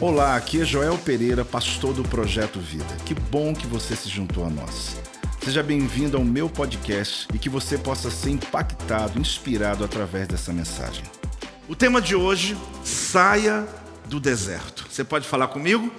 Olá, 0.00 0.34
aqui 0.34 0.62
é 0.62 0.64
Joel 0.64 0.96
Pereira, 0.96 1.44
pastor 1.44 1.92
do 1.92 2.02
Projeto 2.02 2.58
Vida. 2.58 2.86
Que 3.04 3.12
bom 3.12 3.52
que 3.52 3.66
você 3.66 3.94
se 3.94 4.08
juntou 4.08 4.46
a 4.46 4.48
nós. 4.48 4.96
Seja 5.44 5.62
bem-vindo 5.62 6.16
ao 6.16 6.24
meu 6.24 6.48
podcast 6.48 7.28
e 7.34 7.38
que 7.38 7.50
você 7.50 7.76
possa 7.76 8.10
ser 8.10 8.30
impactado, 8.30 9.20
inspirado 9.20 9.84
através 9.84 10.26
dessa 10.26 10.54
mensagem. 10.54 11.04
O 11.68 11.76
tema 11.76 12.00
de 12.00 12.16
hoje, 12.16 12.56
saia 12.82 13.68
do 14.06 14.18
deserto. 14.18 14.86
Você 14.90 15.04
pode 15.04 15.28
falar 15.28 15.48
comigo? 15.48 15.92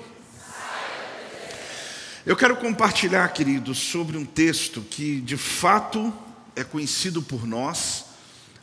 Eu 2.26 2.36
quero 2.36 2.56
compartilhar, 2.56 3.28
queridos, 3.28 3.78
sobre 3.78 4.18
um 4.18 4.26
texto 4.26 4.82
que 4.82 5.22
de 5.22 5.38
fato 5.38 6.12
é 6.56 6.64
conhecido 6.64 7.22
por 7.22 7.46
nós 7.46 8.06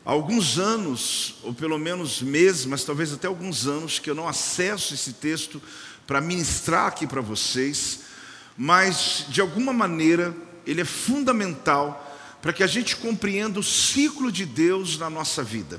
alguns 0.09 0.59
anos, 0.59 1.35
ou 1.43 1.53
pelo 1.53 1.77
menos 1.77 2.23
meses, 2.23 2.65
mas 2.65 2.83
talvez 2.83 3.13
até 3.13 3.27
alguns 3.27 3.67
anos, 3.67 3.99
que 3.99 4.09
eu 4.09 4.15
não 4.15 4.27
acesso 4.27 4.95
esse 4.95 5.13
texto 5.13 5.61
para 6.07 6.19
ministrar 6.19 6.87
aqui 6.87 7.07
para 7.07 7.21
vocês, 7.21 8.01
mas 8.57 9.27
de 9.29 9.43
alguma 9.43 9.71
maneira 9.71 10.35
ele 10.67 10.81
é 10.81 10.85
fundamental 10.87 12.19
para 12.41 12.55
que 12.55 12.63
a 12.63 12.67
gente 12.67 12.97
compreenda 12.97 13.61
o 13.61 13.63
ciclo 13.63 14.33
de 14.33 14.47
Deus 14.47 14.97
na 14.97 15.11
nossa 15.11 15.43
vida. 15.43 15.79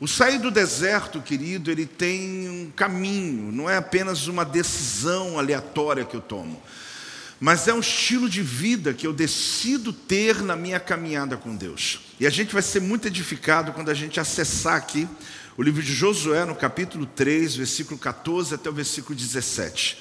O 0.00 0.08
sair 0.08 0.40
do 0.40 0.50
deserto, 0.50 1.20
querido, 1.20 1.70
ele 1.70 1.86
tem 1.86 2.48
um 2.48 2.72
caminho, 2.74 3.52
não 3.52 3.70
é 3.70 3.76
apenas 3.76 4.26
uma 4.26 4.44
decisão 4.44 5.38
aleatória 5.38 6.04
que 6.04 6.16
eu 6.16 6.20
tomo 6.20 6.60
mas 7.42 7.66
é 7.66 7.74
um 7.74 7.80
estilo 7.80 8.28
de 8.28 8.40
vida 8.40 8.94
que 8.94 9.04
eu 9.04 9.12
decido 9.12 9.92
ter 9.92 10.40
na 10.42 10.54
minha 10.54 10.78
caminhada 10.78 11.36
com 11.36 11.56
Deus. 11.56 11.98
E 12.22 12.26
a 12.26 12.30
gente 12.30 12.52
vai 12.52 12.62
ser 12.62 12.78
muito 12.78 13.08
edificado 13.08 13.72
quando 13.72 13.88
a 13.88 13.94
gente 13.94 14.20
acessar 14.20 14.76
aqui 14.76 15.08
o 15.56 15.62
livro 15.62 15.82
de 15.82 15.92
Josué, 15.92 16.44
no 16.44 16.54
capítulo 16.54 17.04
3, 17.04 17.56
versículo 17.56 17.98
14 17.98 18.54
até 18.54 18.70
o 18.70 18.72
versículo 18.72 19.18
17. 19.18 19.98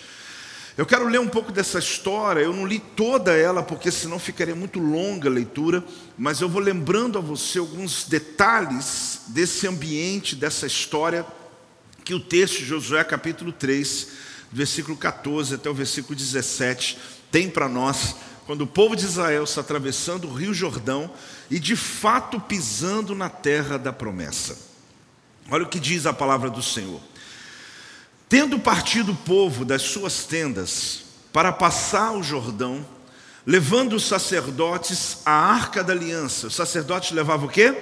Eu 0.78 0.86
quero 0.86 1.08
ler 1.08 1.20
um 1.20 1.28
pouco 1.28 1.52
dessa 1.52 1.80
história, 1.80 2.42
eu 2.42 2.54
não 2.54 2.68
li 2.68 2.78
toda 2.78 3.36
ela, 3.36 3.64
porque 3.64 3.90
senão 3.90 4.20
ficaria 4.20 4.54
muito 4.54 4.80
longa 4.80 5.30
a 5.30 5.32
leitura, 5.32 5.84
mas 6.16 6.42
eu 6.42 6.48
vou 6.48 6.62
lembrando 6.62 7.18
a 7.18 7.22
você 7.22 7.58
alguns 7.58 8.04
detalhes 8.04 9.22
desse 9.30 9.68
ambiente, 9.68 10.36
dessa 10.36 10.68
história, 10.68 11.26
que 12.06 12.14
o 12.14 12.20
texto 12.20 12.60
de 12.60 12.66
Josué, 12.66 13.04
capítulo 13.04 13.52
3, 13.52 14.10
versículo 14.52 14.96
14 14.96 15.56
até 15.56 15.68
o 15.68 15.74
versículo 15.74 16.16
17, 16.16 17.00
tem 17.32 17.50
para 17.50 17.68
nós 17.68 18.16
quando 18.46 18.62
o 18.62 18.68
povo 18.68 18.96
de 18.96 19.06
Israel 19.06 19.44
está 19.46 19.62
atravessando 19.62 20.28
o 20.28 20.34
rio 20.34 20.54
Jordão 20.54 21.12
e 21.52 21.60
de 21.60 21.76
fato 21.76 22.40
pisando 22.40 23.14
na 23.14 23.30
terra 23.30 23.78
da 23.78 23.92
promessa. 23.92 24.58
Olha 25.50 25.66
o 25.66 25.70
que 25.70 25.82
diz 25.82 26.06
a 26.06 26.14
palavra 26.14 26.50
do 26.50 26.64
Senhor. 26.64 27.02
Tendo 28.30 28.58
partido 28.58 29.12
o 29.12 29.18
povo 29.18 29.66
das 29.66 29.82
suas 29.82 30.24
tendas 30.24 31.02
para 31.34 31.52
passar 31.52 32.14
o 32.14 32.24
Jordão, 32.24 32.86
levando 33.46 33.98
os 33.98 34.08
sacerdotes 34.08 35.18
a 35.26 35.34
arca 35.34 35.84
da 35.84 35.92
aliança. 35.92 36.48
Os 36.48 36.56
sacerdotes 36.56 37.12
levavam 37.12 37.48
o 37.48 37.52
quê? 37.52 37.76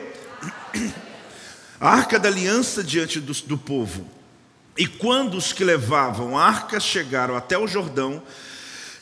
A 1.80 1.92
arca 1.92 2.18
da 2.18 2.28
aliança 2.28 2.84
diante 2.84 3.20
do, 3.20 3.34
do 3.34 3.58
povo. 3.58 4.06
E 4.76 4.88
quando 4.88 5.36
os 5.38 5.54
que 5.54 5.64
levavam 5.64 6.36
a 6.36 6.44
arca 6.44 6.80
chegaram 6.80 7.36
até 7.36 7.56
o 7.56 7.68
Jordão, 7.68 8.24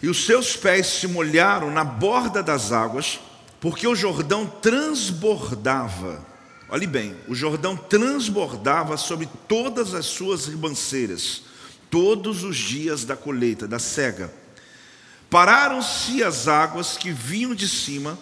e 0.02 0.10
os 0.10 0.26
seus 0.26 0.58
pés 0.58 0.88
se 0.88 1.08
molharam 1.08 1.72
na 1.72 1.86
borda 1.86 2.44
das 2.44 2.74
águas, 2.74 3.20
porque 3.60 3.88
o 3.88 3.96
Jordão 3.96 4.46
transbordava. 4.46 6.26
Olhe 6.70 6.86
bem, 6.86 7.16
o 7.28 7.36
Jordão 7.36 7.76
transbordava 7.76 8.98
sobre 8.98 9.28
todas 9.48 9.94
as 9.94 10.06
suas 10.06 10.48
ribanceiras, 10.48 11.44
todos 11.90 12.44
os 12.44 12.58
dias 12.58 13.06
da 13.06 13.16
colheita, 13.16 13.68
da 13.68 13.80
cega. 13.80 14.34
Pararam-se 15.30 16.24
as 16.24 16.48
águas 16.48 16.98
que 16.98 17.12
vinham 17.12 17.56
de 17.56 17.68
cima, 17.68 18.18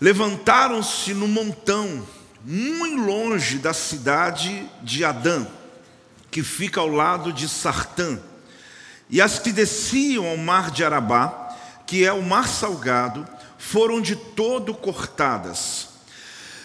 levantaram-se 0.00 1.14
no 1.14 1.26
montão, 1.26 2.06
muito 2.44 3.02
longe 3.02 3.58
da 3.58 3.72
cidade 3.72 4.68
de 4.82 5.04
Adã, 5.04 5.46
que 6.30 6.42
fica 6.42 6.80
ao 6.80 6.88
lado 6.88 7.32
de 7.32 7.48
Sartã 7.48 8.18
e 9.10 9.20
as 9.20 9.38
que 9.38 9.52
desciam 9.52 10.26
ao 10.26 10.36
mar 10.36 10.70
de 10.70 10.84
Arabá, 10.84 11.56
que 11.86 12.04
é 12.04 12.12
o 12.12 12.22
mar 12.22 12.46
salgado, 12.46 13.26
foram 13.58 14.00
de 14.00 14.16
todo 14.16 14.72
cortadas. 14.72 15.88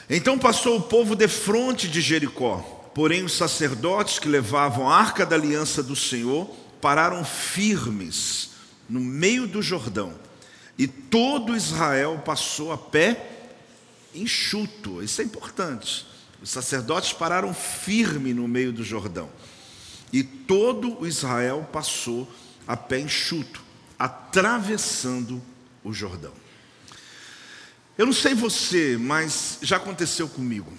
Então 0.10 0.38
passou 0.38 0.78
o 0.78 0.82
povo 0.82 1.16
defronte 1.16 1.88
de 1.88 2.00
Jericó, 2.00 2.58
porém 2.94 3.24
os 3.24 3.34
sacerdotes 3.34 4.20
que 4.20 4.30
levavam 4.30 4.88
a 4.90 4.96
arca 4.96 5.26
da 5.26 5.36
aliança 5.36 5.82
do 5.82 5.96
Senhor 5.96 6.46
pararam 6.80 7.26
firmes 7.26 8.52
no 8.88 9.00
meio 9.00 9.48
do 9.48 9.62
Jordão, 9.62 10.14
e 10.78 10.88
todo 10.88 11.56
Israel 11.56 12.22
passou 12.24 12.72
a 12.72 12.78
pé 12.78 13.30
enxuto. 14.14 15.02
Isso 15.02 15.22
é 15.22 15.24
importante. 15.24 16.06
Os 16.42 16.50
sacerdotes 16.50 17.14
pararam 17.14 17.54
firme 17.54 18.34
no 18.34 18.48
meio 18.48 18.72
do 18.72 18.84
Jordão. 18.84 19.30
E 20.12 20.24
todo 20.24 21.08
Israel 21.08 21.68
passou 21.72 22.30
a 22.68 22.76
pé 22.76 23.00
enxuto, 23.00 23.64
atravessando 23.98 25.42
o 25.84 25.94
Jordão. 25.94 26.43
Eu 27.96 28.08
não 28.08 28.14
sei 28.14 28.34
você, 28.34 28.98
mas 29.00 29.60
já 29.62 29.78
aconteceu 29.78 30.28
comigo. 30.28 30.72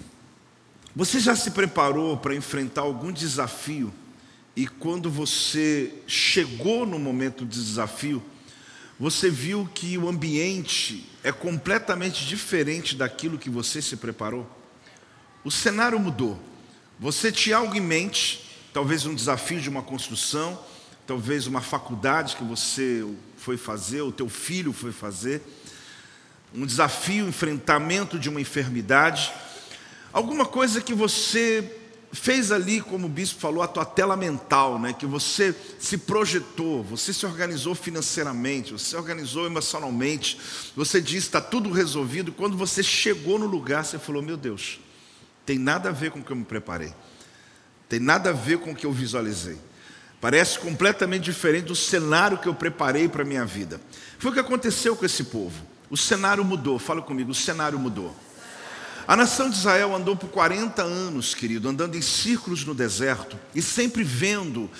Você 0.96 1.20
já 1.20 1.36
se 1.36 1.52
preparou 1.52 2.16
para 2.16 2.34
enfrentar 2.34 2.82
algum 2.82 3.12
desafio 3.12 3.94
e 4.56 4.66
quando 4.66 5.08
você 5.10 5.92
chegou 6.06 6.84
no 6.84 6.98
momento 6.98 7.44
do 7.44 7.50
desafio, 7.50 8.22
você 8.98 9.30
viu 9.30 9.68
que 9.72 9.96
o 9.98 10.08
ambiente 10.08 11.08
é 11.22 11.30
completamente 11.30 12.26
diferente 12.26 12.96
daquilo 12.96 13.38
que 13.38 13.50
você 13.50 13.80
se 13.80 13.96
preparou? 13.96 14.48
O 15.44 15.50
cenário 15.50 15.98
mudou. 15.98 16.40
Você 16.98 17.30
tinha 17.30 17.56
algo 17.56 17.76
em 17.76 17.80
mente, 17.80 18.44
talvez 18.72 19.06
um 19.06 19.14
desafio 19.14 19.60
de 19.60 19.68
uma 19.68 19.82
construção, 19.82 20.60
talvez 21.06 21.46
uma 21.46 21.60
faculdade 21.60 22.36
que 22.36 22.44
você 22.44 23.04
foi 23.36 23.56
fazer, 23.56 24.02
o 24.02 24.12
teu 24.12 24.28
filho 24.28 24.72
foi 24.72 24.90
fazer, 24.92 25.42
um 26.54 26.64
desafio, 26.64 27.24
um 27.24 27.28
enfrentamento 27.28 28.18
de 28.18 28.28
uma 28.28 28.40
enfermidade, 28.40 29.32
alguma 30.12 30.46
coisa 30.46 30.80
que 30.80 30.94
você 30.94 31.78
fez 32.14 32.52
ali, 32.52 32.80
como 32.80 33.06
o 33.06 33.10
bispo 33.10 33.40
falou, 33.40 33.62
a 33.62 33.66
tua 33.66 33.84
tela 33.84 34.16
mental, 34.16 34.78
né? 34.78 34.92
que 34.92 35.04
você 35.04 35.54
se 35.80 35.98
projetou, 35.98 36.82
você 36.84 37.12
se 37.12 37.26
organizou 37.26 37.74
financeiramente, 37.74 38.72
você 38.72 38.90
se 38.90 38.96
organizou 38.96 39.46
emocionalmente, 39.46 40.38
você 40.76 41.00
disse 41.00 41.26
está 41.26 41.40
tudo 41.40 41.70
resolvido. 41.70 42.32
Quando 42.32 42.56
você 42.56 42.82
chegou 42.82 43.38
no 43.38 43.46
lugar, 43.46 43.84
você 43.84 43.98
falou: 43.98 44.22
Meu 44.22 44.36
Deus, 44.36 44.78
tem 45.44 45.58
nada 45.58 45.88
a 45.88 45.92
ver 45.92 46.12
com 46.12 46.20
o 46.20 46.24
que 46.24 46.30
eu 46.30 46.36
me 46.36 46.44
preparei. 46.44 46.94
Tem 47.88 47.98
nada 47.98 48.30
a 48.30 48.32
ver 48.32 48.58
com 48.58 48.70
o 48.70 48.76
que 48.76 48.86
eu 48.86 48.92
visualizei. 48.92 49.58
Parece 50.20 50.58
completamente 50.58 51.24
diferente 51.24 51.66
do 51.66 51.76
cenário 51.76 52.38
que 52.38 52.48
eu 52.48 52.54
preparei 52.54 53.08
para 53.08 53.22
a 53.22 53.26
minha 53.26 53.44
vida. 53.44 53.80
Foi 54.18 54.30
o 54.30 54.34
que 54.34 54.40
aconteceu 54.40 54.96
com 54.96 55.04
esse 55.04 55.24
povo. 55.24 55.73
O 55.90 55.96
cenário 55.96 56.44
mudou, 56.44 56.78
fala 56.78 57.02
comigo, 57.02 57.30
o 57.30 57.34
cenário 57.34 57.78
mudou. 57.78 58.14
A 59.06 59.14
nação 59.14 59.50
de 59.50 59.56
Israel 59.56 59.94
andou 59.94 60.16
por 60.16 60.30
40 60.30 60.82
anos, 60.82 61.34
querido, 61.34 61.68
andando 61.68 61.94
em 61.94 62.00
círculos 62.00 62.64
no 62.64 62.74
deserto 62.74 63.38
e 63.54 63.60
sempre 63.60 64.02
vendo 64.02 64.70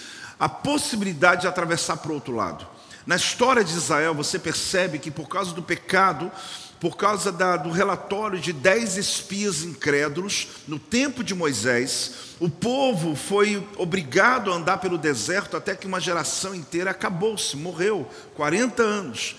a 0.41 0.49
possibilidade 0.49 1.43
de 1.43 1.47
atravessar 1.47 1.99
para 1.99 2.11
o 2.11 2.15
outro 2.15 2.35
lado. 2.35 2.67
Na 3.07 3.17
história 3.17 3.63
de 3.63 3.75
Israel, 3.75 4.15
você 4.15 4.39
percebe 4.39 4.99
que 4.99 5.11
por 5.11 5.29
causa 5.29 5.53
do 5.53 5.63
pecado, 5.63 6.33
por 6.81 6.97
causa 6.97 7.31
da, 7.31 7.59
do 7.59 7.71
relatório 7.71 8.41
de 8.41 8.51
dez 8.51 8.97
espias 8.97 9.63
incrédulos, 9.63 10.49
no 10.67 10.79
tempo 10.79 11.23
de 11.23 11.35
Moisés, 11.35 12.13
o 12.41 12.49
povo 12.49 13.15
foi 13.15 13.67
obrigado 13.77 14.51
a 14.51 14.57
andar 14.57 14.79
pelo 14.79 14.97
deserto 14.97 15.55
até 15.55 15.77
que 15.77 15.87
uma 15.87 16.01
geração 16.01 16.55
inteira 16.55 16.91
acabou-se, 16.91 17.57
morreu, 17.59 18.09
40 18.35 18.83
anos. 18.83 19.37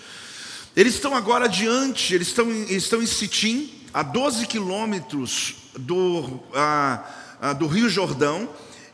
Eles 0.76 0.92
estão 0.92 1.16
agora 1.16 1.46
adiante, 1.46 2.14
eles 2.14 2.28
estão, 2.28 2.50
eles 2.50 2.82
estão 2.82 3.02
em 3.02 3.06
Sitim, 3.06 3.72
a 3.94 4.02
12 4.02 4.46
quilômetros 4.46 5.54
do, 5.78 6.38
do 7.58 7.66
Rio 7.66 7.88
Jordão, 7.88 8.46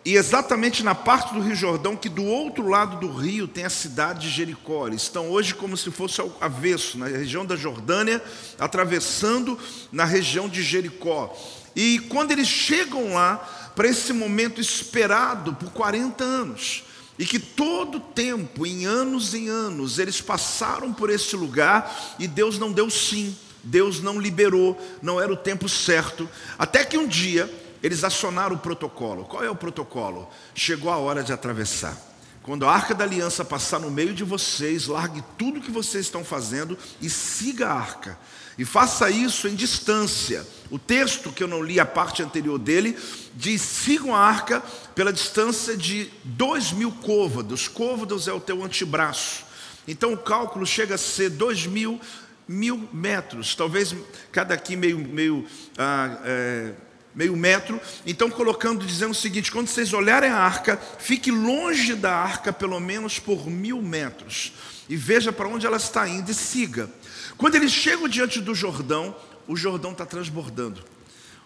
e 0.04 0.14
exatamente 0.14 0.84
na 0.84 0.94
parte 0.94 1.34
do 1.34 1.40
Rio 1.40 1.56
Jordão, 1.56 1.96
que 1.96 2.08
do 2.08 2.24
outro 2.24 2.68
lado 2.68 3.00
do 3.00 3.12
rio 3.12 3.48
tem 3.48 3.64
a 3.64 3.70
cidade 3.70 4.28
de 4.28 4.30
Jericó. 4.30 4.86
Eles 4.86 5.02
estão 5.02 5.28
hoje 5.28 5.54
como 5.54 5.76
se 5.76 5.90
fosse 5.90 6.20
ao 6.20 6.36
avesso, 6.40 6.96
na 6.98 7.06
região 7.06 7.44
da 7.44 7.56
Jordânia, 7.56 8.22
atravessando 8.60 9.58
na 9.90 10.04
região 10.04 10.48
de 10.48 10.62
Jericó. 10.62 11.36
E 11.74 11.98
quando 12.08 12.30
eles 12.30 12.46
chegam 12.46 13.14
lá, 13.14 13.38
para 13.74 13.88
esse 13.88 14.12
momento 14.12 14.60
esperado 14.60 15.52
por 15.54 15.70
40 15.70 16.22
anos, 16.22 16.84
e 17.18 17.26
que 17.26 17.38
todo 17.38 18.00
tempo, 18.00 18.66
em 18.66 18.86
anos 18.86 19.34
em 19.34 19.48
anos, 19.48 19.98
eles 19.98 20.20
passaram 20.20 20.92
por 20.92 21.10
esse 21.10 21.36
lugar 21.36 22.14
e 22.18 22.26
Deus 22.26 22.58
não 22.58 22.72
deu 22.72 22.88
sim, 22.88 23.36
Deus 23.62 24.00
não 24.00 24.20
liberou, 24.20 24.80
não 25.02 25.20
era 25.20 25.32
o 25.32 25.36
tempo 25.36 25.68
certo, 25.68 26.28
até 26.58 26.84
que 26.84 26.96
um 26.96 27.06
dia 27.06 27.52
eles 27.82 28.04
acionaram 28.04 28.56
o 28.56 28.58
protocolo. 28.58 29.24
Qual 29.24 29.42
é 29.42 29.50
o 29.50 29.56
protocolo? 29.56 30.28
Chegou 30.54 30.90
a 30.90 30.96
hora 30.96 31.22
de 31.22 31.32
atravessar. 31.32 31.96
Quando 32.42 32.66
a 32.66 32.72
arca 32.72 32.94
da 32.94 33.04
aliança 33.04 33.44
passar 33.44 33.78
no 33.78 33.90
meio 33.90 34.14
de 34.14 34.24
vocês, 34.24 34.86
largue 34.86 35.22
tudo 35.38 35.60
que 35.60 35.70
vocês 35.70 36.06
estão 36.06 36.24
fazendo 36.24 36.76
e 37.00 37.08
siga 37.08 37.68
a 37.68 37.74
arca. 37.74 38.18
E 38.58 38.64
faça 38.64 39.10
isso 39.10 39.48
em 39.48 39.54
distância. 39.54 40.46
O 40.70 40.78
texto 40.78 41.32
que 41.32 41.42
eu 41.42 41.48
não 41.48 41.62
li, 41.62 41.80
a 41.80 41.86
parte 41.86 42.22
anterior 42.22 42.58
dele, 42.58 42.96
diz: 43.34 43.62
sigam 43.62 44.14
a 44.14 44.20
arca 44.20 44.62
pela 44.94 45.12
distância 45.12 45.76
de 45.76 46.10
dois 46.24 46.72
mil 46.72 46.92
côvados. 46.92 47.68
Côvados 47.68 48.28
é 48.28 48.32
o 48.32 48.40
teu 48.40 48.62
antebraço. 48.62 49.44
Então 49.86 50.12
o 50.12 50.18
cálculo 50.18 50.66
chega 50.66 50.94
a 50.94 50.98
ser 50.98 51.30
dois 51.30 51.66
mil, 51.66 52.00
mil 52.46 52.88
metros, 52.92 53.54
talvez 53.54 53.94
cada 54.30 54.54
aqui 54.54 54.76
meio, 54.76 54.98
meio 54.98 55.46
ah, 55.76 56.18
é, 56.24 56.72
meio 57.14 57.36
metro. 57.36 57.80
Então, 58.06 58.30
colocando, 58.30 58.84
dizendo 58.84 59.12
o 59.12 59.14
seguinte: 59.14 59.50
quando 59.50 59.68
vocês 59.68 59.92
olharem 59.92 60.30
a 60.30 60.38
arca, 60.38 60.78
fique 60.98 61.30
longe 61.30 61.94
da 61.94 62.14
arca 62.14 62.52
pelo 62.52 62.78
menos 62.80 63.18
por 63.18 63.48
mil 63.48 63.80
metros 63.82 64.52
e 64.88 64.96
veja 64.96 65.32
para 65.32 65.48
onde 65.48 65.66
ela 65.66 65.76
está 65.76 66.08
indo 66.08 66.30
e 66.30 66.34
siga. 66.34 66.90
Quando 67.36 67.54
eles 67.54 67.72
chegam 67.72 68.08
diante 68.08 68.40
do 68.40 68.54
Jordão, 68.54 69.14
o 69.46 69.56
Jordão 69.56 69.92
está 69.92 70.06
transbordando. 70.06 70.82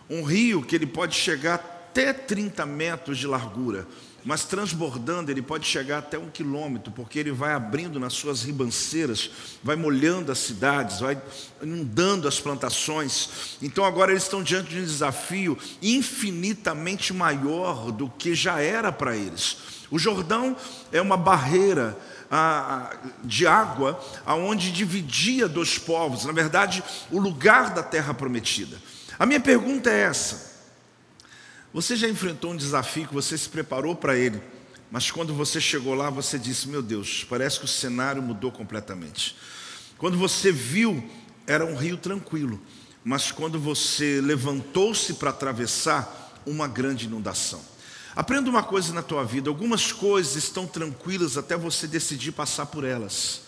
Um 0.09 0.23
rio 0.23 0.63
que 0.63 0.75
ele 0.75 0.87
pode 0.87 1.15
chegar 1.15 1.55
até 1.55 2.13
30 2.13 2.65
metros 2.67 3.19
de 3.19 3.27
largura 3.27 3.87
mas 4.27 4.45
transbordando 4.45 5.31
ele 5.31 5.41
pode 5.41 5.65
chegar 5.65 5.99
até 5.99 6.19
um 6.19 6.29
quilômetro, 6.29 6.91
porque 6.91 7.17
ele 7.17 7.31
vai 7.31 7.53
abrindo 7.53 8.01
nas 8.01 8.13
suas 8.13 8.43
ribanceiras, 8.43 9.31
vai 9.63 9.77
molhando 9.77 10.33
as 10.33 10.39
cidades, 10.39 10.99
vai 10.99 11.17
inundando 11.63 12.27
as 12.27 12.41
plantações. 12.41 13.57
Então 13.63 13.85
agora 13.85 14.11
eles 14.11 14.25
estão 14.25 14.43
diante 14.43 14.71
de 14.71 14.81
um 14.81 14.85
desafio 14.85 15.57
infinitamente 15.81 17.15
maior 17.15 17.93
do 17.93 18.11
que 18.11 18.35
já 18.35 18.61
era 18.61 18.91
para 18.91 19.17
eles. 19.17 19.59
O 19.93 19.99
Jordão 19.99 20.57
é 20.91 21.01
uma 21.01 21.17
barreira 21.17 21.97
de 23.23 23.47
água 23.47 24.01
aonde 24.25 24.73
dividia 24.73 25.49
dois 25.49 25.79
povos, 25.79 26.25
na 26.25 26.33
verdade, 26.33 26.83
o 27.11 27.19
lugar 27.19 27.73
da 27.75 27.83
terra 27.83 28.13
prometida. 28.13 28.77
A 29.19 29.25
minha 29.25 29.41
pergunta 29.41 29.91
é 29.91 30.03
essa: 30.03 30.57
você 31.73 31.97
já 31.97 32.09
enfrentou 32.09 32.53
um 32.53 32.57
desafio 32.57 33.07
que 33.07 33.15
você 33.15 33.37
se 33.37 33.49
preparou 33.49 33.95
para 33.95 34.17
ele, 34.17 34.43
mas 34.91 35.11
quando 35.11 35.35
você 35.35 35.61
chegou 35.61 35.95
lá, 35.95 36.11
você 36.11 36.39
disse: 36.39 36.69
Meu 36.69 36.83
Deus, 36.83 37.25
parece 37.29 37.59
que 37.59 37.65
o 37.65 37.69
cenário 37.69 38.23
mudou 38.23 38.51
completamente. 38.51 39.37
Quando 39.99 40.19
você 40.19 40.53
viu, 40.53 41.09
era 41.47 41.65
um 41.65 41.77
rio 41.77 41.97
tranquilo, 41.97 42.61
mas 43.05 43.31
quando 43.31 43.59
você 43.59 44.21
levantou-se 44.21 45.15
para 45.15 45.31
atravessar, 45.31 46.25
uma 46.47 46.69
grande 46.69 47.07
inundação. 47.07 47.61
Aprenda 48.17 48.49
uma 48.49 48.63
coisa 48.63 48.95
na 48.95 49.03
tua 49.03 49.23
vida: 49.25 49.51
algumas 49.51 49.93
coisas 49.93 50.37
estão 50.37 50.67
tranquilas 50.67 51.37
até 51.37 51.55
você 51.55 51.87
decidir 51.87 52.33
passar 52.33 52.65
por 52.65 52.83
elas, 52.83 53.43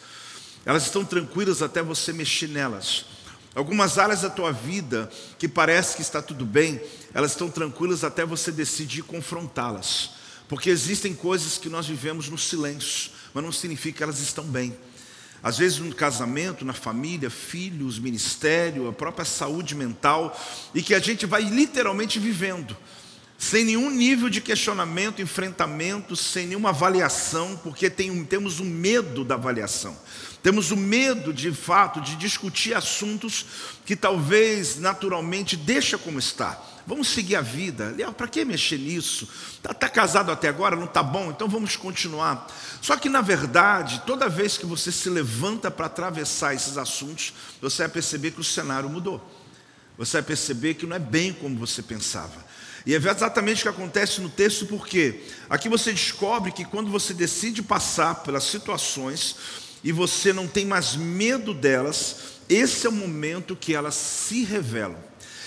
elas 0.67 0.85
estão 0.85 1.07
tranquilas 1.07 1.63
até 1.63 1.83
você 1.83 2.13
mexer 2.13 2.49
nelas. 2.49 3.07
Algumas 3.55 3.99
áreas 3.99 4.21
da 4.21 4.31
tua 4.31 4.53
vida 4.53 5.11
que 5.39 5.49
parece 5.49 5.97
que 5.97 6.03
está 6.03 6.21
tudo 6.21 6.45
bem, 6.45 6.81
elas 7.15 7.31
estão 7.31 7.51
tranquilas 7.51 8.05
até 8.05 8.27
você 8.27 8.53
decidir 8.53 9.03
confrontá-las. 9.03 10.11
Porque 10.47 10.69
existem 10.69 11.15
coisas 11.15 11.57
que 11.57 11.69
nós 11.69 11.87
vivemos 11.87 12.29
no 12.29 12.39
silêncio, 12.39 13.11
mas 13.33 13.43
não 13.43 13.51
significa 13.51 13.97
que 13.99 14.03
elas 14.03 14.21
estão 14.21 14.45
bem. 14.45 14.77
Às 15.43 15.59
vezes 15.59 15.79
no 15.79 15.95
casamento, 15.95 16.65
na 16.65 16.73
família, 16.73 17.31
filhos, 17.31 17.99
ministério, 17.99 18.89
a 18.89 18.93
própria 18.93 19.25
saúde 19.25 19.75
mental, 19.75 20.39
e 20.75 20.83
que 20.83 20.95
a 20.95 21.01
gente 21.01 21.27
vai 21.27 21.43
literalmente 21.43 22.19
vivendo, 22.19 22.77
sem 23.39 23.65
nenhum 23.65 23.89
nível 23.89 24.29
de 24.29 24.41
questionamento, 24.41 25.23
enfrentamento, 25.23 26.17
sem 26.17 26.49
nenhuma 26.49 26.71
avaliação, 26.71 27.57
porque 27.63 27.89
tem, 27.89 28.25
temos 28.25 28.59
um 28.59 28.65
medo 28.65 29.25
da 29.25 29.37
avaliação. 29.37 29.97
Temos 30.43 30.73
o 30.73 30.77
medo, 30.77 31.33
de 31.33 31.53
fato, 31.53 32.01
de 32.01 32.17
discutir 32.17 32.75
assuntos 32.75 33.47
que 33.87 33.95
talvez 33.95 34.81
naturalmente 34.81 35.57
deixa 35.57 35.97
como 35.97 36.19
está. 36.19 36.61
Vamos 36.85 37.09
seguir 37.09 37.37
a 37.37 37.41
vida. 37.41 37.95
Para 38.17 38.27
que 38.27 38.45
mexer 38.45 38.79
nisso? 38.79 39.29
Está 39.53 39.73
tá 39.73 39.89
casado 39.89 40.33
até 40.33 40.49
agora? 40.49 40.75
Não 40.75 40.87
está 40.87 41.03
bom? 41.03 41.31
Então 41.31 41.49
vamos 41.49 41.77
continuar. 41.77 42.47
Só 42.83 42.97
que, 42.97 43.09
na 43.09 43.21
verdade, 43.21 44.03
toda 44.05 44.29
vez 44.29 44.59
que 44.59 44.67
você 44.67 44.91
se 44.91 45.09
levanta 45.09 45.71
para 45.71 45.87
atravessar 45.87 46.55
esses 46.55 46.77
assuntos, 46.77 47.33
você 47.61 47.83
vai 47.83 47.91
perceber 47.91 48.33
que 48.33 48.41
o 48.41 48.45
cenário 48.45 48.89
mudou. 48.89 49.23
Você 49.97 50.17
vai 50.17 50.23
perceber 50.23 50.75
que 50.75 50.87
não 50.87 50.97
é 50.97 50.99
bem 50.99 51.33
como 51.33 51.59
você 51.59 51.83
pensava. 51.83 52.48
E 52.89 52.95
é 52.95 52.97
exatamente 52.97 53.59
o 53.59 53.63
que 53.65 53.69
acontece 53.69 54.19
no 54.23 54.31
texto, 54.31 54.65
porque 54.65 55.21
aqui 55.51 55.69
você 55.69 55.93
descobre 55.93 56.51
que 56.51 56.65
quando 56.65 56.91
você 56.91 57.13
decide 57.13 57.63
passar 57.63 58.23
pelas 58.23 58.45
situações, 58.45 59.37
e 59.85 59.93
você 59.93 60.33
não 60.33 60.49
tem 60.49 60.65
mais 60.65 60.97
medo 60.97 61.53
delas, 61.53 62.17
esse 62.49 62.87
é 62.87 62.89
o 62.89 62.93
momento 62.93 63.55
que 63.55 63.75
elas 63.75 63.95
se 63.95 64.43
revelam. 64.43 64.97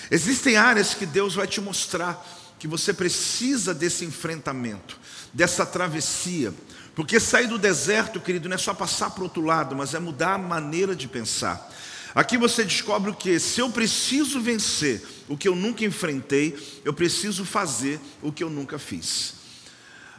Existem 0.08 0.56
áreas 0.56 0.94
que 0.94 1.04
Deus 1.04 1.34
vai 1.34 1.48
te 1.48 1.60
mostrar 1.60 2.24
que 2.60 2.68
você 2.68 2.92
precisa 2.92 3.74
desse 3.74 4.04
enfrentamento, 4.04 4.96
dessa 5.34 5.66
travessia, 5.66 6.54
porque 6.94 7.18
sair 7.18 7.48
do 7.48 7.58
deserto, 7.58 8.20
querido, 8.20 8.48
não 8.48 8.54
é 8.54 8.58
só 8.58 8.72
passar 8.72 9.10
para 9.10 9.22
o 9.22 9.24
outro 9.24 9.42
lado, 9.42 9.74
mas 9.74 9.94
é 9.94 9.98
mudar 9.98 10.34
a 10.34 10.38
maneira 10.38 10.94
de 10.94 11.08
pensar. 11.08 11.72
Aqui 12.14 12.36
você 12.36 12.64
descobre 12.64 13.10
o 13.10 13.14
que? 13.14 13.38
Se 13.38 13.60
eu 13.60 13.70
preciso 13.70 14.40
vencer 14.40 15.02
o 15.28 15.36
que 15.36 15.48
eu 15.48 15.54
nunca 15.54 15.84
enfrentei, 15.84 16.56
eu 16.84 16.92
preciso 16.92 17.44
fazer 17.44 17.98
o 18.20 18.30
que 18.30 18.44
eu 18.44 18.50
nunca 18.50 18.78
fiz. 18.78 19.34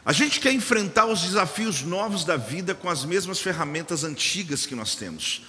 A 0.04 0.12
gente 0.12 0.40
quer 0.40 0.52
enfrentar 0.52 1.06
os 1.06 1.22
desafios 1.22 1.82
novos 1.82 2.24
da 2.24 2.36
vida 2.36 2.74
com 2.74 2.90
as 2.90 3.04
mesmas 3.04 3.40
ferramentas 3.40 4.04
antigas 4.04 4.66
que 4.66 4.74
nós 4.74 4.94
temos. 4.94 5.42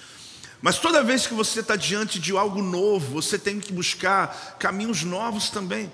Mas 0.62 0.78
toda 0.78 1.02
vez 1.02 1.26
que 1.26 1.34
você 1.34 1.60
está 1.60 1.76
diante 1.76 2.18
de 2.18 2.34
algo 2.34 2.62
novo, 2.62 3.12
você 3.12 3.38
tem 3.38 3.60
que 3.60 3.72
buscar 3.72 4.56
caminhos 4.58 5.02
novos 5.02 5.50
também. 5.50 5.92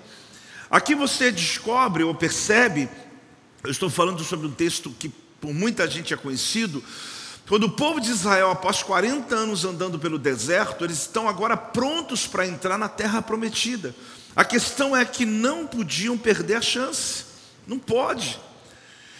Aqui 0.69 0.95
você 0.95 1.31
descobre 1.31 2.03
ou 2.03 2.15
percebe, 2.15 2.89
eu 3.63 3.71
estou 3.71 3.89
falando 3.89 4.23
sobre 4.23 4.47
um 4.47 4.51
texto 4.51 4.95
que 4.97 5.09
por 5.41 5.53
muita 5.53 5.89
gente 5.89 6.13
é 6.13 6.17
conhecido, 6.17 6.81
quando 7.47 7.65
o 7.65 7.71
povo 7.71 7.99
de 7.99 8.09
Israel, 8.09 8.51
após 8.51 8.81
40 8.81 9.35
anos 9.35 9.65
andando 9.65 9.99
pelo 9.99 10.17
deserto, 10.17 10.85
eles 10.85 10.99
estão 10.99 11.27
agora 11.27 11.57
prontos 11.57 12.25
para 12.25 12.47
entrar 12.47 12.77
na 12.77 12.87
terra 12.87 13.21
prometida. 13.21 13.93
A 14.35 14.45
questão 14.45 14.95
é 14.95 15.03
que 15.03 15.25
não 15.25 15.67
podiam 15.67 16.17
perder 16.17 16.55
a 16.55 16.61
chance, 16.61 17.25
não 17.67 17.77
pode. 17.77 18.39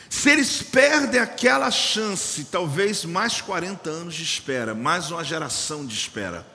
Se 0.09 0.29
eles 0.29 0.61
perdem 0.61 1.19
aquela 1.19 1.69
chance, 1.69 2.45
talvez 2.45 3.03
mais 3.03 3.41
40 3.41 3.89
anos 3.89 4.15
de 4.15 4.23
espera, 4.23 4.73
mais 4.73 5.11
uma 5.11 5.23
geração 5.23 5.85
de 5.85 5.93
espera. 5.93 6.45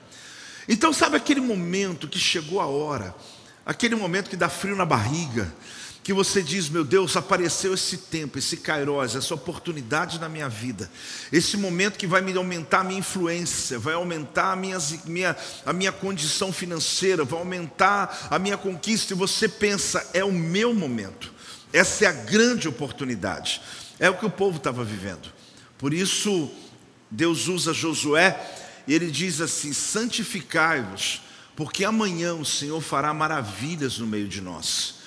Então, 0.67 0.91
sabe 0.91 1.17
aquele 1.17 1.41
momento 1.41 2.07
que 2.07 2.17
chegou 2.17 2.59
a 2.59 2.65
hora, 2.65 3.13
aquele 3.65 3.95
momento 3.95 4.29
que 4.29 4.35
dá 4.35 4.49
frio 4.49 4.75
na 4.75 4.85
barriga, 4.85 5.53
que 6.09 6.13
você 6.13 6.41
diz, 6.41 6.69
meu 6.69 6.83
Deus, 6.83 7.15
apareceu 7.15 7.71
esse 7.71 7.95
tempo, 7.95 8.39
esse 8.39 8.57
kairos, 8.57 9.15
essa 9.15 9.35
oportunidade 9.35 10.19
na 10.19 10.27
minha 10.27 10.49
vida, 10.49 10.89
esse 11.31 11.55
momento 11.55 11.99
que 11.99 12.07
vai 12.07 12.19
me 12.19 12.35
aumentar 12.35 12.79
a 12.79 12.83
minha 12.83 12.99
influência, 12.99 13.77
vai 13.77 13.93
aumentar 13.93 14.53
a 14.53 14.55
minha, 14.55 14.79
minha, 15.05 15.37
a 15.63 15.71
minha 15.71 15.91
condição 15.91 16.51
financeira, 16.51 17.23
vai 17.23 17.37
aumentar 17.37 18.27
a 18.31 18.39
minha 18.39 18.57
conquista, 18.57 19.13
e 19.13 19.15
você 19.15 19.47
pensa, 19.47 20.03
é 20.11 20.23
o 20.23 20.31
meu 20.31 20.73
momento. 20.73 21.31
Essa 21.71 22.05
é 22.05 22.07
a 22.07 22.11
grande 22.11 22.67
oportunidade. 22.67 23.61
É 23.99 24.09
o 24.09 24.17
que 24.17 24.25
o 24.25 24.31
povo 24.31 24.57
estava 24.57 24.83
vivendo. 24.83 25.31
Por 25.77 25.93
isso, 25.93 26.49
Deus 27.11 27.47
usa 27.47 27.71
Josué 27.71 28.35
e 28.87 28.95
ele 28.95 29.11
diz 29.11 29.41
assim: 29.41 29.73
santificai-vos, 29.73 31.21
porque 31.55 31.85
amanhã 31.85 32.33
o 32.33 32.45
Senhor 32.45 32.81
fará 32.81 33.13
maravilhas 33.13 33.99
no 33.99 34.07
meio 34.07 34.27
de 34.27 34.41
nós. 34.41 34.97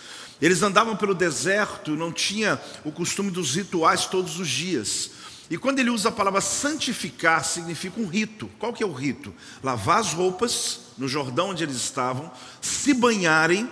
Eles 0.43 0.63
andavam 0.63 0.97
pelo 0.97 1.15
deserto, 1.15 1.93
não 1.93 2.13
tinha 2.13 2.61
o 2.85 2.91
costume 2.93 3.31
dos 3.31 3.55
rituais 3.55 4.07
todos 4.07 4.39
os 4.41 4.49
dias. 4.49 5.11
E 5.49 5.57
quando 5.57 5.79
ele 5.79 5.89
usa 5.89 6.09
a 6.09 6.13
palavra 6.13 6.41
santificar, 6.41 7.45
significa 7.45 8.01
um 8.01 8.07
rito. 8.07 8.51
Qual 8.59 8.73
que 8.73 8.83
é 8.83 8.87
o 8.87 8.93
rito? 8.93 9.33
Lavar 9.63 10.01
as 10.01 10.13
roupas 10.13 10.81
no 10.99 11.07
Jordão 11.07 11.51
onde 11.51 11.63
eles 11.63 11.77
estavam, 11.77 12.31
se 12.61 12.93
banharem 12.93 13.71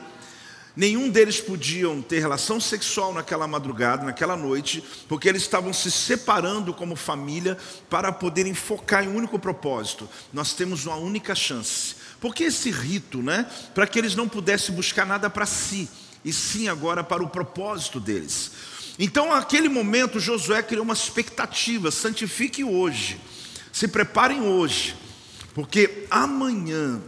Nenhum 0.77 1.09
deles 1.09 1.41
podiam 1.41 2.01
ter 2.01 2.21
relação 2.21 2.61
sexual 2.61 3.13
naquela 3.13 3.47
madrugada, 3.47 4.05
naquela 4.05 4.37
noite, 4.37 4.83
porque 5.09 5.29
eles 5.29 5.43
estavam 5.43 5.73
se 5.73 5.91
separando 5.91 6.73
como 6.73 6.95
família 6.95 7.59
para 7.89 8.13
poderem 8.13 8.55
focar 8.55 9.05
em 9.05 9.09
um 9.09 9.17
único 9.17 9.39
propósito. 9.39 10.09
Nós 10.33 10.55
temos 10.55 10.87
uma 10.87 10.97
única 10.97 11.35
chance. 11.35 11.97
Por 12.21 12.35
que 12.35 12.45
esse 12.45 12.71
rito, 12.71 13.21
né? 13.21 13.47
Para 13.75 13.87
que 13.87 13.99
eles 13.99 14.15
não 14.15 14.29
pudessem 14.29 14.75
buscar 14.75 15.05
nada 15.05 15.29
para 15.29 15.45
si, 15.45 15.89
e 16.25 16.33
sim 16.33 16.69
agora 16.69 17.03
para 17.03 17.23
o 17.23 17.29
propósito 17.29 17.99
deles. 17.99 18.53
Então, 18.99 19.31
naquele 19.31 19.69
momento, 19.69 20.21
Josué 20.21 20.63
criou 20.63 20.85
uma 20.85 20.95
expectativa: 20.95 21.91
santifique 21.91 22.63
hoje, 22.63 23.21
se 23.73 23.89
preparem 23.89 24.43
hoje, 24.43 24.95
porque 25.55 26.07
amanhã 26.11 27.01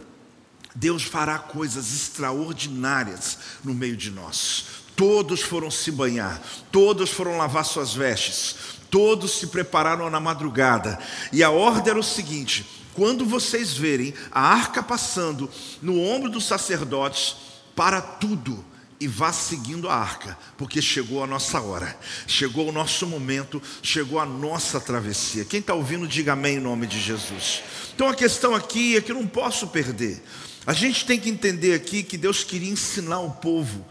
Deus 0.75 1.03
fará 1.03 1.37
coisas 1.37 1.93
extraordinárias 1.93 3.37
no 3.63 3.73
meio 3.73 3.95
de 3.95 4.09
nós. 4.09 4.65
Todos 4.95 5.41
foram 5.41 5.71
se 5.71 5.91
banhar, 5.91 6.41
todos 6.71 7.09
foram 7.09 7.37
lavar 7.37 7.65
suas 7.65 7.93
vestes, 7.93 8.55
Todos 8.93 9.39
se 9.39 9.47
prepararam 9.47 10.07
na 10.07 10.19
madrugada, 10.19 10.99
e 11.31 11.43
a 11.43 11.49
ordem 11.49 11.89
era 11.89 11.99
o 11.99 12.03
seguinte: 12.03 12.63
quando 12.93 13.25
vocês 13.25 13.73
verem 13.73 14.13
a 14.31 14.39
arca 14.39 14.83
passando 14.83 15.49
no 15.81 15.99
ombro 15.99 16.29
dos 16.29 16.45
sacerdotes, 16.45 17.35
para 17.75 17.99
tudo 17.99 18.63
e 18.99 19.07
vá 19.07 19.33
seguindo 19.33 19.89
a 19.89 19.95
arca, 19.95 20.37
porque 20.57 20.81
chegou 20.81 21.23
a 21.23 21.27
nossa 21.27 21.59
hora, 21.59 21.97
chegou 22.27 22.69
o 22.69 22.71
nosso 22.71 23.05
momento, 23.07 23.61
chegou 23.81 24.19
a 24.19 24.25
nossa 24.25 24.79
travessia. 24.79 25.45
Quem 25.45 25.59
está 25.59 25.73
ouvindo, 25.73 26.07
diga 26.07 26.33
amém 26.33 26.57
em 26.57 26.61
nome 26.61 26.87
de 26.87 26.99
Jesus. 26.99 27.61
Então 27.95 28.07
a 28.07 28.15
questão 28.15 28.55
aqui 28.55 28.95
é 28.95 29.01
que 29.01 29.11
eu 29.11 29.15
não 29.15 29.27
posso 29.27 29.67
perder. 29.67 30.21
A 30.65 30.73
gente 30.73 31.05
tem 31.05 31.19
que 31.19 31.29
entender 31.29 31.73
aqui 31.73 32.03
que 32.03 32.17
Deus 32.17 32.43
queria 32.43 32.71
ensinar 32.71 33.19
o 33.19 33.31
povo 33.31 33.85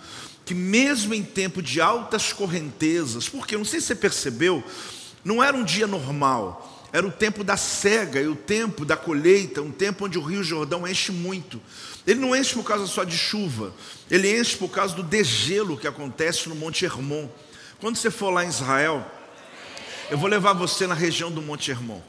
que, 0.45 0.55
mesmo 0.55 1.15
em 1.15 1.23
tempo 1.23 1.63
de 1.63 1.81
altas 1.81 2.33
correntezas, 2.33 3.29
porque 3.29 3.57
não 3.57 3.65
sei 3.65 3.81
se 3.81 3.87
você 3.89 3.95
percebeu, 3.95 4.63
não 5.25 5.43
era 5.43 5.57
um 5.57 5.65
dia 5.65 5.87
normal, 5.87 6.89
era 6.93 7.07
o 7.07 7.13
tempo 7.13 7.45
da 7.45 7.57
cega 7.57 8.21
e 8.21 8.27
o 8.27 8.37
tempo 8.37 8.85
da 8.85 8.97
colheita, 8.97 9.63
um 9.63 9.71
tempo 9.71 10.05
onde 10.05 10.19
o 10.19 10.23
Rio 10.23 10.43
Jordão 10.43 10.87
enche 10.87 11.13
muito. 11.13 11.61
Ele 12.07 12.21
não 12.21 12.35
enche 12.35 12.55
por 12.55 12.65
causa 12.65 12.87
só 12.87 13.05
de 13.05 13.17
chuva, 13.17 13.73
ele 14.11 14.39
enche 14.39 14.57
por 14.57 14.69
causa 14.69 14.95
do 14.95 15.03
degelo 15.03 15.77
que 15.77 15.87
acontece 15.87 16.49
no 16.49 16.55
Monte 16.55 16.85
Hermon. 16.85 17.29
Quando 17.81 17.97
você 17.97 18.11
for 18.11 18.31
lá 18.31 18.45
em 18.45 18.49
Israel, 18.49 19.05
eu 20.11 20.19
vou 20.19 20.29
levar 20.29 20.53
você 20.53 20.87
na 20.87 20.95
região 20.95 21.31
do 21.31 21.41
Monte 21.41 21.71
Hermon. 21.71 22.01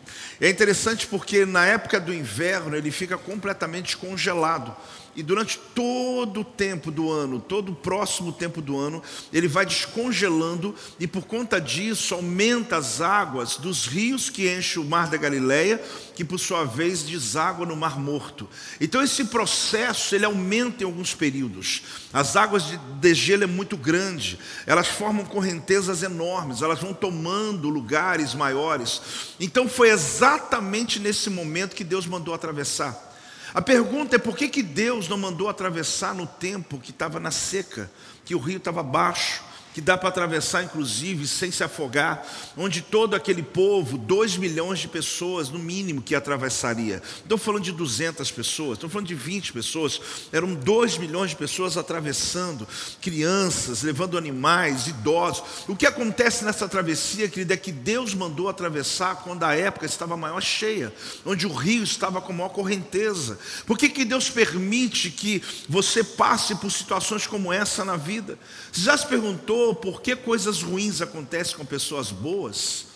É 0.41 0.49
interessante 0.49 1.07
porque 1.07 1.45
na 1.45 1.65
época 1.65 1.99
do 1.99 2.13
inverno 2.13 2.75
ele 2.75 2.91
fica 2.91 3.17
completamente 3.17 3.95
congelado. 3.95 4.75
E 5.15 5.21
durante 5.21 5.59
todo 5.75 6.41
o 6.41 6.43
tempo 6.43 6.89
do 6.89 7.11
ano, 7.11 7.39
todo 7.39 7.71
o 7.71 7.75
próximo 7.75 8.31
tempo 8.31 8.61
do 8.61 8.77
ano, 8.77 9.01
ele 9.31 9.47
vai 9.47 9.65
descongelando 9.65 10.73
e 10.99 11.05
por 11.05 11.25
conta 11.25 11.61
disso 11.61 12.15
aumenta 12.15 12.77
as 12.77 12.99
águas 12.99 13.57
dos 13.57 13.85
rios 13.85 14.29
que 14.29 14.51
enchem 14.51 14.81
o 14.81 14.85
mar 14.85 15.07
da 15.07 15.17
Galileia, 15.17 15.79
que 16.15 16.25
por 16.25 16.39
sua 16.39 16.63
vez 16.63 17.03
deságua 17.03 17.65
no 17.65 17.75
Mar 17.75 17.99
Morto. 17.99 18.49
Então 18.81 19.03
esse 19.03 19.25
processo 19.25 20.15
ele 20.15 20.25
aumenta 20.25 20.83
em 20.83 20.85
alguns 20.85 21.13
períodos. 21.13 21.83
As 22.11 22.35
águas 22.35 22.65
de 22.65 22.77
degelo 22.99 23.43
é 23.43 23.47
muito 23.47 23.77
grande, 23.77 24.39
elas 24.65 24.87
formam 24.87 25.25
correntezas 25.25 26.01
enormes, 26.01 26.63
elas 26.63 26.79
vão 26.79 26.93
tomando 26.93 27.69
lugares 27.69 28.33
maiores. 28.33 29.01
Então 29.39 29.67
foi 29.67 29.89
exatamente 29.89 30.99
nesse 30.99 31.29
momento 31.29 31.75
que 31.75 31.83
Deus 31.83 32.07
mandou 32.07 32.33
atravessar. 32.33 33.12
A 33.53 33.61
pergunta 33.61 34.15
é 34.15 34.19
por 34.19 34.35
que, 34.35 34.49
que 34.49 34.63
Deus 34.63 35.07
não 35.07 35.17
mandou 35.17 35.47
atravessar 35.47 36.15
no 36.15 36.25
tempo 36.25 36.79
que 36.79 36.89
estava 36.89 37.19
na 37.19 37.29
seca, 37.29 37.91
que 38.25 38.33
o 38.33 38.39
rio 38.39 38.57
estava 38.57 38.81
baixo, 38.81 39.43
que 39.73 39.81
dá 39.81 39.97
para 39.97 40.09
atravessar, 40.09 40.63
inclusive, 40.63 41.27
sem 41.27 41.51
se 41.51 41.63
afogar, 41.63 42.25
onde 42.55 42.81
todo 42.81 43.15
aquele 43.15 43.41
povo, 43.41 43.97
2 43.97 44.37
milhões 44.37 44.79
de 44.79 44.87
pessoas, 44.87 45.49
no 45.49 45.57
mínimo, 45.57 46.01
que 46.01 46.13
atravessaria. 46.13 47.01
Estou 47.23 47.37
falando 47.37 47.63
de 47.63 47.71
200 47.71 48.29
pessoas, 48.31 48.73
estou 48.73 48.89
falando 48.89 49.07
de 49.07 49.15
20 49.15 49.51
pessoas, 49.51 49.99
eram 50.31 50.53
2 50.53 50.97
milhões 50.99 51.31
de 51.31 51.35
pessoas 51.35 51.75
atravessando, 51.75 52.67
crianças, 53.01 53.81
levando 53.81 54.17
animais, 54.17 54.87
idosos. 54.87 55.43
O 55.67 55.75
que 55.75 55.87
acontece 55.87 56.45
nessa 56.45 56.67
travessia, 56.67 57.27
querida, 57.27 57.55
é 57.55 57.57
que 57.57 57.71
Deus 57.71 58.13
mandou 58.13 58.49
atravessar 58.49 59.17
quando 59.23 59.43
a 59.43 59.55
época 59.55 59.85
estava 59.87 60.15
maior 60.15 60.41
cheia, 60.41 60.93
onde 61.25 61.47
o 61.47 61.53
rio 61.53 61.83
estava 61.83 62.21
com 62.21 62.31
maior 62.31 62.49
correnteza. 62.49 63.39
Por 63.65 63.77
que, 63.77 63.89
que 63.89 64.05
Deus 64.05 64.29
permite 64.29 65.09
que 65.09 65.41
você 65.67 66.03
passe 66.03 66.55
por 66.55 66.71
situações 66.71 67.25
como 67.25 67.51
essa 67.51 67.83
na 67.83 67.97
vida? 67.97 68.37
Você 68.71 68.81
já 68.81 68.95
se 68.95 69.07
perguntou 69.07 69.62
por 69.71 70.01
que 70.01 70.15
coisas 70.15 70.63
ruins 70.63 71.01
acontecem 71.01 71.55
com 71.55 71.63
pessoas 71.63 72.11
boas? 72.11 72.87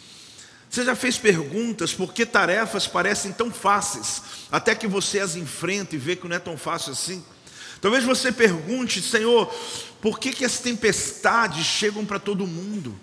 Você 0.70 0.84
já 0.84 0.96
fez 0.96 1.18
perguntas 1.18 1.94
por 1.94 2.14
que 2.14 2.26
tarefas 2.26 2.88
parecem 2.88 3.32
tão 3.32 3.52
fáceis, 3.52 4.22
até 4.52 4.76
que 4.76 4.88
você 4.88 5.20
as 5.20 5.36
enfrenta 5.36 5.96
e 5.96 6.00
vê 6.00 6.16
que 6.16 6.28
não 6.28 6.36
é 6.36 6.40
tão 6.40 6.58
fácil 6.58 6.92
assim? 6.92 7.24
Talvez 7.80 8.04
você 8.04 8.32
pergunte, 8.32 9.02
Senhor, 9.02 9.46
por 10.02 10.20
que, 10.20 10.32
que 10.32 10.44
as 10.44 10.60
tempestades 10.60 11.66
chegam 11.66 12.06
para 12.06 12.20
todo 12.20 12.48
mundo? 12.48 13.00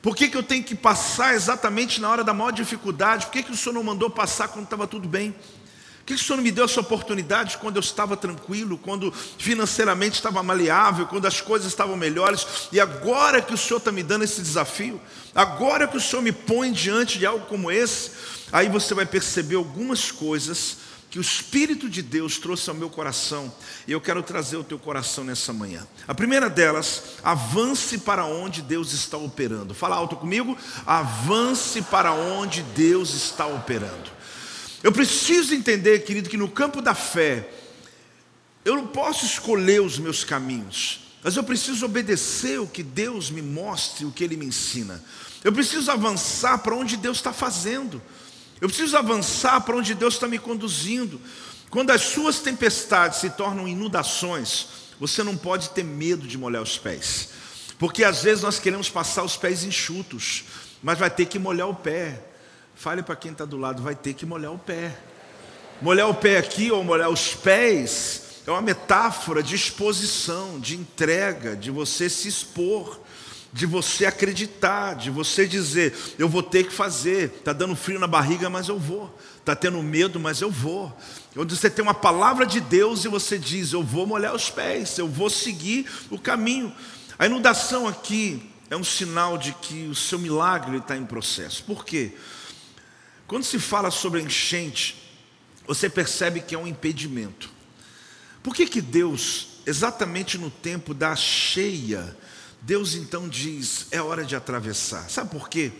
Por 0.00 0.14
que, 0.14 0.28
que 0.28 0.36
eu 0.36 0.42
tenho 0.42 0.62
que 0.62 0.74
passar 0.74 1.34
exatamente 1.34 2.00
na 2.00 2.08
hora 2.08 2.22
da 2.22 2.32
maior 2.32 2.52
dificuldade? 2.52 3.26
Por 3.26 3.32
que, 3.32 3.42
que 3.42 3.52
o 3.52 3.56
Senhor 3.56 3.74
não 3.74 3.82
mandou 3.82 4.08
passar 4.08 4.48
quando 4.48 4.64
estava 4.64 4.86
tudo 4.86 5.08
bem? 5.08 5.34
Que 6.08 6.14
o 6.14 6.18
Senhor 6.18 6.40
me 6.40 6.50
deu 6.50 6.64
essa 6.64 6.80
oportunidade 6.80 7.58
quando 7.58 7.76
eu 7.76 7.80
estava 7.80 8.16
tranquilo, 8.16 8.78
quando 8.78 9.12
financeiramente 9.12 10.14
estava 10.14 10.42
maleável, 10.42 11.04
quando 11.04 11.26
as 11.26 11.42
coisas 11.42 11.68
estavam 11.68 11.98
melhores, 11.98 12.46
e 12.72 12.80
agora 12.80 13.42
que 13.42 13.52
o 13.52 13.58
Senhor 13.58 13.76
está 13.76 13.92
me 13.92 14.02
dando 14.02 14.24
esse 14.24 14.40
desafio, 14.40 14.98
agora 15.34 15.86
que 15.86 15.98
o 15.98 16.00
Senhor 16.00 16.22
me 16.22 16.32
põe 16.32 16.72
diante 16.72 17.18
de 17.18 17.26
algo 17.26 17.44
como 17.44 17.70
esse, 17.70 18.12
aí 18.50 18.70
você 18.70 18.94
vai 18.94 19.04
perceber 19.04 19.56
algumas 19.56 20.10
coisas 20.10 20.78
que 21.10 21.18
o 21.18 21.20
Espírito 21.20 21.90
de 21.90 22.00
Deus 22.00 22.38
trouxe 22.38 22.70
ao 22.70 22.76
meu 22.76 22.88
coração, 22.88 23.52
e 23.86 23.92
eu 23.92 24.00
quero 24.00 24.22
trazer 24.22 24.56
o 24.56 24.64
teu 24.64 24.78
coração 24.78 25.24
nessa 25.24 25.52
manhã. 25.52 25.86
A 26.06 26.14
primeira 26.14 26.48
delas, 26.48 27.02
avance 27.22 27.98
para 27.98 28.24
onde 28.24 28.62
Deus 28.62 28.94
está 28.94 29.18
operando. 29.18 29.74
Fala 29.74 29.96
alto 29.96 30.16
comigo, 30.16 30.56
avance 30.86 31.82
para 31.82 32.14
onde 32.14 32.62
Deus 32.62 33.12
está 33.12 33.46
operando. 33.46 34.16
Eu 34.82 34.92
preciso 34.92 35.54
entender, 35.54 36.04
querido, 36.04 36.30
que 36.30 36.36
no 36.36 36.48
campo 36.48 36.80
da 36.80 36.94
fé, 36.94 37.48
eu 38.64 38.76
não 38.76 38.86
posso 38.86 39.24
escolher 39.24 39.80
os 39.80 39.98
meus 39.98 40.24
caminhos, 40.24 41.00
mas 41.22 41.36
eu 41.36 41.42
preciso 41.42 41.84
obedecer 41.84 42.60
o 42.60 42.66
que 42.66 42.82
Deus 42.82 43.30
me 43.30 43.42
mostre, 43.42 44.04
o 44.04 44.12
que 44.12 44.22
Ele 44.22 44.36
me 44.36 44.46
ensina. 44.46 45.02
Eu 45.42 45.52
preciso 45.52 45.90
avançar 45.90 46.58
para 46.58 46.74
onde 46.74 46.96
Deus 46.96 47.18
está 47.18 47.32
fazendo. 47.32 48.00
Eu 48.60 48.68
preciso 48.68 48.96
avançar 48.96 49.60
para 49.60 49.76
onde 49.76 49.94
Deus 49.94 50.14
está 50.14 50.26
me 50.28 50.38
conduzindo. 50.38 51.20
Quando 51.70 51.90
as 51.90 52.02
suas 52.02 52.40
tempestades 52.40 53.20
se 53.20 53.30
tornam 53.30 53.68
inundações, 53.68 54.68
você 54.98 55.22
não 55.22 55.36
pode 55.36 55.70
ter 55.70 55.84
medo 55.84 56.26
de 56.26 56.38
molhar 56.38 56.62
os 56.62 56.78
pés. 56.78 57.30
Porque 57.78 58.02
às 58.02 58.22
vezes 58.22 58.42
nós 58.42 58.58
queremos 58.58 58.88
passar 58.90 59.22
os 59.22 59.36
pés 59.36 59.62
enxutos, 59.62 60.44
mas 60.82 60.98
vai 60.98 61.10
ter 61.10 61.26
que 61.26 61.38
molhar 61.38 61.68
o 61.68 61.74
pé. 61.74 62.20
Fale 62.78 63.02
para 63.02 63.16
quem 63.16 63.32
está 63.32 63.44
do 63.44 63.56
lado, 63.56 63.82
vai 63.82 63.96
ter 63.96 64.14
que 64.14 64.24
molhar 64.24 64.52
o 64.52 64.58
pé. 64.58 64.96
Molhar 65.82 66.08
o 66.08 66.14
pé 66.14 66.38
aqui 66.38 66.70
ou 66.70 66.84
molhar 66.84 67.10
os 67.10 67.34
pés 67.34 68.40
é 68.46 68.52
uma 68.52 68.62
metáfora 68.62 69.42
de 69.42 69.56
exposição, 69.56 70.60
de 70.60 70.76
entrega, 70.76 71.56
de 71.56 71.72
você 71.72 72.08
se 72.08 72.28
expor, 72.28 73.00
de 73.52 73.66
você 73.66 74.06
acreditar, 74.06 74.94
de 74.94 75.10
você 75.10 75.44
dizer: 75.44 75.92
eu 76.20 76.28
vou 76.28 76.40
ter 76.40 76.68
que 76.68 76.72
fazer. 76.72 77.32
Está 77.38 77.52
dando 77.52 77.74
frio 77.74 77.98
na 77.98 78.06
barriga, 78.06 78.48
mas 78.48 78.68
eu 78.68 78.78
vou. 78.78 79.12
Está 79.38 79.56
tendo 79.56 79.82
medo, 79.82 80.20
mas 80.20 80.40
eu 80.40 80.50
vou. 80.50 80.96
Onde 81.36 81.56
você 81.56 81.68
tem 81.68 81.82
uma 81.82 81.94
palavra 81.94 82.46
de 82.46 82.60
Deus 82.60 83.04
e 83.04 83.08
você 83.08 83.36
diz: 83.36 83.72
eu 83.72 83.82
vou 83.82 84.06
molhar 84.06 84.32
os 84.32 84.50
pés, 84.50 84.96
eu 84.98 85.08
vou 85.08 85.28
seguir 85.28 85.84
o 86.10 86.18
caminho. 86.18 86.72
A 87.18 87.26
inundação 87.26 87.88
aqui 87.88 88.52
é 88.70 88.76
um 88.76 88.84
sinal 88.84 89.36
de 89.36 89.52
que 89.54 89.88
o 89.88 89.96
seu 89.96 90.20
milagre 90.20 90.76
está 90.76 90.96
em 90.96 91.04
processo. 91.04 91.64
Por 91.64 91.84
quê? 91.84 92.12
Quando 93.28 93.44
se 93.44 93.58
fala 93.58 93.90
sobre 93.90 94.22
enchente, 94.22 94.96
você 95.66 95.88
percebe 95.88 96.40
que 96.40 96.54
é 96.54 96.58
um 96.58 96.66
impedimento. 96.66 97.50
Por 98.42 98.54
que, 98.54 98.66
que 98.66 98.80
Deus, 98.80 99.60
exatamente 99.66 100.38
no 100.38 100.50
tempo 100.50 100.94
da 100.94 101.14
cheia, 101.14 102.16
Deus 102.62 102.94
então 102.94 103.28
diz: 103.28 103.86
é 103.90 104.00
hora 104.00 104.24
de 104.24 104.34
atravessar? 104.34 105.10
Sabe 105.10 105.30
por 105.30 105.50
quê? 105.50 105.70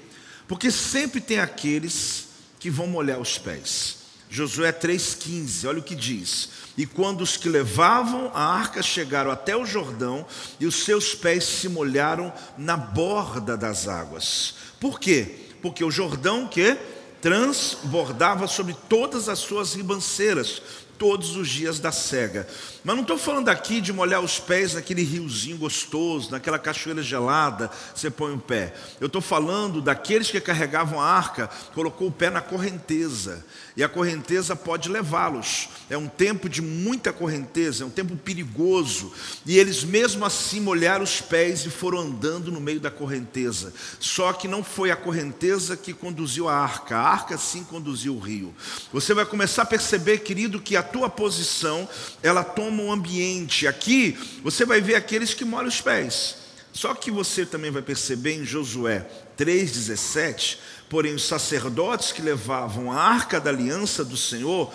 Porque 0.46 0.70
sempre 0.70 1.22
tem 1.22 1.40
aqueles 1.40 2.28
que 2.60 2.68
vão 2.68 2.86
molhar 2.86 3.18
os 3.18 3.38
pés. 3.38 3.96
Josué 4.28 4.70
3,15, 4.70 5.66
olha 5.66 5.78
o 5.78 5.82
que 5.82 5.94
diz: 5.94 6.50
E 6.76 6.84
quando 6.84 7.22
os 7.22 7.38
que 7.38 7.48
levavam 7.48 8.30
a 8.34 8.42
arca 8.42 8.82
chegaram 8.82 9.30
até 9.30 9.56
o 9.56 9.64
Jordão, 9.64 10.26
e 10.60 10.66
os 10.66 10.84
seus 10.84 11.14
pés 11.14 11.44
se 11.44 11.66
molharam 11.66 12.30
na 12.58 12.76
borda 12.76 13.56
das 13.56 13.88
águas. 13.88 14.54
Por 14.78 15.00
quê? 15.00 15.46
Porque 15.62 15.82
o 15.82 15.90
Jordão 15.90 16.46
que 16.46 16.76
transbordava 17.20 18.46
sobre 18.46 18.76
todas 18.88 19.28
as 19.28 19.38
suas 19.38 19.74
ribanceiras, 19.74 20.62
todos 20.98 21.36
os 21.36 21.48
dias 21.48 21.78
da 21.78 21.92
cega. 21.92 22.46
Mas 22.84 22.96
não 22.96 23.02
estou 23.02 23.16
falando 23.16 23.48
aqui 23.48 23.80
de 23.80 23.92
molhar 23.92 24.20
os 24.20 24.38
pés 24.40 24.74
naquele 24.74 25.02
riozinho 25.02 25.56
gostoso, 25.56 26.30
naquela 26.30 26.58
cachoeira 26.58 27.02
gelada, 27.02 27.70
você 27.94 28.10
põe 28.10 28.34
o 28.34 28.38
pé. 28.38 28.74
Eu 29.00 29.06
estou 29.06 29.22
falando 29.22 29.80
daqueles 29.80 30.30
que 30.30 30.40
carregavam 30.40 31.00
a 31.00 31.06
arca, 31.06 31.48
colocou 31.74 32.08
o 32.08 32.12
pé 32.12 32.30
na 32.30 32.40
correnteza, 32.40 33.44
e 33.76 33.84
a 33.84 33.88
correnteza 33.88 34.56
pode 34.56 34.88
levá-los. 34.88 35.68
É 35.88 35.96
um 35.96 36.08
tempo 36.08 36.48
de 36.48 36.60
muita 36.60 37.12
correnteza, 37.12 37.84
é 37.84 37.86
um 37.86 37.90
tempo 37.90 38.16
perigoso, 38.16 39.12
e 39.46 39.58
eles 39.58 39.84
mesmo 39.84 40.24
assim 40.24 40.60
molharam 40.60 41.04
os 41.04 41.20
pés 41.20 41.64
e 41.64 41.70
foram 41.70 42.00
andando 42.00 42.50
no 42.50 42.60
meio 42.60 42.80
da 42.80 42.90
correnteza. 42.90 43.72
Só 44.00 44.32
que 44.32 44.48
não 44.48 44.64
foi 44.64 44.90
a 44.90 44.96
correnteza 44.96 45.76
que 45.76 45.92
conduziu 45.92 46.48
a 46.48 46.54
arca, 46.54 46.96
a 46.96 47.08
arca 47.08 47.38
sim 47.38 47.62
conduziu 47.62 48.16
o 48.16 48.18
rio. 48.18 48.54
Você 48.92 49.14
vai 49.14 49.24
começar 49.24 49.62
a 49.62 49.66
perceber, 49.66 50.18
querido, 50.18 50.60
que 50.60 50.76
a 50.76 50.82
tua 50.90 51.08
posição, 51.08 51.88
ela 52.22 52.42
toma 52.42 52.82
um 52.82 52.92
ambiente. 52.92 53.66
Aqui 53.66 54.18
você 54.42 54.64
vai 54.64 54.80
ver 54.80 54.94
aqueles 54.94 55.34
que 55.34 55.44
molham 55.44 55.68
os 55.68 55.80
pés. 55.80 56.36
Só 56.72 56.94
que 56.94 57.10
você 57.10 57.44
também 57.44 57.70
vai 57.70 57.82
perceber 57.82 58.34
em 58.34 58.44
Josué 58.44 59.06
3,17: 59.36 60.58
porém, 60.88 61.14
os 61.14 61.26
sacerdotes 61.26 62.12
que 62.12 62.22
levavam 62.22 62.92
a 62.92 63.00
arca 63.00 63.40
da 63.40 63.50
aliança 63.50 64.04
do 64.04 64.16
Senhor 64.16 64.72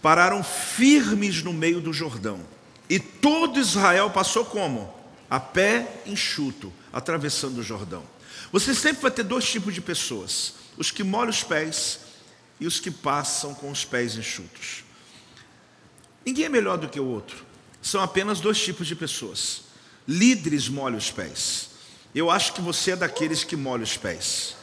pararam 0.00 0.42
firmes 0.42 1.42
no 1.42 1.52
meio 1.52 1.80
do 1.80 1.92
Jordão. 1.92 2.40
E 2.88 2.98
todo 2.98 3.58
Israel 3.58 4.10
passou 4.10 4.44
como? 4.44 4.92
A 5.28 5.40
pé 5.40 6.02
enxuto, 6.06 6.72
atravessando 6.92 7.58
o 7.58 7.62
Jordão. 7.62 8.02
Você 8.52 8.74
sempre 8.74 9.02
vai 9.02 9.10
ter 9.10 9.22
dois 9.22 9.44
tipos 9.44 9.74
de 9.74 9.80
pessoas: 9.80 10.54
os 10.76 10.90
que 10.90 11.02
molham 11.02 11.30
os 11.30 11.42
pés 11.42 12.00
e 12.60 12.66
os 12.66 12.78
que 12.78 12.90
passam 12.90 13.54
com 13.54 13.70
os 13.70 13.84
pés 13.84 14.16
enxutos. 14.16 14.83
Ninguém 16.24 16.46
é 16.46 16.48
melhor 16.48 16.78
do 16.78 16.88
que 16.88 16.98
o 16.98 17.06
outro. 17.06 17.44
São 17.82 18.00
apenas 18.02 18.40
dois 18.40 18.62
tipos 18.62 18.86
de 18.86 18.96
pessoas. 18.96 19.62
Líderes 20.08 20.68
molham 20.68 20.98
os 20.98 21.10
pés. 21.10 21.70
Eu 22.14 22.30
acho 22.30 22.52
que 22.52 22.60
você 22.60 22.92
é 22.92 22.96
daqueles 22.96 23.44
que 23.44 23.56
molham 23.56 23.84
os 23.84 23.96
pés. 23.96 24.56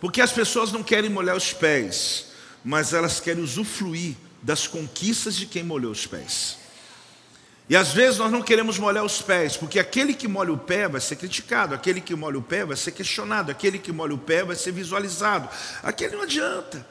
Porque 0.00 0.20
as 0.20 0.32
pessoas 0.32 0.72
não 0.72 0.82
querem 0.82 1.10
molhar 1.10 1.36
os 1.36 1.52
pés, 1.52 2.26
mas 2.64 2.92
elas 2.92 3.20
querem 3.20 3.42
usufruir 3.42 4.14
das 4.42 4.66
conquistas 4.66 5.36
de 5.36 5.46
quem 5.46 5.62
molhou 5.62 5.90
os 5.90 6.06
pés. 6.06 6.58
E 7.68 7.76
às 7.76 7.92
vezes 7.92 8.18
nós 8.18 8.30
não 8.30 8.42
queremos 8.42 8.78
molhar 8.78 9.04
os 9.04 9.20
pés, 9.20 9.56
porque 9.56 9.78
aquele 9.78 10.14
que 10.14 10.28
molha 10.28 10.52
o 10.52 10.58
pé 10.58 10.88
vai 10.88 11.00
ser 11.00 11.16
criticado, 11.16 11.74
aquele 11.74 12.00
que 12.00 12.14
molha 12.14 12.38
o 12.38 12.42
pé 12.42 12.64
vai 12.64 12.76
ser 12.76 12.92
questionado, 12.92 13.50
aquele 13.50 13.78
que 13.78 13.90
molha 13.90 14.14
o 14.14 14.18
pé 14.18 14.44
vai 14.44 14.54
ser 14.54 14.70
visualizado. 14.70 15.48
Aquele 15.82 16.14
não 16.14 16.22
adianta. 16.22 16.86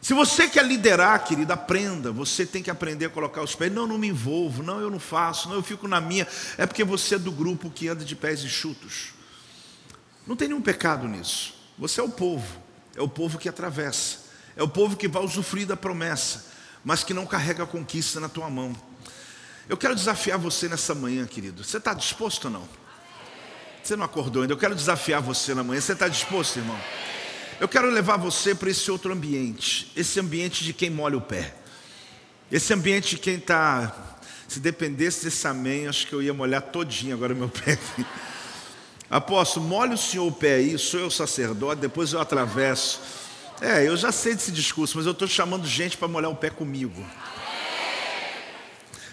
Se 0.00 0.14
você 0.14 0.48
quer 0.48 0.64
liderar, 0.64 1.24
querida, 1.24 1.54
aprenda. 1.54 2.12
Você 2.12 2.46
tem 2.46 2.62
que 2.62 2.70
aprender 2.70 3.06
a 3.06 3.10
colocar 3.10 3.42
os 3.42 3.54
pés. 3.54 3.72
Não, 3.72 3.86
não 3.86 3.98
me 3.98 4.08
envolvo. 4.08 4.62
Não, 4.62 4.80
eu 4.80 4.90
não 4.90 5.00
faço. 5.00 5.48
Não, 5.48 5.56
eu 5.56 5.62
fico 5.62 5.88
na 5.88 6.00
minha. 6.00 6.26
É 6.56 6.66
porque 6.66 6.84
você 6.84 7.16
é 7.16 7.18
do 7.18 7.32
grupo 7.32 7.70
que 7.70 7.88
anda 7.88 8.04
de 8.04 8.14
pés 8.14 8.44
enxutos. 8.44 9.14
Não 10.26 10.36
tem 10.36 10.48
nenhum 10.48 10.62
pecado 10.62 11.08
nisso. 11.08 11.54
Você 11.78 12.00
é 12.00 12.04
o 12.04 12.08
povo. 12.08 12.46
É 12.96 13.02
o 13.02 13.08
povo 13.08 13.38
que 13.38 13.48
atravessa. 13.48 14.28
É 14.56 14.62
o 14.62 14.68
povo 14.68 14.96
que 14.96 15.06
vai 15.06 15.22
usufruir 15.22 15.66
da 15.66 15.76
promessa, 15.76 16.46
mas 16.84 17.04
que 17.04 17.14
não 17.14 17.24
carrega 17.24 17.62
a 17.62 17.66
conquista 17.66 18.18
na 18.18 18.28
tua 18.28 18.50
mão. 18.50 18.74
Eu 19.68 19.76
quero 19.76 19.94
desafiar 19.94 20.38
você 20.38 20.68
nessa 20.68 20.94
manhã, 20.94 21.24
querido. 21.26 21.62
Você 21.62 21.76
está 21.76 21.94
disposto 21.94 22.46
ou 22.46 22.50
não? 22.50 22.68
Você 23.82 23.94
não 23.94 24.04
acordou 24.04 24.42
ainda. 24.42 24.52
Eu 24.52 24.58
quero 24.58 24.74
desafiar 24.74 25.22
você 25.22 25.54
na 25.54 25.62
manhã. 25.62 25.80
Você 25.80 25.92
está 25.92 26.08
disposto, 26.08 26.58
irmão? 26.58 26.78
Eu 27.60 27.66
quero 27.66 27.90
levar 27.90 28.16
você 28.16 28.54
para 28.54 28.70
esse 28.70 28.88
outro 28.88 29.12
ambiente. 29.12 29.90
Esse 29.96 30.20
ambiente 30.20 30.62
de 30.62 30.72
quem 30.72 30.90
molha 30.90 31.16
o 31.16 31.20
pé. 31.20 31.54
Esse 32.52 32.72
ambiente 32.72 33.16
de 33.16 33.18
quem 33.18 33.34
está. 33.34 34.16
Se 34.46 34.60
dependesse 34.60 35.24
desse 35.24 35.46
amém, 35.46 35.88
acho 35.88 36.06
que 36.06 36.12
eu 36.12 36.22
ia 36.22 36.32
molhar 36.32 36.62
todinho 36.62 37.14
agora 37.14 37.34
meu 37.34 37.48
pé. 37.50 37.76
Apóstolo, 39.10 39.66
molhe 39.66 39.94
o 39.94 39.98
senhor 39.98 40.26
o 40.26 40.32
pé 40.32 40.54
aí, 40.54 40.78
sou 40.78 41.00
eu 41.00 41.10
sacerdote, 41.10 41.80
depois 41.80 42.12
eu 42.12 42.20
atravesso. 42.20 43.00
É, 43.60 43.86
eu 43.88 43.96
já 43.96 44.12
sei 44.12 44.34
desse 44.34 44.52
discurso, 44.52 44.96
mas 44.96 45.06
eu 45.06 45.12
estou 45.12 45.26
chamando 45.26 45.66
gente 45.66 45.96
para 45.96 46.06
molhar 46.06 46.30
o 46.30 46.36
pé 46.36 46.50
comigo. 46.50 47.04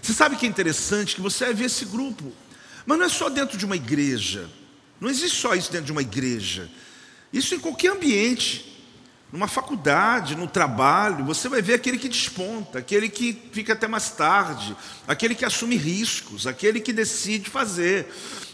Você 0.01 0.13
sabe 0.13 0.35
que 0.35 0.45
é 0.45 0.49
interessante 0.49 1.15
que 1.15 1.21
você 1.21 1.45
vai 1.45 1.53
ver 1.55 1.65
esse 1.65 1.85
grupo, 1.85 2.31
mas 2.85 2.99
não 2.99 3.05
é 3.05 3.09
só 3.09 3.27
dentro 3.27 3.57
de 3.57 3.65
uma 3.65 3.75
igreja, 3.75 4.47
não 5.01 5.09
existe 5.09 5.41
só 5.41 5.55
isso 5.55 5.71
dentro 5.71 5.87
de 5.87 5.91
uma 5.91 6.01
igreja, 6.01 6.69
isso 7.35 7.53
em 7.53 7.59
qualquer 7.59 7.91
ambiente, 7.91 8.73
numa 9.29 9.47
faculdade, 9.47 10.37
no 10.37 10.47
trabalho, 10.47 11.25
você 11.25 11.49
vai 11.49 11.61
ver 11.61 11.73
aquele 11.73 11.97
que 11.97 12.07
desponta, 12.07 12.79
aquele 12.79 13.09
que 13.09 13.37
fica 13.51 13.73
até 13.73 13.87
mais 13.87 14.11
tarde, 14.11 14.73
aquele 15.05 15.35
que 15.35 15.43
assume 15.43 15.75
riscos, 15.75 16.47
aquele 16.47 16.79
que 16.79 16.93
decide 16.93 17.49
fazer, 17.49 18.07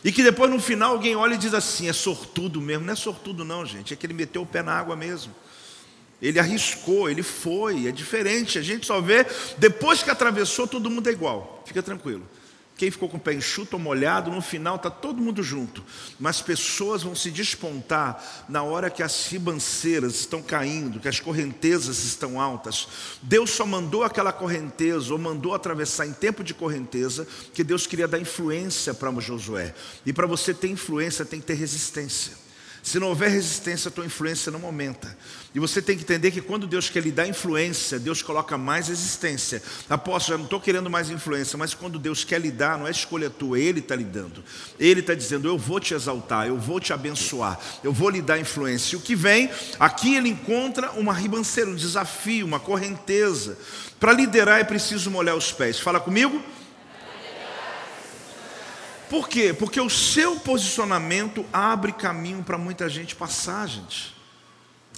e 0.03 0.11
que 0.11 0.23
depois 0.23 0.49
no 0.49 0.59
final 0.59 0.93
alguém 0.93 1.15
olha 1.15 1.35
e 1.35 1.37
diz 1.37 1.53
assim: 1.53 1.87
é 1.87 1.93
sortudo 1.93 2.59
mesmo, 2.59 2.83
não 2.85 2.93
é 2.93 2.95
sortudo, 2.95 3.45
não, 3.45 3.63
gente, 3.63 3.93
é 3.93 3.95
que 3.95 4.03
ele 4.05 4.15
meteu 4.15 4.41
o 4.41 4.47
pé 4.47 4.63
na 4.63 4.73
água 4.73 4.95
mesmo. 4.95 5.31
Ele 6.19 6.39
arriscou, 6.39 7.09
ele 7.09 7.23
foi, 7.23 7.87
é 7.87 7.91
diferente. 7.91 8.59
A 8.59 8.61
gente 8.61 8.85
só 8.85 9.01
vê 9.01 9.25
depois 9.57 10.03
que 10.03 10.09
atravessou, 10.09 10.67
todo 10.67 10.89
mundo 10.89 11.07
é 11.07 11.11
igual. 11.11 11.63
Fica 11.65 11.81
tranquilo. 11.81 12.27
Quem 12.81 12.89
ficou 12.89 13.07
com 13.07 13.17
o 13.17 13.19
pé 13.19 13.35
enxuto 13.35 13.75
ou 13.75 13.79
molhado, 13.79 14.31
no 14.31 14.41
final 14.41 14.75
está 14.75 14.89
todo 14.89 15.21
mundo 15.21 15.43
junto. 15.43 15.83
Mas 16.19 16.41
pessoas 16.41 17.03
vão 17.03 17.13
se 17.13 17.29
despontar 17.29 18.43
na 18.49 18.63
hora 18.63 18.89
que 18.89 19.03
as 19.03 19.27
ribanceiras 19.27 20.15
estão 20.15 20.41
caindo, 20.41 20.99
que 20.99 21.07
as 21.07 21.19
correntezas 21.19 22.03
estão 22.03 22.41
altas. 22.41 22.87
Deus 23.21 23.51
só 23.51 23.67
mandou 23.67 24.03
aquela 24.03 24.33
correnteza, 24.33 25.13
ou 25.13 25.19
mandou 25.19 25.53
atravessar 25.53 26.07
em 26.07 26.11
tempo 26.11 26.43
de 26.43 26.55
correnteza, 26.55 27.27
que 27.53 27.63
Deus 27.63 27.85
queria 27.85 28.07
dar 28.07 28.17
influência 28.19 28.95
para 28.95 29.11
Josué. 29.19 29.75
E 30.03 30.11
para 30.11 30.25
você 30.25 30.51
ter 30.51 30.69
influência, 30.69 31.23
tem 31.23 31.39
que 31.39 31.45
ter 31.45 31.53
resistência. 31.53 32.33
Se 32.81 32.99
não 32.99 33.09
houver 33.09 33.29
resistência, 33.29 33.89
a 33.89 33.91
tua 33.91 34.07
influência 34.07 34.51
não 34.51 34.65
aumenta. 34.65 35.15
E 35.53 35.59
você 35.59 35.81
tem 35.81 35.97
que 35.97 36.03
entender 36.03 36.31
que 36.31 36.39
quando 36.39 36.65
Deus 36.65 36.89
quer 36.89 37.03
lhe 37.03 37.11
dar 37.11 37.27
influência, 37.27 37.99
Deus 37.99 38.21
coloca 38.21 38.57
mais 38.57 38.87
resistência. 38.87 39.61
Apóstolo, 39.89 40.35
já 40.35 40.37
não 40.37 40.45
estou 40.45 40.61
querendo 40.61 40.89
mais 40.89 41.09
influência, 41.09 41.57
mas 41.57 41.73
quando 41.73 41.99
Deus 41.99 42.23
quer 42.23 42.39
lhe 42.39 42.49
dar, 42.49 42.79
não 42.79 42.87
é 42.87 42.91
escolha 42.91 43.29
tua, 43.29 43.59
Ele 43.59 43.79
está 43.79 43.93
lhe 43.93 44.05
dando. 44.05 44.41
Ele 44.79 45.01
está 45.01 45.13
dizendo: 45.13 45.49
Eu 45.49 45.57
vou 45.57 45.81
te 45.81 45.93
exaltar, 45.93 46.47
eu 46.47 46.57
vou 46.57 46.79
te 46.79 46.93
abençoar, 46.93 47.59
eu 47.83 47.91
vou 47.91 48.09
lhe 48.09 48.21
dar 48.21 48.39
influência. 48.39 48.95
E 48.95 48.97
o 48.97 49.01
que 49.01 49.13
vem, 49.13 49.49
aqui 49.77 50.15
ele 50.15 50.29
encontra 50.29 50.91
uma 50.91 51.13
ribanceira, 51.13 51.69
um 51.69 51.75
desafio, 51.75 52.45
uma 52.45 52.59
correnteza. 52.59 53.57
Para 53.99 54.13
liderar 54.13 54.61
é 54.61 54.63
preciso 54.63 55.11
molhar 55.11 55.35
os 55.35 55.51
pés. 55.51 55.79
Fala 55.79 55.99
comigo. 55.99 56.41
Por 59.09 59.27
quê? 59.27 59.53
Porque 59.53 59.81
o 59.81 59.89
seu 59.89 60.37
posicionamento 60.37 61.45
abre 61.51 61.91
caminho 61.91 62.41
para 62.41 62.57
muita 62.57 62.87
gente 62.87 63.13
passar, 63.13 63.67
gente. 63.67 64.20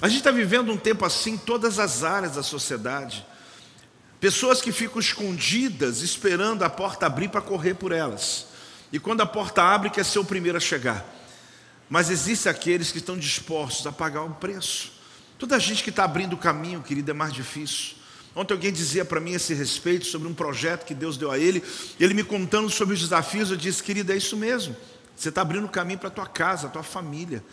A 0.01 0.07
gente 0.07 0.19
está 0.19 0.31
vivendo 0.31 0.71
um 0.71 0.77
tempo 0.77 1.05
assim 1.05 1.31
em 1.31 1.37
todas 1.37 1.79
as 1.79 2.03
áreas 2.03 2.35
da 2.35 2.43
sociedade. 2.43 3.25
Pessoas 4.19 4.61
que 4.61 4.71
ficam 4.71 4.99
escondidas 4.99 6.01
esperando 6.01 6.63
a 6.63 6.69
porta 6.69 7.05
abrir 7.05 7.29
para 7.29 7.41
correr 7.41 7.73
por 7.73 7.91
elas. 7.91 8.47
E 8.91 8.99
quando 8.99 9.21
a 9.21 9.25
porta 9.25 9.63
abre, 9.63 9.89
quer 9.89 10.05
ser 10.05 10.19
o 10.19 10.25
primeiro 10.25 10.57
a 10.57 10.61
chegar. 10.61 11.05
Mas 11.89 12.09
existem 12.09 12.49
aqueles 12.49 12.91
que 12.91 12.99
estão 12.99 13.17
dispostos 13.17 13.85
a 13.85 13.91
pagar 13.91 14.23
um 14.23 14.31
preço. 14.31 14.93
Toda 15.37 15.59
gente 15.59 15.83
que 15.83 15.89
está 15.89 16.03
abrindo 16.03 16.33
o 16.33 16.37
caminho, 16.37 16.81
querido, 16.81 17.11
é 17.11 17.13
mais 17.13 17.33
difícil. 17.33 17.95
Ontem 18.35 18.53
alguém 18.53 18.71
dizia 18.71 19.05
para 19.05 19.19
mim 19.19 19.33
esse 19.33 19.53
respeito 19.53 20.05
sobre 20.05 20.27
um 20.27 20.33
projeto 20.33 20.85
que 20.85 20.95
Deus 20.95 21.17
deu 21.17 21.29
a 21.29 21.37
ele, 21.37 21.63
ele 21.99 22.13
me 22.13 22.23
contando 22.23 22.69
sobre 22.69 22.95
os 22.95 23.01
desafios, 23.01 23.51
eu 23.51 23.57
disse, 23.57 23.83
querido, 23.83 24.11
é 24.11 24.17
isso 24.17 24.35
mesmo. 24.35 24.75
Você 25.15 25.29
está 25.29 25.41
abrindo 25.41 25.67
caminho 25.67 25.99
para 25.99 26.07
a 26.07 26.11
tua 26.11 26.25
casa, 26.25 26.67
a 26.67 26.69
tua 26.69 26.81
família. 26.81 27.43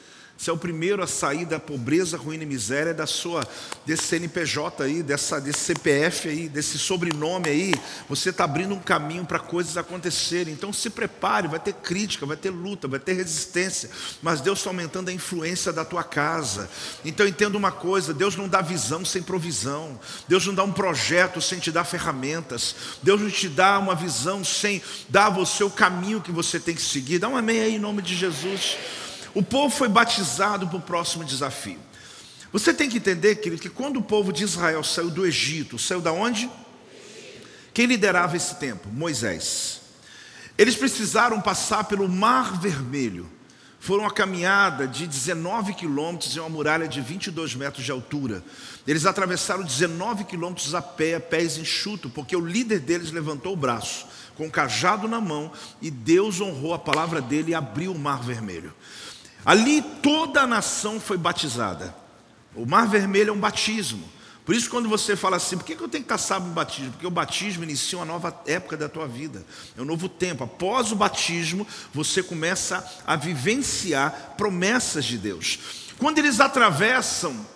Você 0.40 0.48
é 0.48 0.52
o 0.54 0.56
primeiro 0.56 1.02
a 1.02 1.06
sair 1.06 1.44
da 1.44 1.60
pobreza, 1.60 2.16
ruína 2.16 2.44
e 2.44 2.46
miséria 2.46 2.94
da 2.94 3.06
sua, 3.06 3.46
desse 3.84 4.04
CNPJ 4.04 4.82
aí, 4.82 5.02
dessa, 5.02 5.38
desse 5.38 5.58
CPF 5.58 6.30
aí, 6.30 6.48
desse 6.48 6.78
sobrenome 6.78 7.50
aí. 7.50 7.74
Você 8.08 8.30
está 8.30 8.44
abrindo 8.44 8.74
um 8.74 8.78
caminho 8.78 9.26
para 9.26 9.38
coisas 9.38 9.76
acontecerem. 9.76 10.54
Então 10.54 10.72
se 10.72 10.88
prepare, 10.88 11.46
vai 11.46 11.60
ter 11.60 11.74
crítica, 11.74 12.24
vai 12.24 12.38
ter 12.38 12.48
luta, 12.48 12.88
vai 12.88 12.98
ter 12.98 13.12
resistência. 13.12 13.90
Mas 14.22 14.40
Deus 14.40 14.60
está 14.60 14.70
aumentando 14.70 15.10
a 15.10 15.12
influência 15.12 15.74
da 15.74 15.84
tua 15.84 16.02
casa. 16.02 16.70
Então 17.04 17.26
entenda 17.26 17.58
uma 17.58 17.70
coisa: 17.70 18.14
Deus 18.14 18.34
não 18.34 18.48
dá 18.48 18.62
visão 18.62 19.04
sem 19.04 19.22
provisão. 19.22 20.00
Deus 20.26 20.46
não 20.46 20.54
dá 20.54 20.64
um 20.64 20.72
projeto 20.72 21.38
sem 21.42 21.58
te 21.58 21.70
dar 21.70 21.84
ferramentas. 21.84 22.74
Deus 23.02 23.20
não 23.20 23.30
te 23.30 23.46
dá 23.46 23.78
uma 23.78 23.94
visão 23.94 24.42
sem 24.42 24.80
dar 25.06 25.26
a 25.26 25.30
você 25.30 25.62
o 25.62 25.70
caminho 25.70 26.22
que 26.22 26.32
você 26.32 26.58
tem 26.58 26.74
que 26.74 26.80
seguir. 26.80 27.18
Dá 27.18 27.28
um 27.28 27.36
amém 27.36 27.60
aí 27.60 27.74
em 27.74 27.78
nome 27.78 28.00
de 28.00 28.16
Jesus. 28.16 28.78
O 29.34 29.42
povo 29.42 29.74
foi 29.74 29.88
batizado 29.88 30.66
para 30.66 30.76
o 30.76 30.82
próximo 30.82 31.24
desafio. 31.24 31.78
Você 32.52 32.74
tem 32.74 32.88
que 32.88 32.96
entender, 32.96 33.36
querido, 33.36 33.62
que 33.62 33.70
quando 33.70 33.98
o 33.98 34.02
povo 34.02 34.32
de 34.32 34.42
Israel 34.42 34.82
saiu 34.82 35.10
do 35.10 35.24
Egito, 35.24 35.78
saiu 35.78 36.00
da 36.00 36.12
onde? 36.12 36.50
Quem 37.72 37.86
liderava 37.86 38.36
esse 38.36 38.56
tempo? 38.56 38.88
Moisés. 38.88 39.80
Eles 40.58 40.74
precisaram 40.74 41.40
passar 41.40 41.84
pelo 41.84 42.08
Mar 42.08 42.60
Vermelho. 42.60 43.30
Foram 43.78 44.02
uma 44.02 44.10
caminhada 44.10 44.86
de 44.86 45.06
19 45.06 45.72
quilômetros 45.72 46.36
em 46.36 46.40
uma 46.40 46.50
muralha 46.50 46.86
de 46.86 47.00
22 47.00 47.54
metros 47.54 47.84
de 47.84 47.90
altura. 47.90 48.44
Eles 48.86 49.06
atravessaram 49.06 49.62
19 49.62 50.24
quilômetros 50.24 50.74
a 50.74 50.82
pé, 50.82 51.18
pés 51.18 51.56
enxuto, 51.56 52.10
porque 52.10 52.36
o 52.36 52.44
líder 52.44 52.80
deles 52.80 53.10
levantou 53.10 53.54
o 53.54 53.56
braço, 53.56 54.06
com 54.36 54.48
o 54.48 54.50
cajado 54.50 55.08
na 55.08 55.20
mão, 55.20 55.50
e 55.80 55.90
Deus 55.90 56.40
honrou 56.42 56.74
a 56.74 56.78
palavra 56.78 57.22
dele 57.22 57.52
e 57.52 57.54
abriu 57.54 57.92
o 57.92 57.98
Mar 57.98 58.22
Vermelho. 58.22 58.74
Ali 59.44 59.82
toda 60.02 60.42
a 60.42 60.46
nação 60.46 61.00
foi 61.00 61.16
batizada. 61.16 61.94
O 62.54 62.66
Mar 62.66 62.88
Vermelho 62.88 63.30
é 63.30 63.32
um 63.32 63.40
batismo. 63.40 64.08
Por 64.44 64.54
isso, 64.54 64.68
quando 64.68 64.88
você 64.88 65.14
fala 65.14 65.36
assim, 65.36 65.56
por 65.56 65.64
que 65.64 65.74
eu 65.74 65.88
tenho 65.88 66.02
que 66.02 66.12
estar 66.12 66.18
sábio 66.18 66.48
no 66.48 66.54
batismo? 66.54 66.90
Porque 66.92 67.06
o 67.06 67.10
batismo 67.10 67.62
inicia 67.62 67.98
uma 67.98 68.04
nova 68.04 68.42
época 68.46 68.76
da 68.76 68.88
tua 68.88 69.06
vida, 69.06 69.44
é 69.76 69.80
um 69.80 69.84
novo 69.84 70.08
tempo. 70.08 70.42
Após 70.42 70.90
o 70.90 70.96
batismo, 70.96 71.66
você 71.92 72.22
começa 72.22 72.84
a 73.06 73.14
vivenciar 73.14 74.34
promessas 74.36 75.04
de 75.04 75.18
Deus. 75.18 75.58
Quando 75.98 76.18
eles 76.18 76.40
atravessam, 76.40 77.46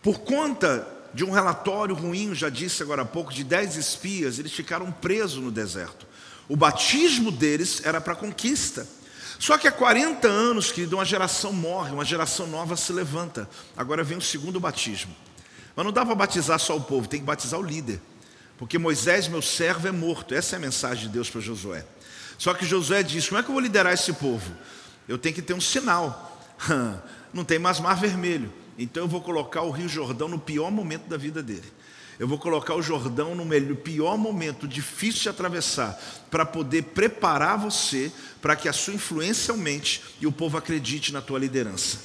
por 0.00 0.20
conta 0.20 0.86
de 1.12 1.24
um 1.24 1.30
relatório 1.30 1.94
ruim, 1.94 2.34
já 2.34 2.48
disse 2.48 2.82
agora 2.82 3.02
há 3.02 3.06
pouco, 3.06 3.32
de 3.32 3.42
dez 3.42 3.76
espias, 3.76 4.38
eles 4.38 4.52
ficaram 4.52 4.92
presos 4.92 5.42
no 5.42 5.50
deserto. 5.50 6.06
O 6.48 6.56
batismo 6.56 7.32
deles 7.32 7.80
era 7.84 8.00
para 8.00 8.14
conquista. 8.14 8.86
Só 9.38 9.58
que 9.58 9.66
há 9.68 9.72
40 9.72 10.28
anos, 10.28 10.70
querido, 10.70 10.96
uma 10.96 11.04
geração 11.04 11.52
morre, 11.52 11.92
uma 11.92 12.04
geração 12.04 12.46
nova 12.46 12.76
se 12.76 12.92
levanta. 12.92 13.48
Agora 13.76 14.04
vem 14.04 14.18
o 14.18 14.22
segundo 14.22 14.60
batismo. 14.60 15.14
Mas 15.74 15.84
não 15.84 15.92
dá 15.92 16.04
para 16.04 16.14
batizar 16.14 16.58
só 16.58 16.76
o 16.76 16.80
povo, 16.80 17.08
tem 17.08 17.20
que 17.20 17.26
batizar 17.26 17.58
o 17.58 17.62
líder. 17.62 18.00
Porque 18.56 18.78
Moisés, 18.78 19.26
meu 19.26 19.42
servo, 19.42 19.88
é 19.88 19.92
morto. 19.92 20.34
Essa 20.34 20.54
é 20.54 20.58
a 20.58 20.60
mensagem 20.60 21.06
de 21.06 21.12
Deus 21.12 21.28
para 21.28 21.40
Josué. 21.40 21.84
Só 22.38 22.54
que 22.54 22.64
Josué 22.64 23.02
diz: 23.02 23.28
Como 23.28 23.40
é 23.40 23.42
que 23.42 23.48
eu 23.48 23.52
vou 23.52 23.62
liderar 23.62 23.92
esse 23.92 24.12
povo? 24.12 24.52
Eu 25.08 25.18
tenho 25.18 25.34
que 25.34 25.42
ter 25.42 25.54
um 25.54 25.60
sinal. 25.60 26.40
Não 27.32 27.44
tem 27.44 27.58
mais 27.58 27.80
mar 27.80 27.96
vermelho. 27.96 28.52
Então 28.78 29.04
eu 29.04 29.08
vou 29.08 29.20
colocar 29.20 29.62
o 29.62 29.70
Rio 29.70 29.88
Jordão 29.88 30.28
no 30.28 30.38
pior 30.38 30.70
momento 30.70 31.08
da 31.08 31.16
vida 31.16 31.42
dele. 31.42 31.70
Eu 32.18 32.28
vou 32.28 32.38
colocar 32.38 32.74
o 32.74 32.82
Jordão 32.82 33.34
no 33.34 33.44
melhor, 33.44 33.76
pior 33.76 34.16
momento, 34.16 34.68
difícil 34.68 35.22
de 35.22 35.28
atravessar, 35.28 36.00
para 36.30 36.46
poder 36.46 36.82
preparar 36.82 37.58
você 37.58 38.12
para 38.40 38.54
que 38.54 38.68
a 38.68 38.72
sua 38.72 38.94
influência 38.94 39.52
aumente 39.52 40.02
e 40.20 40.26
o 40.26 40.32
povo 40.32 40.56
acredite 40.56 41.12
na 41.12 41.20
tua 41.20 41.38
liderança. 41.38 41.98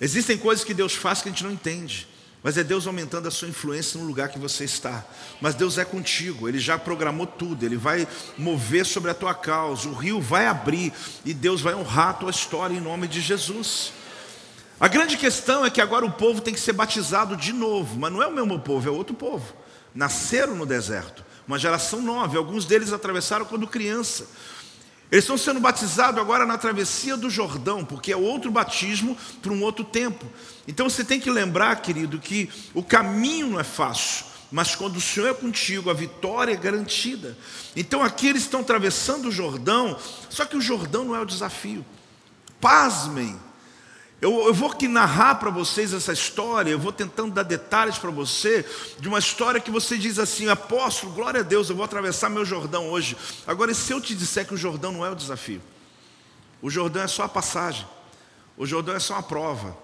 Existem 0.00 0.36
coisas 0.36 0.64
que 0.64 0.74
Deus 0.74 0.94
faz 0.94 1.22
que 1.22 1.28
a 1.28 1.32
gente 1.32 1.44
não 1.44 1.52
entende. 1.52 2.08
Mas 2.46 2.56
é 2.56 2.62
Deus 2.62 2.86
aumentando 2.86 3.26
a 3.26 3.30
sua 3.30 3.48
influência 3.48 3.98
no 3.98 4.06
lugar 4.06 4.28
que 4.28 4.38
você 4.38 4.62
está. 4.62 5.04
Mas 5.40 5.56
Deus 5.56 5.78
é 5.78 5.84
contigo, 5.84 6.48
Ele 6.48 6.60
já 6.60 6.78
programou 6.78 7.26
tudo, 7.26 7.64
Ele 7.66 7.76
vai 7.76 8.06
mover 8.38 8.86
sobre 8.86 9.10
a 9.10 9.14
tua 9.14 9.34
causa, 9.34 9.88
o 9.88 9.94
rio 9.94 10.20
vai 10.20 10.46
abrir 10.46 10.92
e 11.24 11.34
Deus 11.34 11.60
vai 11.60 11.74
honrar 11.74 12.10
a 12.10 12.12
tua 12.12 12.30
história 12.30 12.72
em 12.72 12.80
nome 12.80 13.08
de 13.08 13.20
Jesus. 13.20 13.92
A 14.78 14.88
grande 14.88 15.16
questão 15.16 15.64
é 15.64 15.70
que 15.70 15.80
agora 15.80 16.04
o 16.04 16.12
povo 16.12 16.42
tem 16.42 16.52
que 16.52 16.60
ser 16.60 16.74
batizado 16.74 17.34
de 17.34 17.52
novo, 17.52 17.98
mas 17.98 18.12
não 18.12 18.22
é 18.22 18.26
o 18.26 18.32
mesmo 18.32 18.58
povo, 18.60 18.86
é 18.86 18.92
outro 18.92 19.14
povo. 19.14 19.54
Nasceram 19.94 20.54
no 20.54 20.66
deserto, 20.66 21.24
uma 21.48 21.58
geração 21.58 22.02
nova, 22.02 22.36
alguns 22.36 22.66
deles 22.66 22.92
atravessaram 22.92 23.46
quando 23.46 23.66
criança. 23.66 24.26
Eles 25.10 25.24
estão 25.24 25.38
sendo 25.38 25.60
batizados 25.60 26.20
agora 26.20 26.44
na 26.44 26.58
travessia 26.58 27.16
do 27.16 27.30
Jordão, 27.30 27.84
porque 27.84 28.12
é 28.12 28.16
outro 28.16 28.50
batismo 28.50 29.16
para 29.40 29.52
um 29.52 29.62
outro 29.62 29.82
tempo. 29.82 30.26
Então 30.68 30.90
você 30.90 31.02
tem 31.02 31.20
que 31.20 31.30
lembrar, 31.30 31.76
querido, 31.76 32.18
que 32.18 32.50
o 32.74 32.82
caminho 32.82 33.46
não 33.48 33.60
é 33.60 33.64
fácil, 33.64 34.26
mas 34.50 34.74
quando 34.74 34.96
o 34.96 35.00
Senhor 35.00 35.28
é 35.28 35.34
contigo, 35.34 35.88
a 35.88 35.94
vitória 35.94 36.52
é 36.52 36.56
garantida. 36.56 37.38
Então 37.74 38.02
aqui 38.02 38.26
eles 38.26 38.42
estão 38.42 38.60
atravessando 38.60 39.28
o 39.28 39.32
Jordão, 39.32 39.96
só 40.28 40.44
que 40.44 40.56
o 40.56 40.60
Jordão 40.60 41.04
não 41.04 41.16
é 41.16 41.20
o 41.20 41.26
desafio. 41.26 41.86
Pasmem, 42.60 43.38
eu, 44.20 44.46
eu 44.46 44.54
vou 44.54 44.70
aqui 44.70 44.88
narrar 44.88 45.34
para 45.34 45.50
vocês 45.50 45.92
essa 45.92 46.12
história, 46.12 46.70
eu 46.70 46.78
vou 46.78 46.92
tentando 46.92 47.32
dar 47.32 47.42
detalhes 47.42 47.98
para 47.98 48.10
você 48.10 48.64
de 48.98 49.08
uma 49.08 49.18
história 49.18 49.60
que 49.60 49.70
você 49.70 49.98
diz 49.98 50.18
assim: 50.18 50.48
apóstolo, 50.48 51.12
glória 51.12 51.40
a 51.40 51.42
Deus, 51.42 51.68
eu 51.68 51.76
vou 51.76 51.84
atravessar 51.84 52.30
meu 52.30 52.44
Jordão 52.44 52.88
hoje. 52.88 53.16
Agora, 53.46 53.72
e 53.72 53.74
se 53.74 53.92
eu 53.92 54.00
te 54.00 54.14
disser 54.14 54.46
que 54.46 54.54
o 54.54 54.56
Jordão 54.56 54.90
não 54.90 55.04
é 55.04 55.10
o 55.10 55.14
desafio? 55.14 55.60
O 56.62 56.70
Jordão 56.70 57.02
é 57.02 57.06
só 57.06 57.24
a 57.24 57.28
passagem, 57.28 57.86
o 58.56 58.64
Jordão 58.64 58.94
é 58.94 58.98
só 58.98 59.14
uma 59.14 59.22
prova, 59.22 59.76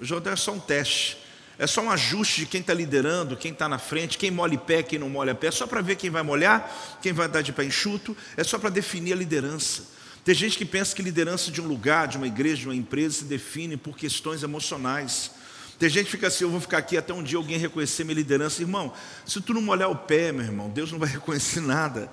o 0.00 0.04
Jordão 0.04 0.32
é 0.32 0.36
só 0.36 0.50
um 0.50 0.58
teste, 0.58 1.16
é 1.56 1.66
só 1.68 1.80
um 1.80 1.90
ajuste 1.90 2.40
de 2.40 2.46
quem 2.46 2.60
está 2.60 2.74
liderando, 2.74 3.36
quem 3.36 3.52
está 3.52 3.68
na 3.68 3.78
frente, 3.78 4.18
quem 4.18 4.32
molha 4.32 4.58
pé, 4.58 4.82
quem 4.82 4.98
não 4.98 5.08
molha 5.08 5.32
pé, 5.32 5.46
é 5.46 5.50
só 5.52 5.64
para 5.64 5.80
ver 5.80 5.94
quem 5.94 6.10
vai 6.10 6.24
molhar, 6.24 6.98
quem 7.00 7.12
vai 7.12 7.28
dar 7.28 7.40
de 7.40 7.52
pé 7.52 7.64
enxuto, 7.64 8.16
é 8.36 8.42
só 8.42 8.58
para 8.58 8.68
definir 8.68 9.12
a 9.12 9.16
liderança. 9.16 9.95
Tem 10.26 10.34
gente 10.34 10.58
que 10.58 10.64
pensa 10.64 10.92
que 10.92 11.02
liderança 11.02 11.52
de 11.52 11.60
um 11.60 11.68
lugar, 11.68 12.08
de 12.08 12.16
uma 12.16 12.26
igreja, 12.26 12.62
de 12.62 12.66
uma 12.66 12.74
empresa 12.74 13.18
se 13.18 13.24
define 13.26 13.76
por 13.76 13.96
questões 13.96 14.42
emocionais. 14.42 15.30
Tem 15.78 15.88
gente 15.88 16.06
que 16.06 16.10
fica 16.10 16.26
assim, 16.26 16.42
eu 16.42 16.50
vou 16.50 16.60
ficar 16.60 16.78
aqui 16.78 16.96
até 16.96 17.14
um 17.14 17.22
dia 17.22 17.38
alguém 17.38 17.56
reconhecer 17.56 18.02
minha 18.02 18.16
liderança. 18.16 18.60
Irmão, 18.60 18.92
se 19.24 19.40
tu 19.40 19.54
não 19.54 19.62
molhar 19.62 19.88
o 19.88 19.94
pé, 19.94 20.32
meu 20.32 20.44
irmão, 20.44 20.68
Deus 20.68 20.90
não 20.90 20.98
vai 20.98 21.10
reconhecer 21.14 21.60
nada. 21.60 22.10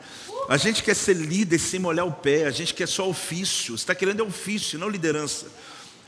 A 0.48 0.58
gente 0.58 0.84
quer 0.84 0.96
ser 0.96 1.16
líder 1.16 1.58
sem 1.58 1.80
molhar 1.80 2.06
o 2.06 2.12
pé, 2.12 2.46
a 2.46 2.52
gente 2.52 2.76
quer 2.76 2.88
só 2.88 3.10
ofício. 3.10 3.76
Você 3.76 3.82
está 3.82 3.96
querendo 3.96 4.22
é 4.22 4.24
ofício, 4.24 4.78
não 4.78 4.90
liderança. 4.90 5.48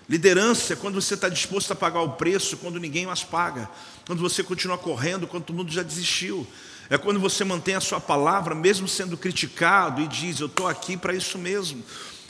Liderança 0.08 0.74
é 0.74 0.76
quando 0.76 1.02
você 1.02 1.16
está 1.16 1.28
disposto 1.28 1.72
a 1.72 1.76
pagar 1.76 2.02
o 2.02 2.12
preço, 2.12 2.56
quando 2.58 2.80
ninguém 2.80 3.08
mais 3.08 3.24
paga. 3.24 3.68
Quando 4.06 4.20
você 4.20 4.44
continua 4.44 4.78
correndo, 4.78 5.26
quando 5.26 5.46
todo 5.46 5.56
mundo 5.56 5.72
já 5.72 5.82
desistiu. 5.82 6.46
É 6.90 6.98
quando 6.98 7.20
você 7.20 7.44
mantém 7.44 7.76
a 7.76 7.82
sua 7.82 8.00
palavra, 8.00 8.54
mesmo 8.54 8.88
sendo 8.88 9.18
criticado, 9.18 10.02
e 10.02 10.08
diz: 10.08 10.40
Eu 10.40 10.48
estou 10.48 10.68
aqui 10.68 10.96
para 10.96 11.14
isso 11.14 11.38
mesmo. 11.38 11.84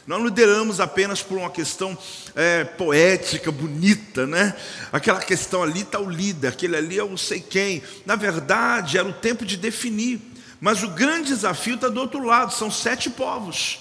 Não 0.08 0.24
lideramos 0.24 0.80
apenas 0.80 1.24
por 1.24 1.38
uma 1.38 1.50
questão 1.50 1.98
é, 2.36 2.64
poética, 2.64 3.52
bonita, 3.52 4.28
né? 4.28 4.56
Aquela 4.92 5.20
questão 5.20 5.64
ali 5.64 5.82
está 5.82 6.00
o 6.00 6.08
líder, 6.08 6.50
aquele 6.50 6.78
ali 6.78 7.00
é 7.00 7.04
o 7.04 7.18
sei 7.18 7.40
quem. 7.40 7.82
Na 8.06 8.16
verdade, 8.16 9.00
era 9.00 9.08
o 9.08 9.14
tempo 9.14 9.44
de 9.44 9.58
definir. 9.58 10.22
Mas 10.62 10.84
o 10.84 10.90
grande 10.90 11.30
desafio 11.30 11.76
está 11.76 11.90
do 11.90 12.00
outro 12.00 12.24
lado, 12.24 12.54
são 12.54 12.70
sete 12.70 13.10
povos. 13.10 13.80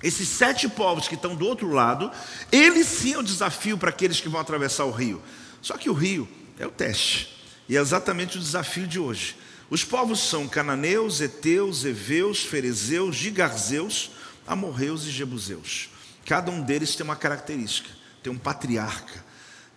Esses 0.00 0.28
sete 0.28 0.68
povos 0.68 1.08
que 1.08 1.16
estão 1.16 1.34
do 1.34 1.44
outro 1.44 1.70
lado, 1.72 2.10
eles 2.52 2.86
sim 2.86 3.14
é 3.14 3.18
o 3.18 3.22
desafio 3.22 3.76
para 3.76 3.90
aqueles 3.90 4.20
que 4.20 4.28
vão 4.28 4.40
atravessar 4.40 4.84
o 4.84 4.92
rio. 4.92 5.20
Só 5.60 5.76
que 5.76 5.90
o 5.90 5.92
rio 5.92 6.28
é 6.58 6.66
o 6.66 6.70
teste. 6.70 7.36
E 7.68 7.76
é 7.76 7.80
exatamente 7.80 8.38
o 8.38 8.40
desafio 8.40 8.86
de 8.86 9.00
hoje. 9.00 9.36
Os 9.70 9.84
povos 9.84 10.20
são 10.20 10.48
cananeus, 10.48 11.20
heteus, 11.20 11.84
heveus, 11.84 12.42
ferezeus, 12.42 13.14
gigarzeus, 13.14 14.10
amorreus 14.46 15.04
e 15.04 15.10
jebuseus. 15.10 15.90
Cada 16.24 16.50
um 16.50 16.62
deles 16.62 16.96
tem 16.96 17.04
uma 17.04 17.16
característica, 17.16 17.90
tem 18.22 18.32
um 18.32 18.38
patriarca, 18.38 19.24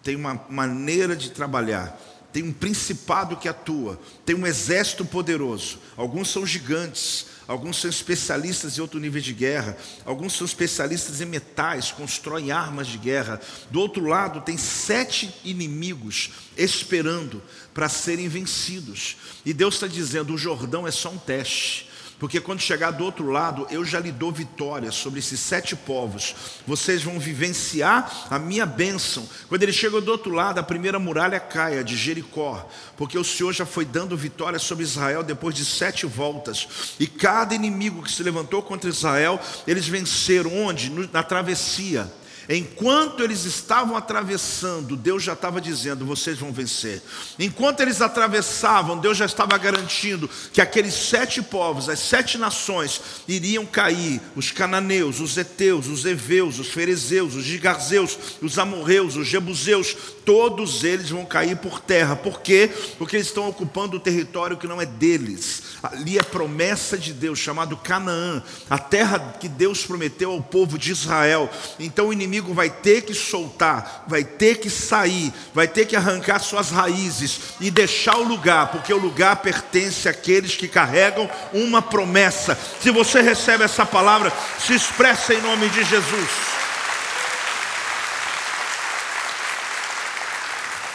tem 0.02 0.16
uma 0.16 0.46
maneira 0.50 1.16
de 1.16 1.32
trabalhar, 1.32 2.00
tem 2.32 2.44
um 2.44 2.54
principado 2.54 3.36
que 3.36 3.50
atua, 3.50 4.00
tem 4.26 4.36
um 4.36 4.48
exército 4.48 5.04
poderoso. 5.04 5.80
Alguns 5.98 6.30
são 6.30 6.46
gigantes, 6.46 7.26
alguns 7.48 7.78
são 7.78 7.90
especialistas 7.90 8.78
em 8.78 8.82
outro 8.82 9.00
nível 9.00 9.22
de 9.22 9.34
guerra, 9.34 9.78
alguns 10.06 10.34
são 10.34 10.46
especialistas 10.46 11.22
em 11.22 11.26
metais, 11.26 11.92
constroem 11.92 12.52
armas 12.52 12.88
de 12.88 12.98
guerra. 12.98 13.40
Do 13.70 13.80
outro 13.80 14.06
lado, 14.06 14.42
tem 14.42 14.58
sete 14.58 15.34
inimigos 15.44 16.32
esperando 16.58 17.42
para 17.74 17.90
serem 17.90 18.28
vencidos. 18.28 19.18
E 19.46 19.54
Deus 19.54 19.76
está 19.76 19.88
dizendo: 19.88 20.34
o 20.34 20.38
Jordão 20.38 20.88
é 20.88 20.92
só 20.92 21.10
um 21.10 21.18
teste. 21.18 21.91
Porque 22.22 22.40
quando 22.40 22.62
chegar 22.62 22.92
do 22.92 23.04
outro 23.04 23.32
lado, 23.32 23.66
eu 23.72 23.84
já 23.84 24.00
lhe 24.00 24.12
dou 24.12 24.32
vitória 24.32 24.92
sobre 24.92 25.18
esses 25.18 25.40
sete 25.40 25.76
povos. 25.76 26.36
Vocês 26.68 27.02
vão 27.02 27.20
vivenciar 27.20 28.28
a 28.30 28.38
minha 28.38 28.64
bênção. 28.64 29.28
Quando 29.50 29.64
ele 29.64 29.74
chega 29.74 30.00
do 30.00 30.12
outro 30.12 30.32
lado, 30.32 30.60
a 30.60 30.64
primeira 30.64 31.00
muralha 31.00 31.40
cai, 31.40 31.84
de 31.84 31.98
Jericó. 31.98 32.70
Porque 32.96 33.18
o 33.18 33.24
Senhor 33.24 33.52
já 33.54 33.66
foi 33.66 33.86
dando 33.86 34.16
vitória 34.16 34.60
sobre 34.60 34.84
Israel 34.84 35.24
depois 35.24 35.56
de 35.56 35.66
sete 35.66 36.06
voltas. 36.06 36.96
E 37.00 37.08
cada 37.08 37.56
inimigo 37.56 38.04
que 38.04 38.12
se 38.12 38.22
levantou 38.22 38.62
contra 38.62 38.88
Israel, 38.88 39.40
eles 39.66 39.88
venceram 39.88 40.56
onde? 40.56 40.92
Na 41.12 41.24
travessia. 41.24 42.08
Enquanto 42.56 43.24
eles 43.24 43.46
estavam 43.46 43.96
atravessando, 43.96 44.98
Deus 44.98 45.24
já 45.24 45.34
estava 45.34 45.62
dizendo: 45.62 46.06
vocês 46.06 46.38
vão 46.38 46.52
vencer. 46.52 47.02
Enquanto 47.40 47.80
eles 47.80 48.02
atravessavam, 48.02 48.98
Deus 48.98 49.18
já 49.18 49.26
estava 49.26 49.58
garantindo 49.58 50.30
que 50.52 50.60
aqueles 50.60 50.94
sete 50.94 51.42
povos, 51.42 51.88
as 51.88 52.00
sete 52.00 52.38
nações, 52.38 53.02
iriam 53.28 53.66
cair: 53.66 54.20
os 54.36 54.52
cananeus, 54.52 55.20
os 55.20 55.38
heteus, 55.38 55.88
os 55.88 56.06
heveus, 56.06 56.60
os 56.60 56.68
ferezeus, 56.68 57.36
os 57.36 57.46
gigarzeus, 57.46 58.18
os 58.42 58.60
amorreus, 58.60 59.16
os 59.16 59.28
jebuseus, 59.28 59.96
todos 60.26 60.84
eles 60.84 61.10
vão 61.10 61.26
cair 61.26 61.58
por 61.58 61.80
terra. 61.80 62.16
Por 62.16 62.42
quê? 62.42 62.70
Porque 62.98 63.16
eles 63.16 63.28
estão 63.28 63.48
ocupando 63.48 63.98
o 63.98 64.00
território 64.00 64.58
que 64.58 64.68
não 64.68 64.82
é 64.82 64.86
deles. 64.86 65.64
Ali 65.84 66.18
é 66.18 66.24
promessa 66.24 66.98
de 66.98 67.14
Deus, 67.14 67.40
chamado 67.40 67.76
Canaã, 67.78 68.44
a 68.70 68.78
terra 68.78 69.36
que 69.40 69.48
Deus 69.48 69.86
prometeu 69.86 70.32
ao 70.32 70.42
povo 70.42 70.78
de 70.78 70.92
Israel. 70.92 71.50
Então 71.80 72.08
o 72.08 72.14
inimigo 72.14 72.54
vai 72.54 72.70
ter 72.70 73.02
que 73.02 73.14
soltar, 73.14 74.06
vai 74.08 74.24
ter 74.24 74.60
que 74.60 74.70
sair, 74.70 75.34
vai 75.54 75.68
ter 75.68 75.86
que 75.86 75.96
arrancar 75.96 76.40
suas 76.40 76.70
raízes 76.70 77.40
e 77.60 77.72
deixar 77.72 78.18
o 78.18 78.28
lugar, 78.28 78.72
porque 78.72 78.94
o 78.94 78.98
lugar 78.98 79.38
pertence 79.38 80.08
àqueles 80.08 80.56
que 80.56 80.68
carregam 80.68 81.30
uma 81.54 81.82
promessa. 81.82 82.58
Se 82.82 82.92
você 82.92 83.22
recebe 83.22 83.64
essa 83.64 83.86
palavra, 83.86 84.32
se 84.60 84.74
expressa 84.74 85.34
em 85.34 85.42
nome 85.42 85.68
de 85.70 85.84
Jesus. 85.84 86.61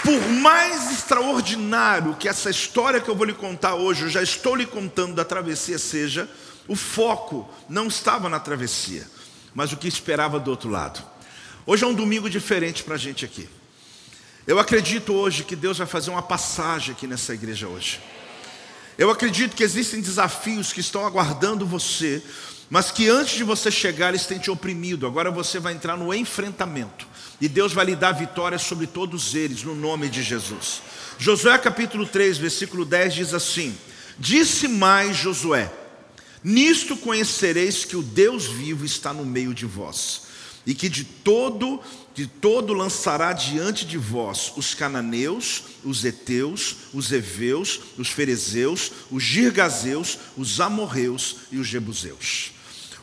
Por 0.06 0.28
mais 0.28 0.92
extraordinário 0.92 2.14
que 2.14 2.28
essa 2.28 2.48
história 2.48 3.00
que 3.00 3.08
eu 3.08 3.16
vou 3.16 3.26
lhe 3.26 3.34
contar 3.34 3.74
hoje, 3.74 4.02
eu 4.02 4.08
já 4.08 4.22
estou 4.22 4.54
lhe 4.54 4.64
contando 4.64 5.16
da 5.16 5.24
travessia 5.24 5.80
seja, 5.80 6.30
o 6.68 6.76
foco 6.76 7.50
não 7.68 7.88
estava 7.88 8.28
na 8.28 8.38
travessia, 8.38 9.04
mas 9.52 9.72
o 9.72 9.76
que 9.76 9.88
esperava 9.88 10.38
do 10.38 10.48
outro 10.48 10.70
lado. 10.70 11.04
Hoje 11.66 11.82
é 11.82 11.88
um 11.88 11.92
domingo 11.92 12.30
diferente 12.30 12.84
para 12.84 12.94
a 12.94 12.98
gente 12.98 13.24
aqui. 13.24 13.48
Eu 14.46 14.60
acredito 14.60 15.12
hoje 15.12 15.42
que 15.42 15.56
Deus 15.56 15.78
vai 15.78 15.88
fazer 15.88 16.10
uma 16.10 16.22
passagem 16.22 16.92
aqui 16.92 17.08
nessa 17.08 17.34
igreja 17.34 17.66
hoje. 17.66 18.00
Eu 18.96 19.10
acredito 19.10 19.56
que 19.56 19.64
existem 19.64 20.00
desafios 20.00 20.72
que 20.72 20.78
estão 20.78 21.04
aguardando 21.04 21.66
você, 21.66 22.22
mas 22.68 22.90
que 22.90 23.08
antes 23.08 23.36
de 23.36 23.44
você 23.44 23.70
chegar 23.70 24.08
eles 24.08 24.26
têm 24.26 24.38
te 24.38 24.50
oprimido. 24.50 25.06
Agora 25.06 25.30
você 25.30 25.58
vai 25.58 25.72
entrar 25.72 25.96
no 25.96 26.12
enfrentamento. 26.12 27.06
E 27.40 27.48
Deus 27.48 27.72
vai 27.72 27.84
lhe 27.84 27.96
dar 27.96 28.12
vitória 28.12 28.58
sobre 28.58 28.86
todos 28.86 29.34
eles, 29.34 29.62
no 29.62 29.74
nome 29.74 30.08
de 30.08 30.22
Jesus. 30.22 30.80
Josué 31.18 31.56
capítulo 31.58 32.06
3, 32.06 32.38
versículo 32.38 32.84
10 32.84 33.14
diz 33.14 33.34
assim: 33.34 33.76
Disse 34.18 34.66
mais 34.68 35.16
Josué: 35.16 35.70
Nisto 36.42 36.96
conhecereis 36.96 37.84
que 37.84 37.96
o 37.96 38.02
Deus 38.02 38.46
vivo 38.46 38.84
está 38.84 39.12
no 39.12 39.24
meio 39.24 39.52
de 39.52 39.66
vós, 39.66 40.22
e 40.66 40.74
que 40.74 40.88
de 40.88 41.04
todo 41.04 41.80
de 42.14 42.26
todo 42.26 42.72
lançará 42.72 43.34
diante 43.34 43.84
de 43.84 43.98
vós 43.98 44.50
os 44.56 44.72
cananeus, 44.72 45.64
os 45.84 46.02
heteus, 46.02 46.76
os 46.94 47.12
heveus, 47.12 47.78
os 47.98 48.08
ferezeus, 48.08 48.90
os 49.10 49.22
girgazeus, 49.22 50.18
os 50.34 50.58
amorreus 50.58 51.36
e 51.52 51.58
os 51.58 51.66
jebuseus. 51.66 52.55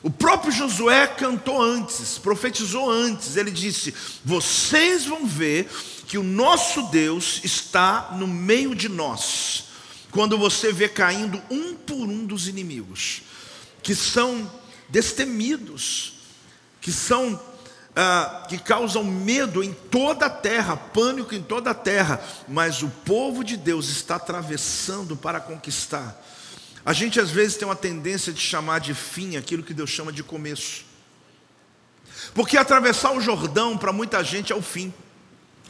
O 0.04 0.12
próprio 0.12 0.52
Josué 0.52 1.08
cantou 1.08 1.62
antes, 1.62 2.18
profetizou 2.18 2.92
antes, 2.92 3.38
ele 3.38 3.50
disse: 3.50 3.94
Vocês 4.24 5.06
vão 5.06 5.26
ver 5.26 5.70
que 6.06 6.18
o 6.18 6.24
nosso 6.24 6.84
Deus 6.84 7.40
está 7.42 8.10
no 8.12 8.28
meio 8.28 8.76
de 8.76 8.90
nós, 8.90 9.64
quando 10.12 10.38
você 10.38 10.74
vê 10.74 10.90
caindo 10.90 11.42
um 11.50 11.74
por 11.74 11.96
um 11.96 12.26
dos 12.26 12.50
inimigos, 12.50 13.22
que 13.82 13.96
são 13.96 14.52
destemidos, 14.90 16.16
que 16.82 16.92
são 16.92 17.40
ah, 17.96 18.46
que 18.50 18.58
causam 18.58 19.04
medo 19.04 19.64
em 19.64 19.72
toda 19.72 20.26
a 20.26 20.30
terra, 20.30 20.76
pânico 20.76 21.34
em 21.34 21.42
toda 21.42 21.72
a 21.72 21.76
terra, 21.76 22.22
mas 22.48 22.82
o 22.82 22.90
povo 22.90 23.44
de 23.44 23.56
Deus 23.56 23.88
está 23.88 24.16
atravessando 24.16 25.16
para 25.16 25.40
conquistar. 25.40 26.20
A 26.86 26.92
gente 26.92 27.20
às 27.20 27.30
vezes 27.30 27.58
tem 27.58 27.68
uma 27.68 27.76
tendência 27.76 28.34
de 28.34 28.42
chamar 28.42 28.80
de 28.80 28.94
fim 28.94 29.38
aquilo 29.38 29.64
que 29.64 29.74
Deus 29.74 29.90
chama 29.90 30.12
de 30.12 30.24
começo, 30.24 30.86
porque 32.34 32.58
atravessar 32.58 33.12
o 33.12 33.22
Jordão 33.22 33.78
para 33.78 33.94
muita 33.94 34.24
gente 34.24 34.52
é 34.52 34.56
o 34.56 34.62
fim, 34.62 34.94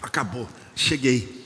acabou, 0.01 0.47
cheguei, 0.75 1.45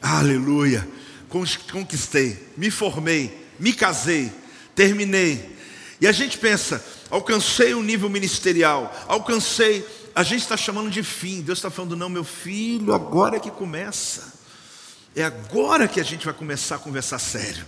aleluia, 0.00 0.88
conquistei, 1.28 2.48
me 2.56 2.70
formei, 2.70 3.46
me 3.58 3.72
casei, 3.72 4.32
terminei, 4.74 5.58
e 6.00 6.06
a 6.06 6.12
gente 6.12 6.38
pensa, 6.38 6.84
alcancei 7.10 7.74
o 7.74 7.78
um 7.78 7.82
nível 7.82 8.08
ministerial, 8.08 8.94
alcancei. 9.08 9.86
A 10.14 10.22
gente 10.22 10.42
está 10.42 10.56
chamando 10.56 10.90
de 10.90 11.02
fim, 11.02 11.40
Deus 11.40 11.58
está 11.58 11.70
falando, 11.70 11.96
não, 11.96 12.08
meu 12.08 12.24
filho, 12.24 12.92
agora 12.92 13.36
é 13.36 13.40
que 13.40 13.50
começa. 13.50 14.32
É 15.14 15.24
agora 15.24 15.88
que 15.88 16.00
a 16.00 16.04
gente 16.04 16.24
vai 16.24 16.34
começar 16.34 16.76
a 16.76 16.78
conversar 16.78 17.18
sério. 17.18 17.66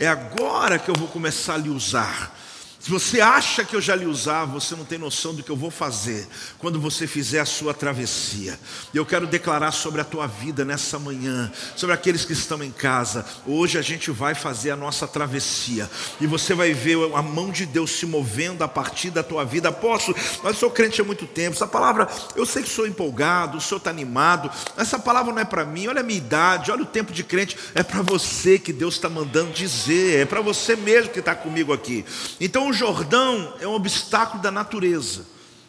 É 0.00 0.06
agora 0.06 0.78
que 0.78 0.88
eu 0.88 0.94
vou 0.94 1.08
começar 1.08 1.54
a 1.54 1.58
lhe 1.58 1.68
usar. 1.68 2.32
Se 2.80 2.90
você 2.90 3.20
acha 3.20 3.64
que 3.64 3.74
eu 3.74 3.80
já 3.80 3.96
lhe 3.96 4.06
usava, 4.06 4.52
você 4.52 4.76
não 4.76 4.84
tem 4.84 4.98
noção 4.98 5.34
do 5.34 5.42
que 5.42 5.50
eu 5.50 5.56
vou 5.56 5.70
fazer 5.70 6.28
quando 6.58 6.80
você 6.80 7.08
fizer 7.08 7.40
a 7.40 7.44
sua 7.44 7.74
travessia. 7.74 8.58
Eu 8.94 9.04
quero 9.04 9.26
declarar 9.26 9.72
sobre 9.72 10.00
a 10.00 10.04
tua 10.04 10.28
vida 10.28 10.64
nessa 10.64 10.96
manhã, 10.96 11.50
sobre 11.74 11.92
aqueles 11.92 12.24
que 12.24 12.32
estão 12.32 12.62
em 12.62 12.70
casa. 12.70 13.26
Hoje 13.44 13.78
a 13.78 13.82
gente 13.82 14.12
vai 14.12 14.32
fazer 14.32 14.70
a 14.70 14.76
nossa 14.76 15.08
travessia 15.08 15.90
e 16.20 16.26
você 16.26 16.54
vai 16.54 16.72
ver 16.72 16.96
a 17.16 17.20
mão 17.20 17.50
de 17.50 17.66
Deus 17.66 17.90
se 17.90 18.06
movendo 18.06 18.62
a 18.62 18.68
partir 18.68 19.10
da 19.10 19.24
tua 19.24 19.44
vida. 19.44 19.72
Posso, 19.72 20.14
mas 20.44 20.56
sou 20.56 20.70
crente 20.70 21.00
há 21.00 21.04
muito 21.04 21.26
tempo. 21.26 21.56
Essa 21.56 21.66
palavra, 21.66 22.08
eu 22.36 22.46
sei 22.46 22.62
que 22.62 22.68
sou 22.68 22.86
empolgado, 22.86 23.58
o 23.58 23.60
senhor 23.60 23.78
está 23.78 23.90
animado. 23.90 24.48
Essa 24.76 25.00
palavra 25.00 25.32
não 25.32 25.40
é 25.40 25.44
para 25.44 25.64
mim. 25.64 25.88
Olha 25.88 26.00
a 26.00 26.04
minha 26.04 26.18
idade, 26.18 26.70
olha 26.70 26.84
o 26.84 26.86
tempo 26.86 27.12
de 27.12 27.24
crente. 27.24 27.56
É 27.74 27.82
para 27.82 28.02
você 28.02 28.56
que 28.56 28.72
Deus 28.72 28.94
está 28.94 29.08
mandando 29.08 29.50
dizer. 29.50 30.20
É 30.20 30.24
para 30.24 30.40
você 30.40 30.76
mesmo 30.76 31.10
que 31.10 31.18
está 31.18 31.34
comigo 31.34 31.72
aqui. 31.72 32.04
Então 32.40 32.67
o 32.68 32.72
Jordão 32.72 33.54
é 33.60 33.66
um 33.66 33.72
obstáculo 33.72 34.42
da 34.42 34.50
natureza. 34.50 35.24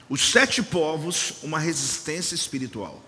Os 0.09 0.31
sete 0.31 0.61
povos, 0.61 1.33
uma 1.41 1.59
resistência 1.59 2.35
espiritual. 2.35 3.01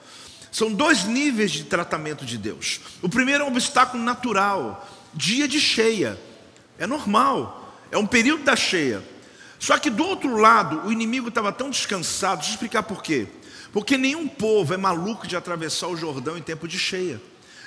São 0.51 0.71
dois 0.71 1.03
níveis 1.03 1.51
de 1.51 1.63
tratamento 1.63 2.25
de 2.25 2.37
Deus. 2.37 2.79
O 3.01 3.09
primeiro 3.09 3.43
é 3.43 3.45
um 3.45 3.49
obstáculo 3.49 4.01
natural, 4.01 4.87
dia 5.13 5.47
de 5.47 5.59
cheia. 5.59 6.19
É 6.77 6.87
normal, 6.87 7.75
é 7.91 7.97
um 7.97 8.05
período 8.05 8.43
da 8.43 8.55
cheia. 8.55 9.03
Só 9.59 9.77
que 9.77 9.89
do 9.89 10.03
outro 10.03 10.37
lado, 10.37 10.87
o 10.87 10.91
inimigo 10.91 11.27
estava 11.27 11.51
tão 11.51 11.69
descansado. 11.69 12.37
Deixa 12.37 12.51
eu 12.51 12.55
explicar 12.55 12.83
por 12.83 13.03
quê. 13.03 13.27
Porque 13.71 13.97
nenhum 13.97 14.27
povo 14.27 14.73
é 14.73 14.77
maluco 14.77 15.27
de 15.27 15.35
atravessar 15.35 15.87
o 15.87 15.97
Jordão 15.97 16.37
em 16.37 16.41
tempo 16.41 16.67
de 16.67 16.79
cheia. 16.79 17.21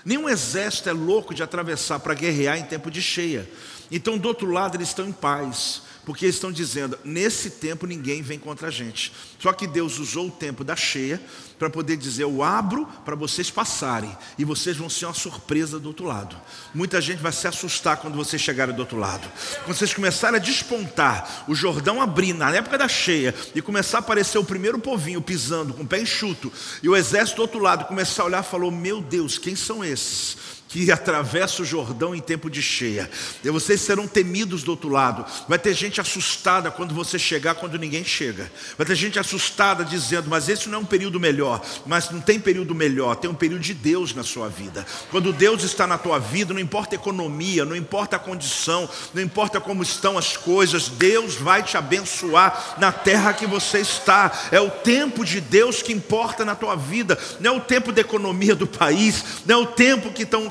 Nenhum 0.05 0.29
exército 0.29 0.89
é 0.89 0.93
louco 0.93 1.35
de 1.35 1.43
atravessar 1.43 1.99
para 2.01 2.13
guerrear 2.15 2.59
em 2.59 2.65
tempo 2.65 2.91
de 2.91 3.01
cheia. 3.01 3.49
Então, 3.91 4.19
do 4.19 4.29
outro 4.29 4.51
lado, 4.51 4.77
eles 4.77 4.89
estão 4.89 5.07
em 5.07 5.13
paz. 5.13 5.83
Porque 6.05 6.27
eles 6.27 6.37
estão 6.37 6.53
dizendo, 6.53 6.99
nesse 7.05 7.51
tempo 7.51 7.87
ninguém 7.87 8.21
vem 8.21 8.39
contra 8.39 8.69
a 8.69 8.71
gente. 8.71 9.13
Só 9.39 9.53
que 9.53 9.67
Deus 9.67 9.99
usou 9.99 10.29
o 10.29 10.31
tempo 10.31 10.63
da 10.63 10.77
cheia 10.77 11.21
para 11.59 11.71
poder 11.71 11.97
dizer: 11.97 12.25
Eu 12.25 12.43
abro 12.43 12.87
para 13.05 13.15
vocês 13.17 13.51
passarem, 13.51 14.15
e 14.39 14.45
vocês 14.45 14.77
vão 14.77 14.91
ser 14.91 15.07
uma 15.07 15.15
surpresa 15.15 15.79
do 15.79 15.89
outro 15.89 16.05
lado. 16.05 16.37
Muita 16.75 17.01
gente 17.01 17.23
vai 17.23 17.33
se 17.33 17.47
assustar 17.47 17.97
quando 17.97 18.15
vocês 18.17 18.41
chegarem 18.41 18.75
do 18.75 18.81
outro 18.81 18.99
lado. 18.99 19.27
Quando 19.65 19.77
vocês 19.77 19.95
começarem 19.95 20.39
a 20.39 20.43
despontar, 20.43 21.45
o 21.49 21.55
Jordão 21.55 22.03
abrir 22.03 22.35
na 22.35 22.55
época 22.55 22.77
da 22.77 22.89
cheia, 22.89 23.35
e 23.55 23.63
começar 23.63 23.99
a 23.99 24.01
aparecer 24.01 24.39
o 24.39 24.45
primeiro 24.45 24.79
povinho 24.79 25.23
pisando 25.23 25.73
com 25.73 25.85
o 25.85 25.87
pé 25.87 26.01
enxuto, 26.01 26.53
e 26.83 26.89
o 26.89 26.97
exército 26.97 27.37
do 27.37 27.43
outro 27.43 27.61
lado 27.61 27.87
começar 27.87 28.23
a 28.23 28.27
olhar 28.27 28.45
e 28.45 28.47
falou: 28.47 28.71
Meu 28.71 29.01
Deus, 29.01 29.39
quem 29.39 29.57
são 29.57 29.85
esses? 29.85 30.54
Que 30.75 30.91
atravessa 30.91 31.63
o 31.63 31.65
Jordão 31.65 32.17
em 32.17 32.21
tempo 32.21 32.51
de 32.51 32.61
cheia. 32.61 33.09
E 33.45 33.49
vocês 33.49 33.81
serão 33.81 34.09
temidos 34.09 34.65
do 34.65 34.73
outro 34.73 34.89
lado. 34.89 35.25
Vai 35.49 35.57
ter 35.57 35.73
gente 35.73 36.01
assustada 36.01 36.69
quando 36.69 36.93
você 36.93 37.17
chegar, 37.17 37.55
quando 37.55 37.79
ninguém 37.79 38.05
chega. 38.05 38.51
Vai 38.77 38.85
ter 38.85 38.97
gente 38.97 39.17
assustada 39.17 39.85
dizendo: 39.85 40.29
Mas 40.29 40.49
esse 40.49 40.69
não 40.69 40.79
é 40.79 40.81
um 40.81 40.85
período 40.85 41.21
melhor. 41.21 41.65
Mas 41.87 42.11
não 42.11 42.21
tem 42.21 42.41
período 42.41 42.75
melhor, 42.75 43.15
tem 43.15 43.31
um 43.31 43.35
período 43.35 43.61
de 43.61 43.73
Deus 43.73 44.13
na 44.17 44.25
sua 44.25 44.49
vida. 44.49 44.85
Quando 45.13 45.33
Deus 45.33 45.63
está 45.63 45.87
na 45.87 45.97
tua 45.97 46.19
vida, 46.19 46.53
não 46.53 46.61
importa 46.61 46.97
a 46.97 46.99
economia, 46.99 47.65
não 47.65 47.77
importa 47.77 48.17
a 48.17 48.19
condição, 48.19 48.89
não 49.15 49.23
importa 49.23 49.61
como 49.61 49.81
estão 49.81 50.19
as 50.19 50.37
coisas, 50.37 50.89
Deus 50.89 51.37
vai 51.37 51.63
te 51.63 51.77
abençoar 51.77 52.75
na 52.79 52.91
terra 52.91 53.33
que 53.33 53.47
você 53.47 53.79
está. 53.79 54.33
É 54.51 54.61
o 54.61 54.71
tempo 54.71 55.25
de 55.25 55.41
Deus 55.41 55.83
que 55.83 55.93
importa 55.93 56.45
na 56.45 56.57
tua 56.57 56.75
vida, 56.75 57.17
não 57.39 57.55
é 57.55 57.57
o 57.59 57.61
tempo 57.61 57.93
da 57.93 58.01
economia 58.01 58.57
do 58.57 58.67
país, 58.67 59.25
não 59.47 59.61
é 59.61 59.63
o 59.63 59.67
tempo 59.67 60.11
que 60.11 60.25
estão 60.25 60.51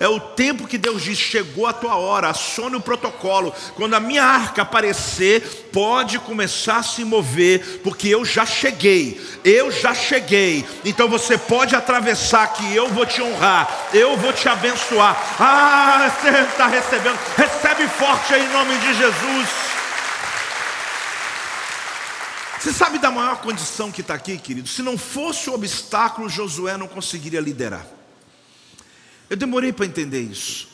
é 0.00 0.08
o 0.08 0.20
tempo 0.20 0.66
que 0.66 0.78
Deus 0.78 1.02
diz: 1.02 1.18
chegou 1.18 1.66
a 1.66 1.72
tua 1.72 1.96
hora, 1.96 2.28
acione 2.28 2.76
o 2.76 2.80
protocolo. 2.80 3.54
Quando 3.74 3.94
a 3.94 4.00
minha 4.00 4.24
arca 4.24 4.62
aparecer, 4.62 5.68
pode 5.72 6.18
começar 6.18 6.78
a 6.78 6.82
se 6.82 7.04
mover, 7.04 7.80
porque 7.82 8.08
eu 8.08 8.24
já 8.24 8.46
cheguei, 8.46 9.20
eu 9.44 9.70
já 9.70 9.94
cheguei. 9.94 10.64
Então 10.84 11.08
você 11.08 11.36
pode 11.36 11.74
atravessar, 11.74 12.52
que 12.52 12.74
eu 12.74 12.88
vou 12.88 13.06
te 13.06 13.22
honrar, 13.22 13.88
eu 13.92 14.16
vou 14.16 14.32
te 14.32 14.48
abençoar. 14.48 15.16
Ah, 15.38 16.10
você 16.10 16.28
está 16.28 16.66
recebendo, 16.66 17.18
recebe 17.36 17.88
forte 17.88 18.34
aí 18.34 18.44
em 18.44 18.52
nome 18.52 18.76
de 18.78 18.94
Jesus. 18.94 19.64
Você 22.64 22.72
sabe 22.72 22.98
da 22.98 23.10
maior 23.10 23.42
condição 23.42 23.92
que 23.92 24.00
está 24.00 24.14
aqui, 24.14 24.38
querido? 24.38 24.66
Se 24.66 24.80
não 24.80 24.96
fosse 24.96 25.50
o 25.50 25.52
obstáculo, 25.54 26.30
Josué 26.30 26.78
não 26.78 26.88
conseguiria 26.88 27.38
liderar. 27.38 27.84
Eu 29.28 29.36
demorei 29.36 29.72
para 29.72 29.86
entender 29.86 30.20
isso, 30.20 30.68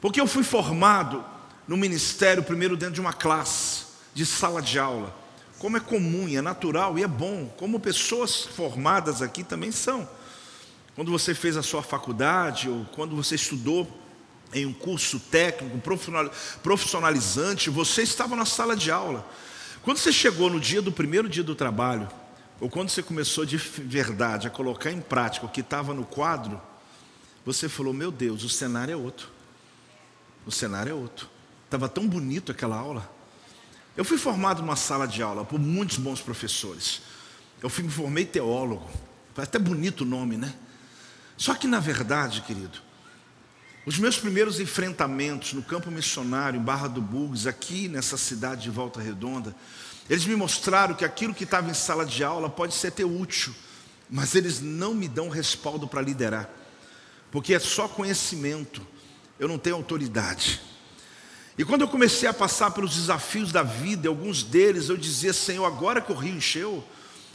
porque 0.00 0.20
eu 0.20 0.26
fui 0.26 0.42
formado 0.42 1.24
no 1.66 1.76
ministério 1.76 2.42
primeiro 2.42 2.76
dentro 2.76 2.94
de 2.94 3.00
uma 3.00 3.12
classe, 3.12 3.84
de 4.14 4.24
sala 4.26 4.60
de 4.60 4.78
aula, 4.78 5.14
como 5.58 5.76
é 5.76 5.80
comum 5.80 6.28
é 6.36 6.40
natural 6.40 6.98
e 6.98 7.02
é 7.02 7.08
bom, 7.08 7.46
como 7.56 7.80
pessoas 7.80 8.44
formadas 8.44 9.22
aqui 9.22 9.42
também 9.42 9.72
são. 9.72 10.08
Quando 10.94 11.10
você 11.10 11.34
fez 11.34 11.56
a 11.56 11.62
sua 11.62 11.82
faculdade 11.82 12.68
ou 12.68 12.84
quando 12.86 13.14
você 13.14 13.34
estudou 13.34 13.86
em 14.52 14.66
um 14.66 14.72
curso 14.72 15.20
técnico, 15.20 15.78
profissionalizante, 16.62 17.70
você 17.70 18.02
estava 18.02 18.34
na 18.34 18.44
sala 18.44 18.74
de 18.74 18.90
aula. 18.90 19.28
Quando 19.82 19.98
você 19.98 20.12
chegou 20.12 20.50
no 20.50 20.58
dia 20.58 20.82
do 20.82 20.90
primeiro 20.90 21.28
dia 21.28 21.44
do 21.44 21.54
trabalho, 21.54 22.08
ou 22.60 22.68
quando 22.68 22.88
você 22.88 23.02
começou 23.02 23.44
de 23.44 23.56
verdade 23.56 24.46
a 24.46 24.50
colocar 24.50 24.90
em 24.90 25.00
prática 25.00 25.46
o 25.46 25.48
que 25.48 25.60
estava 25.60 25.94
no 25.94 26.04
quadro, 26.04 26.60
você 27.48 27.66
falou: 27.66 27.94
Meu 27.94 28.12
Deus, 28.12 28.44
o 28.44 28.48
cenário 28.48 28.92
é 28.92 28.96
outro. 28.96 29.30
O 30.44 30.52
cenário 30.52 30.90
é 30.90 30.94
outro. 30.94 31.28
Estava 31.64 31.88
tão 31.88 32.06
bonito 32.06 32.52
aquela 32.52 32.76
aula. 32.76 33.10
Eu 33.96 34.04
fui 34.04 34.18
formado 34.18 34.60
numa 34.60 34.76
sala 34.76 35.08
de 35.08 35.22
aula 35.22 35.46
por 35.46 35.58
muitos 35.58 35.96
bons 35.96 36.20
professores. 36.20 37.00
Eu 37.62 37.70
me 37.78 37.90
formei 37.90 38.26
teólogo. 38.26 38.88
Até 39.34 39.58
bonito 39.58 40.02
o 40.02 40.04
nome, 40.04 40.36
né? 40.36 40.54
Só 41.38 41.54
que 41.54 41.66
na 41.66 41.80
verdade, 41.80 42.42
querido, 42.42 42.80
os 43.86 43.98
meus 43.98 44.18
primeiros 44.18 44.60
enfrentamentos 44.60 45.54
no 45.54 45.62
campo 45.62 45.90
missionário, 45.90 46.60
em 46.60 46.62
Barra 46.62 46.88
do 46.88 47.00
Bugres, 47.00 47.46
aqui 47.46 47.88
nessa 47.88 48.18
cidade 48.18 48.64
de 48.64 48.70
Volta 48.70 49.00
Redonda, 49.00 49.54
eles 50.10 50.26
me 50.26 50.36
mostraram 50.36 50.94
que 50.94 51.04
aquilo 51.04 51.32
que 51.32 51.44
estava 51.44 51.70
em 51.70 51.74
sala 51.74 52.04
de 52.04 52.22
aula 52.22 52.50
pode 52.50 52.74
ser 52.74 52.88
até 52.88 53.04
útil, 53.04 53.54
mas 54.10 54.34
eles 54.34 54.60
não 54.60 54.92
me 54.92 55.08
dão 55.08 55.28
respaldo 55.28 55.88
para 55.88 56.02
liderar 56.02 56.58
porque 57.30 57.54
é 57.54 57.58
só 57.58 57.86
conhecimento, 57.88 58.80
eu 59.38 59.48
não 59.48 59.58
tenho 59.58 59.76
autoridade. 59.76 60.60
E 61.58 61.64
quando 61.64 61.82
eu 61.82 61.88
comecei 61.88 62.28
a 62.28 62.32
passar 62.32 62.70
pelos 62.70 62.94
desafios 62.94 63.50
da 63.50 63.62
vida, 63.64 64.08
alguns 64.08 64.42
deles 64.42 64.88
eu 64.88 64.96
dizia: 64.96 65.32
Senhor, 65.32 65.64
agora 65.64 66.00
que 66.00 66.12
o 66.12 66.14
rio 66.14 66.36
encheu, 66.36 66.84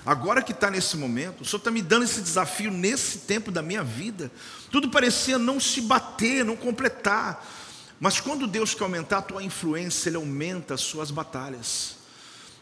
agora 0.05 0.41
que 0.41 0.53
está 0.53 0.71
nesse 0.71 0.95
momento, 0.95 1.41
o 1.41 1.45
Senhor 1.45 1.57
está 1.57 1.69
me 1.69 1.81
dando 1.81 2.05
esse 2.05 2.21
desafio 2.21 2.71
nesse 2.71 3.19
tempo 3.19 3.51
da 3.51 3.61
minha 3.61 3.83
vida. 3.83 4.31
Tudo 4.71 4.89
parecia 4.89 5.37
não 5.37 5.59
se 5.59 5.81
bater, 5.81 6.45
não 6.45 6.55
completar. 6.55 7.45
Mas 7.99 8.19
quando 8.19 8.47
Deus 8.47 8.73
quer 8.73 8.83
aumentar 8.83 9.19
a 9.19 9.21
tua 9.21 9.43
influência, 9.43 10.09
Ele 10.09 10.17
aumenta 10.17 10.73
as 10.73 10.81
suas 10.81 11.11
batalhas. 11.11 11.97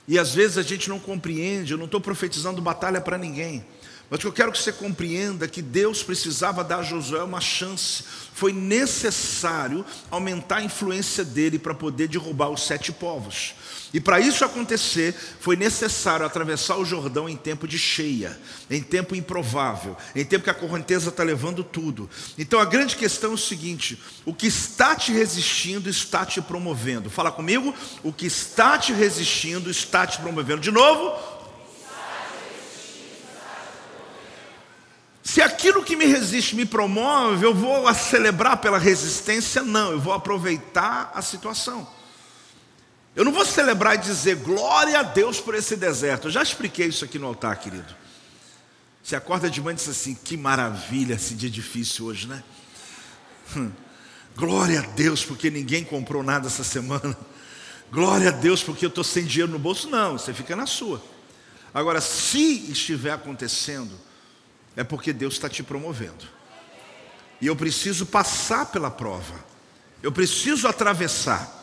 E 0.07 0.17
às 0.17 0.33
vezes 0.33 0.57
a 0.57 0.63
gente 0.63 0.89
não 0.89 0.99
compreende, 0.99 1.73
eu 1.73 1.77
não 1.77 1.85
estou 1.85 2.01
profetizando 2.01 2.61
batalha 2.61 2.99
para 2.99 3.17
ninguém. 3.17 3.65
Mas 4.11 4.21
eu 4.25 4.33
quero 4.33 4.51
que 4.51 4.57
você 4.57 4.73
compreenda 4.73 5.47
que 5.47 5.61
Deus 5.61 6.03
precisava 6.03 6.65
dar 6.65 6.79
a 6.79 6.83
Josué 6.83 7.23
uma 7.23 7.39
chance. 7.39 8.03
Foi 8.33 8.51
necessário 8.51 9.85
aumentar 10.09 10.57
a 10.57 10.63
influência 10.63 11.23
dele 11.23 11.57
para 11.57 11.73
poder 11.73 12.09
derrubar 12.09 12.49
os 12.49 12.67
sete 12.67 12.91
povos. 12.91 13.55
E 13.93 14.01
para 14.01 14.19
isso 14.19 14.43
acontecer, 14.43 15.15
foi 15.39 15.55
necessário 15.55 16.25
atravessar 16.25 16.77
o 16.77 16.83
Jordão 16.83 17.29
em 17.29 17.37
tempo 17.37 17.65
de 17.65 17.79
cheia, 17.79 18.37
em 18.69 18.83
tempo 18.83 19.15
improvável, 19.15 19.95
em 20.13 20.25
tempo 20.25 20.43
que 20.43 20.49
a 20.49 20.53
correnteza 20.53 21.07
está 21.07 21.23
levando 21.23 21.63
tudo. 21.63 22.09
Então 22.37 22.59
a 22.59 22.65
grande 22.65 22.97
questão 22.97 23.31
é 23.31 23.35
o 23.35 23.37
seguinte: 23.37 23.97
o 24.25 24.33
que 24.33 24.47
está 24.47 24.93
te 24.93 25.13
resistindo 25.13 25.89
está 25.89 26.25
te 26.25 26.41
promovendo. 26.41 27.09
Fala 27.09 27.31
comigo, 27.31 27.73
o 28.03 28.11
que 28.11 28.25
está 28.25 28.77
te 28.77 28.91
resistindo 28.91 29.71
está 29.71 30.05
te 30.05 30.19
promovendo. 30.19 30.59
De 30.59 30.71
novo, 30.71 31.30
Se 35.31 35.41
aquilo 35.41 35.81
que 35.81 35.95
me 35.95 36.05
resiste 36.05 36.57
me 36.57 36.65
promove, 36.65 37.45
eu 37.45 37.55
vou 37.55 37.93
celebrar 37.93 38.57
pela 38.57 38.77
resistência? 38.77 39.63
Não, 39.63 39.93
eu 39.93 39.97
vou 39.97 40.11
aproveitar 40.11 41.09
a 41.15 41.21
situação. 41.21 41.87
Eu 43.15 43.23
não 43.23 43.31
vou 43.31 43.45
celebrar 43.45 43.95
e 43.95 43.99
dizer 43.99 44.35
glória 44.35 44.99
a 44.99 45.03
Deus 45.03 45.39
por 45.39 45.55
esse 45.55 45.77
deserto. 45.77 46.27
Eu 46.27 46.31
já 46.31 46.43
expliquei 46.43 46.87
isso 46.87 47.05
aqui 47.05 47.17
no 47.17 47.27
altar, 47.27 47.55
querido. 47.61 47.95
Você 49.01 49.15
acorda 49.15 49.49
de 49.49 49.61
manhã 49.61 49.75
e 49.75 49.77
diz 49.77 49.87
assim: 49.87 50.15
que 50.15 50.35
maravilha 50.35 51.13
esse 51.13 51.33
dia 51.33 51.49
difícil 51.49 52.07
hoje, 52.07 52.27
né? 52.27 52.43
Hum. 53.55 53.71
Glória 54.35 54.81
a 54.81 54.83
Deus 54.83 55.23
porque 55.23 55.49
ninguém 55.49 55.85
comprou 55.85 56.23
nada 56.23 56.47
essa 56.47 56.65
semana. 56.65 57.17
Glória 57.89 58.27
a 58.27 58.33
Deus 58.33 58.61
porque 58.61 58.83
eu 58.83 58.89
estou 58.89 59.03
sem 59.05 59.23
dinheiro 59.23 59.49
no 59.53 59.59
bolso. 59.59 59.89
Não, 59.89 60.17
você 60.17 60.33
fica 60.33 60.57
na 60.57 60.65
sua. 60.65 61.01
Agora, 61.73 62.01
se 62.01 62.69
estiver 62.69 63.13
acontecendo, 63.13 63.97
é 64.75 64.83
porque 64.83 65.11
Deus 65.11 65.33
está 65.33 65.49
te 65.49 65.63
promovendo. 65.63 66.25
E 67.39 67.47
eu 67.47 67.55
preciso 67.55 68.05
passar 68.05 68.67
pela 68.67 68.91
prova. 68.91 69.33
Eu 70.01 70.11
preciso 70.11 70.67
atravessar. 70.67 71.59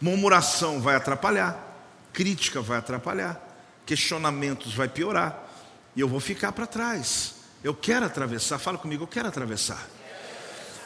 Murmuração 0.00 0.80
vai 0.80 0.96
atrapalhar, 0.96 2.08
crítica 2.12 2.62
vai 2.62 2.78
atrapalhar, 2.78 3.38
questionamentos 3.84 4.72
vai 4.72 4.88
piorar, 4.88 5.46
e 5.94 6.00
eu 6.00 6.08
vou 6.08 6.20
ficar 6.20 6.52
para 6.52 6.66
trás. 6.66 7.34
Eu 7.62 7.74
quero 7.74 8.06
atravessar, 8.06 8.58
fala 8.58 8.78
comigo, 8.78 9.04
eu 9.04 9.08
quero 9.08 9.28
atravessar. 9.28 9.86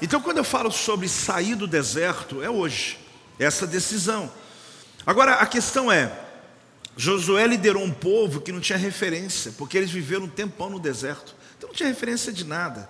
Então, 0.03 0.21
quando 0.21 0.39
eu 0.39 0.45
falo 0.45 0.73
sobre 0.73 1.09
sair 1.09 1.55
do 1.55 1.69
deserto, 1.69 2.43
é 2.43 2.51
hoje, 2.51 2.99
essa 3.39 3.67
decisão. 3.67 4.31
Agora, 5.07 5.35
a 5.35 5.47
questão 5.47 5.91
é: 5.91 6.13
Josué 6.97 7.47
liderou 7.47 7.85
um 7.85 7.93
povo 7.93 8.41
que 8.41 8.51
não 8.51 8.61
tinha 8.61 8.79
referência, 8.79 9.53
porque 9.57 9.79
eles 9.79 9.91
viveram 9.91 10.25
um 10.25 10.29
tempão 10.29 10.69
no 10.69 10.81
deserto, 10.81 11.37
então 11.57 11.69
não 11.69 11.75
tinha 11.75 11.89
referência 11.89 12.33
de 12.33 12.45
nada 12.45 12.89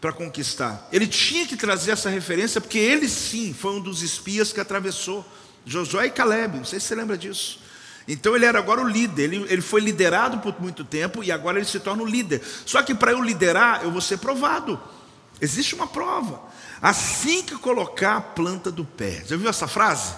para 0.00 0.12
conquistar. 0.12 0.88
Ele 0.90 1.06
tinha 1.06 1.46
que 1.46 1.56
trazer 1.56 1.92
essa 1.92 2.08
referência, 2.08 2.60
porque 2.60 2.78
ele 2.78 3.08
sim 3.08 3.52
foi 3.52 3.72
um 3.72 3.80
dos 3.80 4.02
espias 4.02 4.52
que 4.52 4.60
atravessou. 4.60 5.24
Josué 5.66 6.06
e 6.06 6.10
Caleb, 6.10 6.56
não 6.56 6.64
sei 6.64 6.80
se 6.80 6.86
você 6.86 6.94
lembra 6.94 7.18
disso. 7.18 7.60
Então 8.08 8.34
ele 8.34 8.46
era 8.46 8.58
agora 8.58 8.80
o 8.80 8.88
líder, 8.88 9.24
ele, 9.24 9.46
ele 9.48 9.62
foi 9.62 9.80
liderado 9.80 10.38
por 10.38 10.60
muito 10.60 10.84
tempo 10.84 11.22
e 11.22 11.30
agora 11.30 11.58
ele 11.58 11.66
se 11.66 11.78
torna 11.78 12.02
o 12.02 12.06
líder. 12.06 12.42
Só 12.64 12.82
que 12.82 12.94
para 12.94 13.12
eu 13.12 13.22
liderar, 13.22 13.84
eu 13.84 13.90
vou 13.90 14.00
ser 14.00 14.16
provado. 14.18 14.80
Existe 15.40 15.74
uma 15.74 15.86
prova. 15.86 16.42
Assim 16.80 17.42
que 17.42 17.54
colocar 17.56 18.16
a 18.16 18.20
planta 18.20 18.70
do 18.70 18.84
pé. 18.84 19.22
Já 19.26 19.36
viu 19.36 19.48
essa 19.48 19.68
frase? 19.68 20.14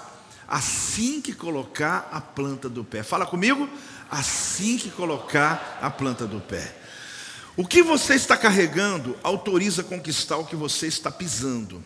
Assim 0.49 1.21
que 1.21 1.33
colocar 1.33 2.09
a 2.12 2.21
planta 2.21 2.68
do 2.68 2.85
pé. 2.85 3.03
Fala 3.03 3.27
comigo. 3.27 3.68
Assim 4.11 4.79
que 4.79 4.90
colocar 4.90 5.79
a 5.81 5.90
planta 5.90 6.27
do 6.27 6.40
pé. 6.40 6.82
O 7.57 7.67
que 7.67 7.83
você 7.83 8.15
está 8.15 8.37
carregando 8.37 9.17
autoriza 9.23 9.83
conquistar 9.83 10.38
o 10.38 10.47
que 10.47 10.57
você 10.57 10.87
está 10.87 11.11
pisando. 11.11 11.83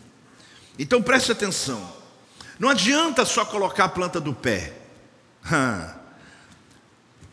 Então 0.79 1.01
preste 1.01 1.31
atenção. 1.31 1.93
Não 2.57 2.69
adianta 2.69 3.25
só 3.25 3.43
colocar 3.45 3.85
a 3.85 3.89
planta 3.89 4.19
do 4.19 4.33
pé. 4.33 4.73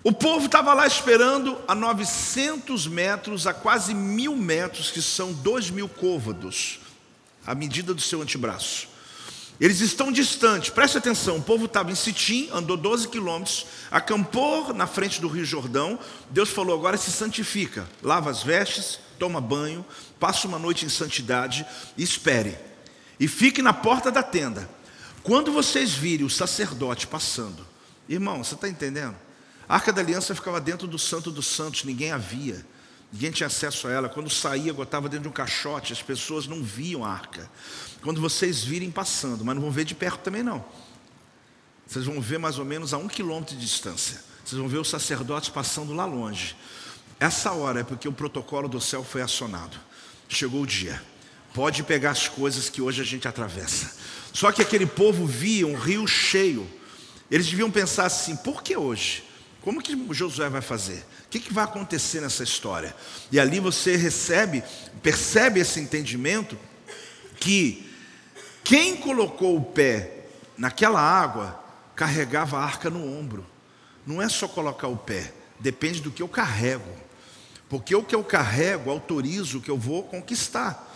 O 0.03 0.13
povo 0.13 0.47
estava 0.47 0.75
lá 0.75 0.87
esperando 0.87 1.59
a 1.67 1.75
900 1.75 2.87
metros, 2.87 3.47
a 3.47 3.55
quase 3.55 3.95
mil 3.95 4.37
metros, 4.37 4.91
que 4.91 5.01
são 5.01 5.33
dois 5.33 5.71
mil 5.71 5.89
côvados, 5.89 6.81
a 7.47 7.55
medida 7.55 7.95
do 7.95 8.03
seu 8.03 8.21
antebraço. 8.21 8.94
Eles 9.61 9.81
estão 9.81 10.11
distantes, 10.11 10.71
preste 10.71 10.99
atenção. 10.99 11.37
O 11.37 11.43
povo 11.43 11.67
estava 11.67 11.91
em 11.91 11.95
Sitim, 11.95 12.49
andou 12.53 12.77
12 12.77 13.09
quilômetros, 13.09 13.67
acampou 13.91 14.75
na 14.75 14.87
frente 14.87 15.21
do 15.21 15.29
Rio 15.29 15.45
Jordão. 15.45 15.99
Deus 16.31 16.51
falou: 16.51 16.77
agora 16.77 16.97
se 16.97 17.13
santifica, 17.13 17.89
lava 18.03 18.31
as 18.31 18.43
vestes, 18.43 18.99
toma 19.19 19.41
banho, 19.41 19.85
passa 20.19 20.49
uma 20.49 20.59
noite 20.59 20.85
em 20.85 20.89
santidade 20.89 21.65
e 21.97 22.03
espere. 22.03 22.59
E 23.19 23.29
fique 23.29 23.63
na 23.63 23.73
porta 23.73 24.11
da 24.11 24.23
tenda. 24.23 24.69
Quando 25.23 25.53
vocês 25.53 25.95
virem 25.95 26.27
o 26.27 26.31
sacerdote 26.31 27.07
passando, 27.07 27.65
irmão, 28.09 28.43
você 28.43 28.55
está 28.55 28.69
entendendo? 28.69 29.17
A 29.69 29.75
arca 29.77 29.93
da 29.93 30.03
aliança 30.03 30.35
ficava 30.35 30.61
dentro 30.61 30.87
do 30.87 30.99
Santo 30.99 31.31
dos 31.31 31.47
Santos, 31.47 31.85
ninguém 31.85 32.11
a 32.11 32.19
via, 32.19 32.67
ninguém 33.15 33.31
tinha 33.31 33.47
acesso 33.47 33.87
a 33.87 33.93
ela. 33.93 34.09
Quando 34.09 34.29
saía, 34.29 34.75
botava 34.75 35.09
dentro 35.09 35.23
de 35.23 35.29
um 35.29 35.33
caixote, 35.33 35.93
as 35.93 36.03
pessoas 36.03 36.49
não 36.49 36.63
viam 36.63 37.05
a 37.05 37.09
arca. 37.09 37.49
Quando 38.03 38.21
vocês 38.21 38.65
virem 38.65 38.91
passando, 38.91 39.45
mas 39.45 39.55
não 39.55 39.63
vão 39.63 39.71
ver 39.71 39.85
de 39.85 39.95
perto 39.95 40.19
também 40.19 40.43
não. 40.43 40.65
Vocês 41.87 42.05
vão 42.05 42.21
ver 42.21 42.39
mais 42.39 42.59
ou 42.59 42.65
menos 42.65 42.93
a 42.93 42.99
um 42.99 43.07
quilômetro 43.07 43.55
de 43.55 43.65
distância. 43.65 44.21
Vocês 44.45 44.59
vão 44.59 44.69
ver 44.69 44.79
os 44.79 44.89
sacerdotes 44.89 45.49
passando 45.49 45.95
lá 45.95 46.05
longe. 46.05 46.57
Essa 47.21 47.53
hora 47.53 47.81
é 47.81 47.85
porque 47.85 48.09
o 48.09 48.13
protocolo 48.13 48.69
do 48.69 48.81
céu 48.81 49.05
foi 49.05 49.23
acionado. 49.23 49.79
Chegou 50.29 50.63
o 50.63 50.67
dia. 50.67 51.01
Pode 51.55 51.85
pegar 51.85 52.11
as 52.11 52.27
coisas 52.27 52.69
que 52.69 52.83
hoje 52.83 53.01
a 53.01 53.05
gente 53.05 53.29
atravessa. 53.29 53.97
Só 54.33 54.51
que 54.51 54.61
aquele 54.61 54.87
povo 54.87 55.25
via 55.25 55.67
um 55.67 55.77
rio 55.77 56.05
cheio. 56.09 56.69
Eles 57.31 57.47
deviam 57.47 57.71
pensar 57.71 58.07
assim: 58.07 58.35
por 58.35 58.61
que 58.63 58.77
hoje? 58.77 59.24
Como 59.65 59.83
que 59.83 59.97
Josué 60.13 60.51
vai 60.51 60.61
fazer? 60.61 61.03
O 61.25 61.29
que, 61.31 61.41
que 61.41 61.53
vai 61.53 61.65
acontecer 61.65 62.21
nessa 62.21 62.45
história? 62.45 62.95
E 63.33 63.41
ali 63.41 63.59
você 63.59 63.97
recebe, 63.97 64.63
percebe 65.03 65.59
esse 65.59 65.81
entendimento 65.81 66.59
que 67.41 67.91
quem 68.63 68.95
colocou 68.95 69.57
o 69.57 69.65
pé 69.65 70.27
naquela 70.59 71.01
água 71.01 71.59
carregava 71.97 72.59
a 72.59 72.63
arca 72.63 72.91
no 72.91 73.03
ombro. 73.19 73.47
Não 74.07 74.21
é 74.21 74.29
só 74.29 74.47
colocar 74.47 74.89
o 74.89 74.99
pé, 74.99 75.33
depende 75.59 76.03
do 76.03 76.11
que 76.11 76.23
eu 76.23 76.29
carrego. 76.29 76.91
Porque 77.67 77.95
o 77.95 78.05
que 78.05 78.15
eu 78.15 78.23
carrego 78.23 78.91
autoriza 78.91 79.57
o 79.57 79.63
que 79.63 79.71
eu 79.71 79.79
vou 79.79 80.03
conquistar. 80.03 80.95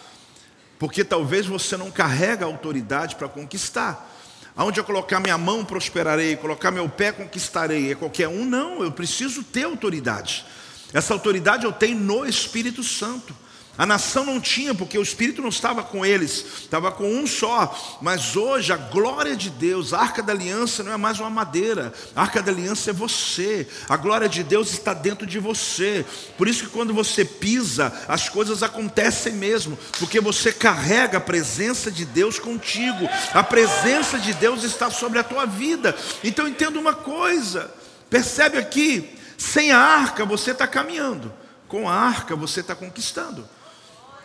Porque 0.79 1.03
talvez 1.03 1.47
você 1.47 1.75
não 1.75 1.91
carrega 1.91 2.45
a 2.45 2.49
autoridade 2.49 3.17
para 3.17 3.29
conquistar. 3.29 4.15
Aonde 4.59 4.81
eu 4.81 4.85
colocar 4.85 5.21
minha 5.21 5.39
mão, 5.39 5.65
prosperarei, 5.65 6.35
colocar 6.35 6.73
meu 6.73 6.89
pé, 6.89 7.13
conquistarei. 7.13 7.93
É 7.93 7.95
qualquer 7.95 8.27
um? 8.27 8.45
Não, 8.45 8.83
eu 8.83 8.91
preciso 8.91 9.45
ter 9.45 9.63
autoridade. 9.63 10.45
Essa 10.93 11.15
autoridade 11.15 11.65
eu 11.65 11.71
tenho 11.71 11.97
no 11.97 12.27
Espírito 12.27 12.83
Santo. 12.83 13.33
A 13.79 13.87
nação 13.87 14.25
não 14.25 14.41
tinha, 14.41 14.75
porque 14.75 14.99
o 14.99 15.03
Espírito 15.03 15.41
não 15.41 15.51
estava 15.51 15.85
com 15.85 16.05
eles, 16.05 16.45
estava 16.63 16.91
com 16.91 17.09
um 17.09 17.29
só. 17.29 17.99
Mas 18.03 18.35
hoje 18.35 18.73
a 18.73 18.77
glória 18.77 19.37
de 19.37 19.49
Deus, 19.51 19.95
a 19.95 20.01
arca 20.01 20.21
da 20.21 20.33
aliança 20.33 20.83
não 20.83 20.93
é 20.93 20.97
mais 20.97 21.21
uma 21.21 21.31
madeira, 21.31 21.93
a 22.17 22.23
arca 22.23 22.43
da 22.43 22.51
aliança 22.51 22.91
é 22.91 22.93
você. 22.93 23.69
A 23.89 23.97
glória 23.97 24.29
de 24.29 24.43
Deus 24.43 24.73
está 24.73 24.93
dentro 24.93 25.25
de 25.25 25.39
você. 25.39 26.05
Por 26.37 26.49
isso 26.49 26.65
que 26.65 26.71
quando 26.71 26.93
você 26.93 27.25
pisa, 27.25 27.93
as 28.09 28.29
coisas 28.29 28.65
acontecem 28.65 29.35
mesmo, 29.35 29.79
porque 30.01 30.21
você 30.21 30.51
carrega 30.51 31.19
a 31.19 31.21
presença 31.21 31.89
de 31.89 32.05
Deus 32.05 32.41
contigo. 32.41 33.09
A 33.33 33.45
presença 33.45 34.19
de 34.19 34.35
Deus 34.35 34.65
está 34.65 34.91
sobre 34.91 35.21
a 35.21 35.25
tua 35.25 35.47
vida. 35.47 35.95
Então 36.25 36.49
entenda 36.49 36.81
uma 36.81 36.95
coisa, 36.95 37.73
percebe 38.11 38.59
aqui, 38.59 39.17
sem 39.37 39.71
a 39.71 39.79
arca 39.79 40.25
você 40.25 40.51
está 40.51 40.67
caminhando, 40.67 41.33
com 41.69 41.89
a 41.89 41.95
arca 41.95 42.35
você 42.35 42.59
está 42.59 42.75
conquistando. 42.75 43.49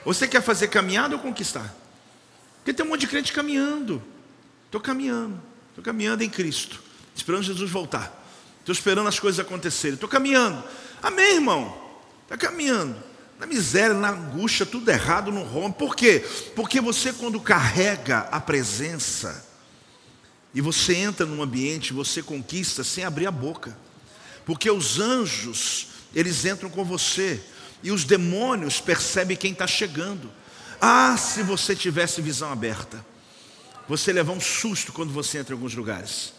Você 0.06 0.28
quer 0.28 0.42
fazer 0.42 0.68
caminhada 0.68 1.16
ou 1.16 1.22
conquistar? 1.22 1.74
Porque 2.58 2.74
tem 2.74 2.86
um 2.86 2.90
monte 2.90 3.02
de 3.02 3.08
crente 3.08 3.32
caminhando. 3.32 4.02
Estou 4.66 4.82
caminhando, 4.82 5.40
estou 5.70 5.84
caminhando 5.84 6.24
em 6.24 6.30
Cristo, 6.30 6.82
esperando 7.16 7.44
Jesus 7.44 7.70
voltar. 7.70 8.22
Estou 8.60 8.74
esperando 8.74 9.08
as 9.08 9.20
coisas 9.20 9.40
acontecerem. 9.40 9.96
Estou 9.96 10.10
caminhando. 10.10 10.64
Amém, 11.02 11.36
irmão? 11.36 11.78
Está 12.24 12.38
caminhando. 12.38 12.96
Na 13.38 13.46
miséria, 13.46 13.94
na 13.94 14.10
angústia, 14.10 14.66
tudo 14.66 14.90
errado, 14.90 15.32
não 15.32 15.44
rompe. 15.44 15.78
Por 15.78 15.96
quê? 15.96 16.26
Porque 16.56 16.80
você, 16.80 17.12
quando 17.12 17.40
carrega 17.42 18.20
a 18.32 18.40
presença, 18.40 19.46
e 20.54 20.62
você 20.62 20.96
entra 20.96 21.26
num 21.26 21.42
ambiente, 21.42 21.94
você 21.94 22.22
conquista 22.22 22.84
sem 22.84 23.04
abrir 23.04 23.28
a 23.28 23.32
boca. 23.32 23.76
Porque 24.46 24.70
os 24.70 25.00
anjos, 25.00 25.88
eles 26.14 26.46
entram 26.46 26.70
com 26.70 26.86
você 26.86 27.42
e 27.84 27.92
os 27.92 28.06
demônios 28.06 28.80
percebem 28.80 29.38
quem 29.38 29.52
está 29.52 29.68
chegando. 29.68 30.32
Ah, 30.82 31.16
se 31.18 31.44
você 31.44 31.76
tivesse 31.76 32.22
visão 32.22 32.52
aberta. 32.52 33.06
você 33.88 34.14
levar 34.14 34.32
um 34.32 34.40
susto 34.40 34.94
quando 34.94 35.12
você 35.12 35.38
entra 35.38 35.54
em 35.54 35.58
alguns 35.58 35.76
lugares. 35.76 36.34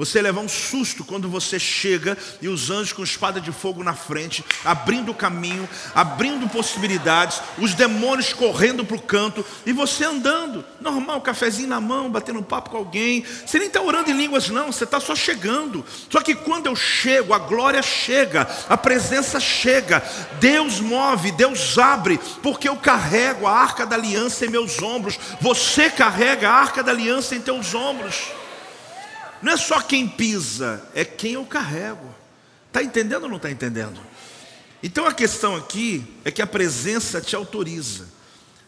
Você 0.00 0.22
levar 0.22 0.40
um 0.40 0.48
susto 0.48 1.04
quando 1.04 1.28
você 1.28 1.58
chega 1.58 2.16
e 2.40 2.48
os 2.48 2.70
anjos 2.70 2.94
com 2.94 3.04
espada 3.04 3.38
de 3.38 3.52
fogo 3.52 3.84
na 3.84 3.92
frente, 3.92 4.42
abrindo 4.64 5.12
caminho, 5.12 5.68
abrindo 5.94 6.48
possibilidades, 6.48 7.42
os 7.58 7.74
demônios 7.74 8.32
correndo 8.32 8.82
para 8.82 8.96
o 8.96 9.02
canto 9.02 9.44
e 9.66 9.74
você 9.74 10.06
andando, 10.06 10.64
normal, 10.80 11.20
cafezinho 11.20 11.68
na 11.68 11.82
mão, 11.82 12.10
batendo 12.10 12.42
papo 12.42 12.70
com 12.70 12.78
alguém. 12.78 13.26
Você 13.44 13.58
nem 13.58 13.68
está 13.68 13.82
orando 13.82 14.10
em 14.10 14.16
línguas, 14.16 14.48
não, 14.48 14.72
você 14.72 14.84
está 14.84 14.98
só 14.98 15.14
chegando. 15.14 15.84
Só 16.08 16.22
que 16.22 16.34
quando 16.34 16.64
eu 16.64 16.74
chego, 16.74 17.34
a 17.34 17.38
glória 17.38 17.82
chega, 17.82 18.48
a 18.70 18.78
presença 18.78 19.38
chega, 19.38 20.02
Deus 20.40 20.80
move, 20.80 21.30
Deus 21.32 21.76
abre, 21.76 22.18
porque 22.42 22.70
eu 22.70 22.76
carrego 22.76 23.46
a 23.46 23.52
arca 23.52 23.84
da 23.84 23.96
aliança 23.96 24.46
em 24.46 24.48
meus 24.48 24.80
ombros. 24.80 25.20
Você 25.42 25.90
carrega 25.90 26.48
a 26.48 26.54
arca 26.54 26.82
da 26.82 26.90
aliança 26.90 27.34
em 27.34 27.40
teus 27.42 27.74
ombros. 27.74 28.39
Não 29.42 29.52
é 29.52 29.56
só 29.56 29.80
quem 29.80 30.08
pisa, 30.08 30.86
é 30.94 31.04
quem 31.04 31.32
eu 31.32 31.44
carrego. 31.44 32.14
Está 32.66 32.82
entendendo 32.82 33.24
ou 33.24 33.28
não 33.28 33.36
está 33.36 33.50
entendendo? 33.50 34.00
Então 34.82 35.06
a 35.06 35.12
questão 35.12 35.56
aqui 35.56 36.04
é 36.24 36.30
que 36.30 36.42
a 36.42 36.46
presença 36.46 37.20
te 37.20 37.34
autoriza. 37.34 38.08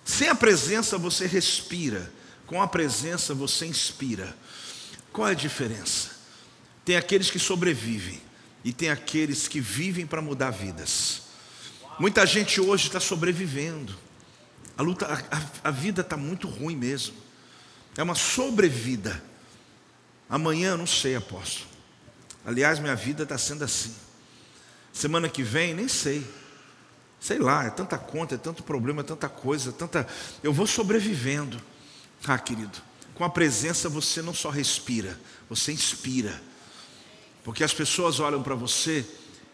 Sem 0.05 0.29
a 0.29 0.35
presença 0.35 0.99
você 0.99 1.27
respira, 1.27 2.13
com 2.47 2.61
a 2.61 2.67
presença 2.67 3.35
você 3.35 3.67
inspira. 3.67 4.37
Qual 5.13 5.29
é 5.29 5.33
a 5.33 5.35
diferença? 5.35 6.11
Tem 6.85 6.97
aqueles 6.97 7.31
que 7.31 7.39
sobrevivem 7.39 8.21
e 8.65 8.73
tem 8.73 8.91
aqueles 8.91 9.47
que 9.47 9.61
vivem 9.61 10.07
para 10.07 10.21
mudar 10.21 10.51
vidas. 10.51 11.23
Muita 11.99 12.27
gente 12.27 12.61
hoje 12.61 12.87
está 12.87 12.99
sobrevivendo. 12.99 13.97
A 14.77 14.83
luta, 14.83 15.07
a, 15.07 15.69
a, 15.69 15.71
vida 15.71 16.01
está 16.01 16.17
muito 16.17 16.49
ruim 16.49 16.75
mesmo. 16.75 17.15
É 17.97 18.03
uma 18.03 18.15
sobrevida. 18.15 19.23
Amanhã, 20.33 20.79
não 20.79 20.87
sei, 20.87 21.15
apóstolo. 21.15 21.67
Aliás, 22.43 22.79
minha 22.79 22.97
vida 22.97 23.25
está 23.25 23.37
sendo 23.37 23.65
assim. 23.65 23.95
Semana 24.91 25.29
que 25.29 25.43
vem, 25.43 25.75
nem 25.75 25.87
sei. 25.87 26.27
Sei 27.21 27.39
lá, 27.39 27.67
é 27.67 27.69
tanta 27.71 27.99
conta, 27.99 28.37
é 28.37 28.39
tanto 28.39 28.63
problema, 28.63 29.03
é 29.03 29.05
tanta 29.05 29.29
coisa, 29.29 29.69
é 29.69 29.73
tanta. 29.75 30.07
Eu 30.43 30.51
vou 30.51 30.67
sobrevivendo. 30.67 31.61
Ah, 32.27 32.39
querido, 32.39 32.81
com 33.15 33.25
a 33.25 33.29
presença 33.29 33.91
você 33.91 34.23
não 34.23 34.33
só 34.33 34.49
respira, 34.49 35.21
você 35.51 35.71
inspira. 35.71 36.41
Porque 37.45 37.63
as 37.63 37.75
pessoas 37.75 38.19
olham 38.19 38.43
para 38.43 38.55
você 38.55 39.05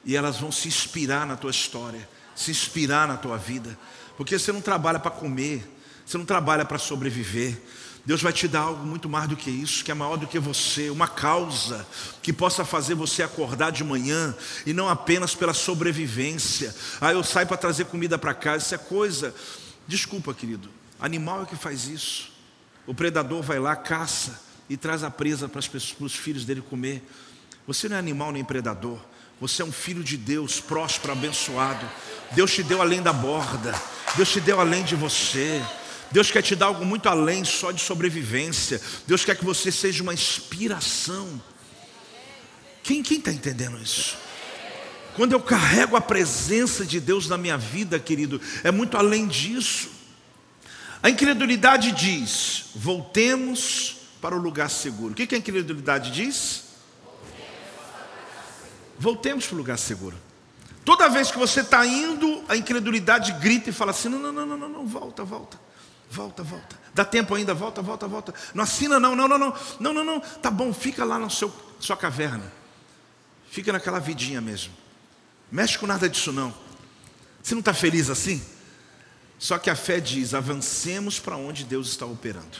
e 0.04 0.14
elas 0.14 0.36
vão 0.36 0.52
se 0.52 0.68
inspirar 0.68 1.26
na 1.26 1.36
tua 1.36 1.50
história, 1.50 2.08
se 2.36 2.52
inspirar 2.52 3.08
na 3.08 3.16
tua 3.16 3.36
vida. 3.36 3.76
Porque 4.16 4.38
você 4.38 4.52
não 4.52 4.60
trabalha 4.60 5.00
para 5.00 5.10
comer, 5.10 5.68
você 6.06 6.16
não 6.16 6.24
trabalha 6.24 6.64
para 6.64 6.78
sobreviver, 6.78 7.60
Deus 8.08 8.22
vai 8.22 8.32
te 8.32 8.48
dar 8.48 8.60
algo 8.60 8.86
muito 8.86 9.06
mais 9.06 9.28
do 9.28 9.36
que 9.36 9.50
isso, 9.50 9.84
que 9.84 9.90
é 9.90 9.94
maior 9.94 10.16
do 10.16 10.26
que 10.26 10.38
você, 10.38 10.88
uma 10.88 11.06
causa 11.06 11.86
que 12.22 12.32
possa 12.32 12.64
fazer 12.64 12.94
você 12.94 13.22
acordar 13.22 13.70
de 13.70 13.84
manhã 13.84 14.34
e 14.64 14.72
não 14.72 14.88
apenas 14.88 15.34
pela 15.34 15.52
sobrevivência. 15.52 16.74
Ah, 17.02 17.12
eu 17.12 17.22
saio 17.22 17.46
para 17.46 17.58
trazer 17.58 17.84
comida 17.84 18.16
para 18.16 18.32
casa, 18.32 18.64
isso 18.64 18.74
é 18.74 18.78
coisa. 18.78 19.34
Desculpa, 19.86 20.32
querido, 20.32 20.70
animal 20.98 21.42
é 21.42 21.44
que 21.44 21.54
faz 21.54 21.86
isso. 21.86 22.32
O 22.86 22.94
predador 22.94 23.42
vai 23.42 23.58
lá, 23.58 23.76
caça 23.76 24.40
e 24.70 24.76
traz 24.78 25.04
a 25.04 25.10
presa 25.10 25.46
para, 25.46 25.60
pessoas, 25.60 25.92
para 25.92 26.06
os 26.06 26.14
filhos 26.14 26.46
dele 26.46 26.62
comer. 26.62 27.06
Você 27.66 27.90
não 27.90 27.96
é 27.96 27.98
animal 27.98 28.32
nem 28.32 28.42
predador. 28.42 28.98
Você 29.38 29.60
é 29.60 29.64
um 29.66 29.70
filho 29.70 30.02
de 30.02 30.16
Deus, 30.16 30.60
próspero, 30.60 31.12
abençoado. 31.12 31.86
Deus 32.32 32.54
te 32.54 32.62
deu 32.62 32.80
além 32.80 33.02
da 33.02 33.12
borda. 33.12 33.78
Deus 34.16 34.32
te 34.32 34.40
deu 34.40 34.58
além 34.58 34.82
de 34.82 34.96
você. 34.96 35.62
Deus 36.10 36.30
quer 36.30 36.42
te 36.42 36.56
dar 36.56 36.66
algo 36.66 36.84
muito 36.84 37.08
além 37.08 37.44
só 37.44 37.70
de 37.70 37.80
sobrevivência. 37.80 38.80
Deus 39.06 39.24
quer 39.24 39.36
que 39.36 39.44
você 39.44 39.70
seja 39.70 40.02
uma 40.02 40.14
inspiração. 40.14 41.40
Quem 42.82 43.00
está 43.00 43.30
entendendo 43.30 43.78
isso? 43.82 44.16
Quando 45.14 45.32
eu 45.32 45.40
carrego 45.40 45.96
a 45.96 46.00
presença 46.00 46.86
de 46.86 47.00
Deus 47.00 47.28
na 47.28 47.36
minha 47.36 47.58
vida, 47.58 47.98
querido, 47.98 48.40
é 48.62 48.70
muito 48.70 48.96
além 48.96 49.26
disso. 49.26 49.90
A 51.02 51.10
incredulidade 51.10 51.92
diz: 51.92 52.66
voltemos 52.74 53.96
para 54.20 54.34
o 54.34 54.38
lugar 54.38 54.70
seguro. 54.70 55.12
O 55.12 55.14
que, 55.16 55.26
que 55.26 55.34
a 55.34 55.38
incredulidade 55.38 56.10
diz? 56.10 56.64
Voltemos 58.98 59.46
para 59.46 59.54
o 59.54 59.58
lugar 59.58 59.78
seguro. 59.78 60.16
Toda 60.84 61.08
vez 61.08 61.30
que 61.30 61.38
você 61.38 61.60
está 61.60 61.86
indo, 61.86 62.42
a 62.48 62.56
incredulidade 62.56 63.32
grita 63.34 63.70
e 63.70 63.72
fala 63.72 63.90
assim: 63.90 64.08
não, 64.08 64.18
não, 64.18 64.32
não, 64.32 64.56
não, 64.56 64.68
não, 64.68 64.86
volta, 64.86 65.22
volta. 65.22 65.67
Volta, 66.10 66.42
volta. 66.42 66.78
Dá 66.94 67.04
tempo 67.04 67.34
ainda, 67.34 67.54
volta, 67.54 67.82
volta, 67.82 68.08
volta. 68.08 68.34
Não 68.54 68.64
assina, 68.64 68.98
não, 68.98 69.14
não, 69.14 69.28
não, 69.28 69.38
não. 69.38 69.54
Não, 69.78 69.92
não, 69.92 70.04
não. 70.04 70.20
Tá 70.20 70.50
bom, 70.50 70.72
fica 70.72 71.04
lá 71.04 71.18
na 71.18 71.28
sua 71.28 71.96
caverna. 71.98 72.52
Fica 73.50 73.72
naquela 73.72 73.98
vidinha 73.98 74.40
mesmo. 74.40 74.72
Mexe 75.50 75.78
com 75.78 75.86
nada 75.86 76.08
disso, 76.08 76.32
não. 76.32 76.54
Você 77.42 77.54
não 77.54 77.60
está 77.60 77.72
feliz 77.72 78.10
assim? 78.10 78.42
Só 79.38 79.58
que 79.58 79.70
a 79.70 79.76
fé 79.76 80.00
diz: 80.00 80.34
avancemos 80.34 81.18
para 81.18 81.36
onde 81.36 81.64
Deus 81.64 81.88
está 81.88 82.04
operando. 82.04 82.58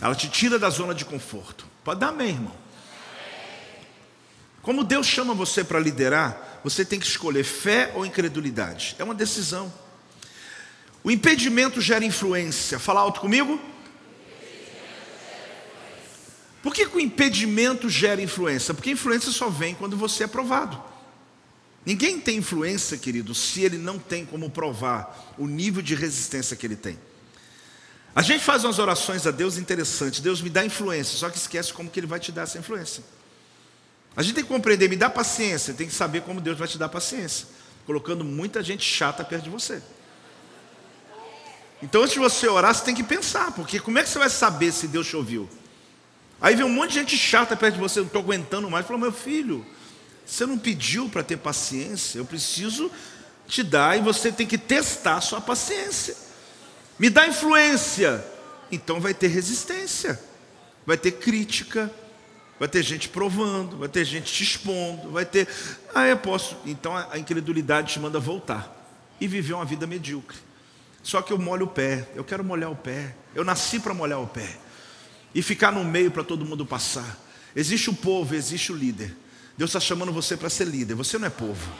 Ela 0.00 0.14
te 0.14 0.28
tira 0.28 0.58
da 0.58 0.70
zona 0.70 0.94
de 0.94 1.04
conforto. 1.04 1.66
Pode 1.84 2.00
dar 2.00 2.08
amém, 2.08 2.30
irmão. 2.30 2.56
Como 4.62 4.84
Deus 4.84 5.06
chama 5.06 5.34
você 5.34 5.62
para 5.62 5.78
liderar, 5.78 6.60
você 6.62 6.84
tem 6.84 6.98
que 6.98 7.06
escolher 7.06 7.44
fé 7.44 7.92
ou 7.94 8.04
incredulidade. 8.04 8.96
É 8.98 9.04
uma 9.04 9.14
decisão. 9.14 9.72
O 11.02 11.10
impedimento 11.10 11.80
gera 11.80 12.04
influência. 12.04 12.78
Fala 12.78 13.00
alto 13.00 13.20
comigo. 13.20 13.60
Por 16.62 16.74
que, 16.74 16.86
que, 16.86 16.96
o 16.96 17.00
impedimento 17.00 17.88
gera 17.88 18.20
influência? 18.20 18.74
Porque 18.74 18.90
influência 18.90 19.32
só 19.32 19.48
vem 19.48 19.74
quando 19.74 19.96
você 19.96 20.24
é 20.24 20.26
provado. 20.26 20.82
Ninguém 21.86 22.20
tem 22.20 22.36
influência, 22.36 22.98
querido, 22.98 23.34
se 23.34 23.62
ele 23.62 23.78
não 23.78 23.98
tem 23.98 24.26
como 24.26 24.50
provar 24.50 25.34
o 25.38 25.46
nível 25.46 25.80
de 25.80 25.94
resistência 25.94 26.54
que 26.54 26.66
ele 26.66 26.76
tem. 26.76 26.98
A 28.14 28.20
gente 28.20 28.44
faz 28.44 28.64
umas 28.64 28.78
orações 28.78 29.26
a 29.26 29.30
Deus 29.30 29.56
interessantes. 29.56 30.20
Deus 30.20 30.42
me 30.42 30.50
dá 30.50 30.64
influência, 30.64 31.16
só 31.16 31.30
que 31.30 31.38
esquece 31.38 31.72
como 31.72 31.88
que 31.88 31.98
ele 31.98 32.06
vai 32.06 32.20
te 32.20 32.30
dar 32.30 32.42
essa 32.42 32.58
influência. 32.58 33.02
A 34.14 34.22
gente 34.22 34.34
tem 34.34 34.44
que 34.44 34.50
compreender, 34.50 34.90
me 34.90 34.96
dá 34.96 35.08
paciência, 35.08 35.72
tem 35.72 35.86
que 35.86 35.94
saber 35.94 36.22
como 36.22 36.40
Deus 36.40 36.58
vai 36.58 36.68
te 36.68 36.76
dar 36.76 36.88
paciência, 36.90 37.46
colocando 37.86 38.24
muita 38.24 38.62
gente 38.62 38.84
chata 38.84 39.24
perto 39.24 39.44
de 39.44 39.50
você. 39.50 39.80
Então, 41.82 42.02
antes 42.02 42.12
de 42.12 42.18
você 42.18 42.46
orar, 42.46 42.74
você 42.74 42.84
tem 42.84 42.94
que 42.94 43.02
pensar, 43.02 43.52
porque 43.52 43.80
como 43.80 43.98
é 43.98 44.02
que 44.02 44.08
você 44.08 44.18
vai 44.18 44.28
saber 44.28 44.72
se 44.72 44.86
Deus 44.86 45.06
te 45.06 45.16
ouviu? 45.16 45.48
Aí 46.40 46.54
vem 46.54 46.64
um 46.64 46.70
monte 46.70 46.90
de 46.90 47.00
gente 47.00 47.16
chata 47.16 47.56
perto 47.56 47.74
de 47.74 47.80
você, 47.80 48.00
não 48.00 48.06
estou 48.06 48.22
aguentando 48.22 48.70
mais. 48.70 48.86
Falou, 48.86 49.00
meu 49.00 49.12
filho, 49.12 49.64
você 50.24 50.46
não 50.46 50.58
pediu 50.58 51.08
para 51.08 51.22
ter 51.22 51.36
paciência, 51.36 52.18
eu 52.18 52.24
preciso 52.24 52.90
te 53.46 53.62
dar 53.62 53.98
e 53.98 54.00
você 54.00 54.30
tem 54.30 54.46
que 54.46 54.56
testar 54.56 55.16
a 55.16 55.20
sua 55.20 55.40
paciência. 55.40 56.16
Me 56.98 57.10
dá 57.10 57.26
influência, 57.26 58.24
então 58.70 59.00
vai 59.00 59.12
ter 59.12 59.26
resistência, 59.26 60.20
vai 60.86 60.96
ter 60.96 61.12
crítica, 61.12 61.90
vai 62.58 62.68
ter 62.68 62.82
gente 62.82 63.08
provando, 63.08 63.78
vai 63.78 63.88
ter 63.88 64.04
gente 64.04 64.32
te 64.32 64.42
expondo, 64.42 65.10
vai 65.10 65.24
ter. 65.24 65.48
Ah, 65.94 66.06
eu 66.06 66.16
posso. 66.18 66.56
Então 66.64 66.96
a 66.96 67.18
incredulidade 67.18 67.92
te 67.92 67.98
manda 67.98 68.20
voltar 68.20 68.76
e 69.20 69.26
viver 69.26 69.54
uma 69.54 69.64
vida 69.64 69.86
medíocre. 69.86 70.49
Só 71.02 71.22
que 71.22 71.32
eu 71.32 71.38
molho 71.38 71.66
o 71.66 71.68
pé, 71.68 72.08
eu 72.14 72.24
quero 72.24 72.44
molhar 72.44 72.70
o 72.70 72.76
pé. 72.76 73.14
Eu 73.34 73.44
nasci 73.44 73.80
para 73.80 73.94
molhar 73.94 74.20
o 74.20 74.26
pé. 74.26 74.56
E 75.34 75.42
ficar 75.42 75.72
no 75.72 75.84
meio 75.84 76.10
para 76.10 76.24
todo 76.24 76.44
mundo 76.44 76.66
passar. 76.66 77.18
Existe 77.54 77.90
o 77.90 77.94
povo, 77.94 78.34
existe 78.34 78.72
o 78.72 78.76
líder. 78.76 79.16
Deus 79.56 79.70
está 79.70 79.80
chamando 79.80 80.12
você 80.12 80.36
para 80.36 80.50
ser 80.50 80.66
líder. 80.66 80.94
Você 80.94 81.18
não 81.18 81.26
é 81.26 81.30
povo. 81.30 81.70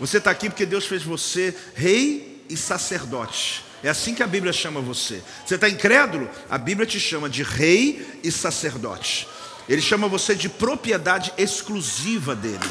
Você 0.00 0.18
está 0.18 0.30
aqui 0.30 0.48
porque 0.48 0.66
Deus 0.66 0.86
fez 0.86 1.02
você 1.02 1.54
rei 1.74 2.44
e 2.48 2.56
sacerdote. 2.56 3.64
É 3.82 3.88
assim 3.88 4.14
que 4.14 4.22
a 4.22 4.26
Bíblia 4.26 4.52
chama 4.52 4.80
você. 4.80 5.22
Você 5.44 5.56
está 5.56 5.68
incrédulo? 5.68 6.30
A 6.48 6.56
Bíblia 6.56 6.86
te 6.86 7.00
chama 7.00 7.28
de 7.28 7.42
rei 7.42 8.20
e 8.22 8.30
sacerdote. 8.30 9.26
Ele 9.68 9.82
chama 9.82 10.08
você 10.08 10.34
de 10.34 10.48
propriedade 10.48 11.32
exclusiva 11.36 12.34
dele. 12.34 12.68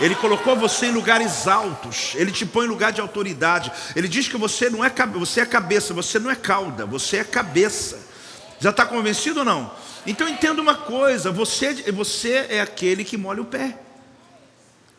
Ele 0.00 0.14
colocou 0.16 0.56
você 0.56 0.86
em 0.86 0.90
lugares 0.90 1.46
altos. 1.46 2.12
Ele 2.14 2.32
te 2.32 2.44
põe 2.44 2.66
em 2.66 2.68
lugar 2.68 2.92
de 2.92 3.00
autoridade. 3.00 3.70
Ele 3.94 4.08
diz 4.08 4.28
que 4.28 4.36
você 4.36 4.68
não 4.68 4.84
é 4.84 4.92
você 5.12 5.40
é 5.40 5.46
cabeça, 5.46 5.94
você 5.94 6.18
não 6.18 6.30
é 6.30 6.36
cauda, 6.36 6.84
você 6.84 7.18
é 7.18 7.24
cabeça. 7.24 7.98
Já 8.58 8.70
está 8.70 8.84
convencido 8.84 9.40
ou 9.40 9.44
não? 9.44 9.70
Então 10.06 10.28
entenda 10.28 10.60
uma 10.60 10.74
coisa: 10.74 11.30
você, 11.30 11.92
você 11.92 12.46
é 12.48 12.60
aquele 12.60 13.04
que 13.04 13.16
molha 13.16 13.42
o 13.42 13.46
pé. 13.46 13.78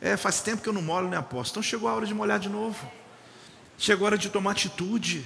É, 0.01 0.15
faz 0.17 0.41
tempo 0.41 0.61
que 0.61 0.69
eu 0.69 0.73
não 0.73 0.81
molho, 0.81 1.07
né, 1.07 1.17
apóstolo? 1.17 1.61
Então 1.61 1.63
chegou 1.63 1.89
a 1.89 1.93
hora 1.93 2.05
de 2.05 2.13
molhar 2.13 2.39
de 2.39 2.49
novo. 2.49 2.89
Chegou 3.77 4.05
a 4.05 4.09
hora 4.09 4.17
de 4.17 4.29
tomar 4.29 4.51
atitude, 4.51 5.25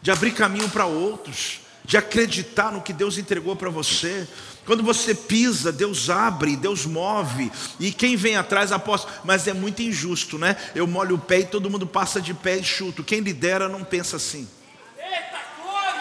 de 0.00 0.10
abrir 0.10 0.32
caminho 0.32 0.68
para 0.68 0.86
outros, 0.86 1.60
de 1.88 1.96
acreditar 1.96 2.70
no 2.70 2.82
que 2.82 2.92
Deus 2.92 3.16
entregou 3.16 3.56
para 3.56 3.70
você. 3.70 4.28
Quando 4.66 4.82
você 4.82 5.14
pisa, 5.14 5.72
Deus 5.72 6.10
abre, 6.10 6.54
Deus 6.54 6.84
move, 6.84 7.50
e 7.80 7.90
quem 7.90 8.14
vem 8.14 8.36
atrás 8.36 8.70
aposta, 8.70 9.10
mas 9.24 9.48
é 9.48 9.54
muito 9.54 9.80
injusto, 9.80 10.36
né? 10.36 10.54
Eu 10.74 10.86
molho 10.86 11.16
o 11.16 11.18
pé 11.18 11.40
e 11.40 11.46
todo 11.46 11.70
mundo 11.70 11.86
passa 11.86 12.20
de 12.20 12.34
pé 12.34 12.58
e 12.58 12.62
chuto. 12.62 13.02
Quem 13.02 13.20
lidera 13.20 13.70
não 13.70 13.82
pensa 13.82 14.16
assim. 14.16 14.46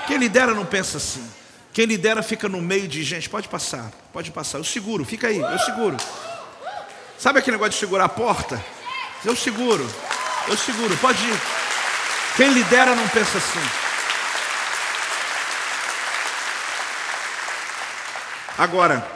Quem 0.08 0.18
lidera 0.18 0.54
não 0.54 0.66
pensa 0.66 0.98
assim. 0.98 1.26
Quem 1.72 1.86
lidera 1.86 2.22
fica 2.22 2.50
no 2.50 2.62
meio 2.62 2.88
de 2.90 3.02
gente. 3.02 3.30
Pode 3.30 3.48
passar, 3.48 3.90
pode 4.12 4.30
passar. 4.30 4.58
Eu 4.58 4.66
seguro, 4.66 5.06
fica 5.06 5.30
aí, 5.30 5.40
eu 5.40 5.60
seguro. 5.60 5.96
Sabe 7.18 7.40
aquele 7.40 7.56
negócio 7.56 7.72
de 7.72 7.80
segurar 7.80 8.04
a 8.04 8.10
porta? 8.10 8.62
Eu 9.24 9.38
seguro, 9.38 9.90
eu 10.50 10.58
seguro, 10.58 10.98
pode 10.98 11.24
ir. 11.24 11.40
Quem 12.36 12.50
lidera 12.52 12.94
não 12.94 13.08
pensa 13.08 13.38
assim. 13.38 13.87
Agora, 18.58 19.08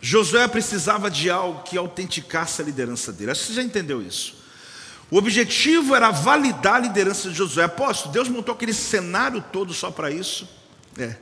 Josué 0.00 0.46
precisava 0.46 1.10
de 1.10 1.30
algo 1.30 1.62
que 1.62 1.78
autenticasse 1.78 2.60
a 2.60 2.64
liderança 2.64 3.12
dele. 3.12 3.30
Acho 3.30 3.40
que 3.40 3.46
você 3.48 3.54
já 3.54 3.62
entendeu 3.62 4.02
isso. 4.02 4.36
O 5.10 5.16
objetivo 5.16 5.94
era 5.94 6.10
validar 6.10 6.74
a 6.74 6.78
liderança 6.80 7.30
de 7.30 7.34
Josué. 7.34 7.64
Apóstolo, 7.64 8.12
Deus 8.12 8.28
montou 8.28 8.54
aquele 8.54 8.74
cenário 8.74 9.42
todo 9.52 9.72
só 9.72 9.90
para 9.90 10.10
isso? 10.10 10.46
É, 10.98 11.16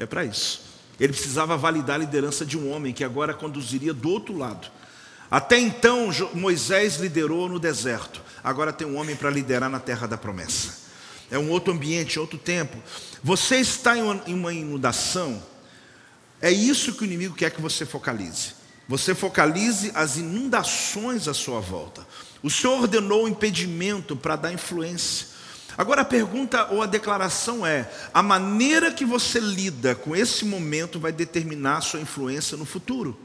é 0.00 0.06
para 0.06 0.24
isso. 0.24 0.62
Ele 0.98 1.12
precisava 1.12 1.56
validar 1.56 1.94
a 1.94 1.98
liderança 1.98 2.44
de 2.44 2.58
um 2.58 2.72
homem 2.72 2.92
que 2.92 3.04
agora 3.04 3.32
conduziria 3.32 3.94
do 3.94 4.10
outro 4.10 4.36
lado. 4.36 4.68
Até 5.30 5.58
então, 5.58 6.08
Moisés 6.34 6.96
liderou 6.96 7.48
no 7.48 7.60
deserto. 7.60 8.20
Agora 8.42 8.72
tem 8.72 8.86
um 8.86 8.96
homem 8.96 9.14
para 9.14 9.30
liderar 9.30 9.70
na 9.70 9.78
terra 9.78 10.08
da 10.08 10.18
promessa. 10.18 10.88
É 11.30 11.38
um 11.38 11.50
outro 11.50 11.72
ambiente, 11.72 12.18
outro 12.18 12.38
tempo. 12.38 12.76
Você 13.22 13.56
está 13.56 13.96
em 13.96 14.34
uma 14.34 14.52
inundação 14.52 15.40
é 16.40 16.50
isso 16.50 16.94
que 16.94 17.02
o 17.02 17.04
inimigo 17.04 17.34
quer 17.34 17.50
que 17.50 17.60
você 17.60 17.84
focalize. 17.84 18.58
Você 18.88 19.14
focalize 19.14 19.92
as 19.94 20.16
inundações 20.16 21.28
à 21.28 21.34
sua 21.34 21.60
volta. 21.60 22.06
O 22.42 22.48
Senhor 22.48 22.80
ordenou 22.80 23.24
o 23.24 23.28
impedimento 23.28 24.16
para 24.16 24.36
dar 24.36 24.52
influência. 24.52 25.26
Agora 25.76 26.02
a 26.02 26.04
pergunta 26.04 26.68
ou 26.72 26.82
a 26.82 26.86
declaração 26.86 27.66
é: 27.66 27.90
a 28.14 28.22
maneira 28.22 28.92
que 28.92 29.04
você 29.04 29.38
lida 29.38 29.94
com 29.94 30.16
esse 30.16 30.44
momento 30.44 30.98
vai 30.98 31.12
determinar 31.12 31.78
a 31.78 31.80
sua 31.82 32.00
influência 32.00 32.56
no 32.56 32.64
futuro. 32.64 33.18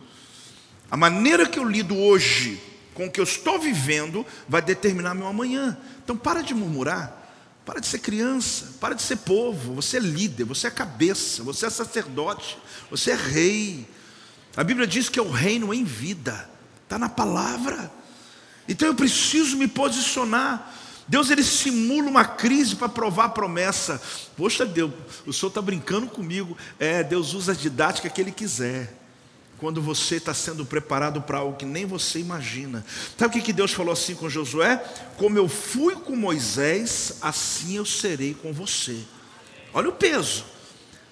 A 0.92 0.98
maneira 0.98 1.48
que 1.48 1.58
eu 1.58 1.64
lido 1.64 1.98
hoje 1.98 2.62
com 2.94 3.06
o 3.06 3.12
que 3.12 3.20
eu 3.20 3.24
estou 3.24 3.58
vivendo 3.58 4.26
vai 4.48 4.62
determinar 4.62 5.14
meu 5.16 5.28
amanhã. 5.28 5.78
Então 6.04 6.18
para 6.18 6.42
de 6.42 6.54
murmurar. 6.54 7.23
Para 7.66 7.80
de 7.80 7.88
ser 7.88 8.00
criança, 8.00 8.74
para 8.80 8.94
de 8.94 9.02
ser 9.02 9.18
povo, 9.18 9.76
você 9.76 9.98
é 9.98 10.00
líder, 10.00 10.44
você 10.44 10.68
é 10.68 10.72
cabeça, 10.72 11.44
você 11.44 11.66
é 11.66 11.70
sacerdote, 11.70 12.58
você 12.92 13.12
é 13.12 13.16
rei. 13.16 13.88
A 14.56 14.64
Bíblia 14.64 14.86
diz 14.86 15.08
que 15.08 15.18
é 15.18 15.22
o 15.22 15.32
reino 15.32 15.74
em 15.74 15.84
vida, 15.84 16.50
está 16.84 17.00
na 17.00 17.08
palavra. 17.08 17.92
Então 18.68 18.88
eu 18.88 18.96
preciso 18.96 19.58
me 19.58 19.68
posicionar. 19.68 20.74
Deus 21.08 21.30
ele 21.30 21.44
simula 21.44 22.10
uma 22.10 22.26
crise 22.26 22.76
para 22.76 22.90
provar 22.90 23.26
a 23.26 23.30
promessa. 23.30 24.02
Poxa 24.36 24.66
Deus, 24.66 24.92
o 25.26 25.34
senhor 25.34 25.50
está 25.50 25.62
brincando 25.62 26.08
comigo. 26.08 26.58
É, 26.80 27.04
Deus 27.04 27.34
usa 27.34 27.54
a 27.54 27.56
didática 27.56 28.10
que 28.10 28.22
ele 28.22 28.32
quiser 28.32 29.03
quando 29.64 29.82
você 29.82 30.18
está 30.18 30.34
sendo 30.34 30.66
preparado 30.66 31.22
para 31.22 31.38
algo 31.38 31.56
que 31.56 31.64
nem 31.64 31.86
você 31.86 32.20
imagina. 32.20 32.84
Sabe 33.18 33.40
o 33.40 33.42
que 33.42 33.54
Deus 33.54 33.72
falou 33.72 33.94
assim 33.94 34.14
com 34.14 34.28
Josué? 34.28 34.76
Como 35.16 35.38
eu 35.38 35.48
fui 35.48 35.96
com 35.96 36.18
Moisés, 36.18 37.14
assim 37.22 37.78
eu 37.78 37.86
serei 37.86 38.34
com 38.34 38.52
você. 38.52 39.00
Olha 39.74 39.88
o 39.88 39.94
peso. 39.94 40.44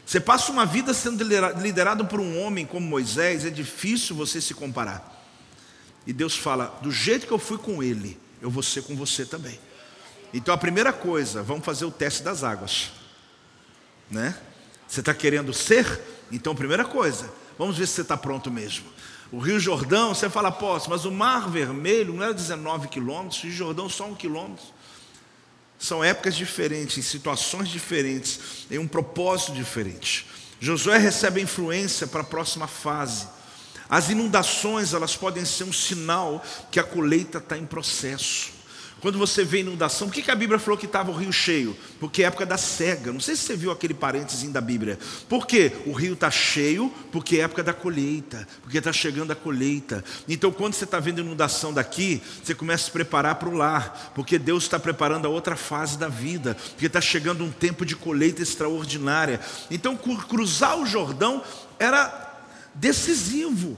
Você 0.05 0.19
passa 0.19 0.51
uma 0.51 0.65
vida 0.65 0.93
sendo 0.93 1.23
liderado 1.61 2.03
por 2.07 2.19
um 2.19 2.41
homem 2.41 2.65
como 2.65 2.85
Moisés, 2.85 3.45
é 3.45 3.49
difícil 3.49 4.17
você 4.17 4.41
se 4.41 4.53
comparar. 4.53 5.25
E 6.05 6.11
Deus 6.11 6.35
fala: 6.35 6.77
do 6.81 6.91
jeito 6.91 7.25
que 7.25 7.31
eu 7.31 7.39
fui 7.39 7.57
com 7.57 7.81
ele, 7.81 8.19
eu 8.41 8.49
vou 8.49 8.61
ser 8.61 8.83
com 8.83 8.97
você 8.97 9.25
também. 9.25 9.57
Então 10.33 10.53
a 10.53 10.57
primeira 10.57 10.91
coisa, 10.91 11.41
vamos 11.41 11.63
fazer 11.63 11.85
o 11.85 11.91
teste 11.91 12.21
das 12.21 12.43
águas, 12.43 12.91
né? 14.09 14.37
Você 14.89 14.99
está 14.99 15.13
querendo 15.13 15.53
ser? 15.53 15.87
Então, 16.29 16.53
primeira 16.53 16.83
coisa, 16.83 17.31
Vamos 17.62 17.78
ver 17.78 17.86
se 17.86 17.93
você 17.93 18.01
está 18.01 18.18
pronto 18.18 18.49
mesmo. 18.49 18.88
O 19.32 19.38
Rio 19.38 19.59
Jordão, 19.59 20.16
você 20.16 20.28
fala, 20.28 20.51
posso, 20.51 20.89
mas 20.89 21.05
o 21.05 21.12
Mar 21.12 21.47
Vermelho 21.47 22.12
não 22.12 22.24
era 22.24 22.34
19 22.34 22.88
quilômetros, 22.88 23.38
o 23.38 23.43
Rio 23.43 23.55
Jordão 23.55 23.88
só 23.88 24.07
um 24.07 24.16
quilômetro. 24.16 24.66
São 25.78 26.03
épocas 26.03 26.36
diferentes, 26.36 26.97
em 26.97 27.03
situações 27.03 27.70
diferentes, 27.70 28.66
em 28.72 28.80
um 28.80 28.88
propósito 28.88 29.53
diferente. 29.53 30.26
Josué 30.59 30.97
recebe 30.97 31.39
a 31.39 31.43
influência 31.43 32.07
para 32.07 32.22
a 32.22 32.24
próxima 32.24 32.66
fase. 32.66 33.28
As 33.88 34.09
inundações, 34.09 34.95
elas 34.95 35.16
podem 35.16 35.45
ser 35.45 35.66
um 35.66 35.74
sinal 35.74 36.43
que 36.72 36.80
a 36.80 36.84
colheita 36.84 37.38
está 37.38 37.55
em 37.55 37.66
processo. 37.68 38.49
Quando 39.01 39.17
você 39.17 39.43
vê 39.43 39.61
inundação, 39.61 40.07
por 40.07 40.13
que, 40.13 40.21
que 40.21 40.29
a 40.29 40.35
Bíblia 40.35 40.59
falou 40.59 40.77
que 40.77 40.85
estava 40.85 41.09
o 41.09 41.15
rio 41.15 41.33
cheio? 41.33 41.75
Porque 41.99 42.21
é 42.21 42.27
época 42.27 42.45
da 42.45 42.55
cega. 42.55 43.11
Não 43.11 43.19
sei 43.19 43.35
se 43.35 43.41
você 43.41 43.55
viu 43.55 43.71
aquele 43.71 43.95
parênteses 43.95 44.47
da 44.51 44.61
Bíblia. 44.61 44.99
Por 45.27 45.47
quê? 45.47 45.71
O 45.87 45.91
rio 45.91 46.13
está 46.13 46.29
cheio 46.29 46.93
porque 47.11 47.37
é 47.37 47.41
época 47.41 47.63
da 47.63 47.73
colheita, 47.73 48.47
porque 48.61 48.77
está 48.77 48.93
chegando 48.93 49.31
a 49.31 49.35
colheita. 49.35 50.03
Então, 50.29 50.51
quando 50.51 50.75
você 50.75 50.83
está 50.83 50.99
vendo 50.99 51.19
inundação 51.19 51.73
daqui, 51.73 52.21
você 52.43 52.53
começa 52.53 52.83
a 52.83 52.85
se 52.85 52.91
preparar 52.91 53.35
para 53.35 53.49
o 53.49 53.55
lar, 53.55 54.11
porque 54.13 54.37
Deus 54.37 54.63
está 54.63 54.79
preparando 54.79 55.25
a 55.25 55.29
outra 55.29 55.55
fase 55.55 55.97
da 55.97 56.07
vida, 56.07 56.53
porque 56.53 56.85
está 56.85 57.01
chegando 57.01 57.43
um 57.43 57.51
tempo 57.51 57.83
de 57.83 57.95
colheita 57.95 58.43
extraordinária. 58.43 59.39
Então, 59.71 59.97
cruzar 59.97 60.77
o 60.77 60.85
Jordão 60.85 61.43
era 61.79 62.45
decisivo. 62.75 63.75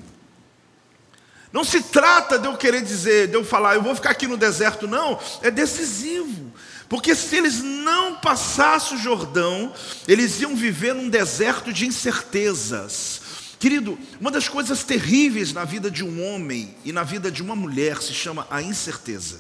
Não 1.54 1.64
se 1.64 1.84
trata 1.84 2.40
de 2.40 2.48
eu 2.48 2.58
querer 2.58 2.82
dizer, 2.82 3.28
de 3.28 3.36
eu 3.36 3.46
falar, 3.46 3.76
eu 3.76 3.84
vou 3.84 3.94
ficar 3.94 4.10
aqui 4.10 4.26
no 4.26 4.36
deserto, 4.36 4.88
não, 4.88 5.20
é 5.40 5.52
decisivo. 5.52 6.52
Porque 6.90 7.14
se 7.14 7.36
eles 7.36 7.62
não 7.62 8.16
passassem 8.16 8.98
o 8.98 9.00
Jordão, 9.00 9.72
eles 10.08 10.42
iam 10.42 10.56
viver 10.56 10.96
num 10.96 11.08
deserto 11.08 11.72
de 11.72 11.86
incertezas. 11.86 13.22
Querido, 13.60 14.00
uma 14.20 14.32
das 14.32 14.50
coisas 14.50 14.84
terríveis 14.84 15.54
na 15.54 15.64
vida 15.64 15.92
de 15.92 16.04
um 16.04 16.26
homem 16.26 16.76
e 16.84 16.92
na 16.92 17.04
vida 17.04 17.32
de 17.32 17.44
uma 17.44 17.56
mulher 17.56 18.02
se 18.02 18.16
chama 18.16 18.48
a 18.50 18.60
incerteza. 18.60 19.40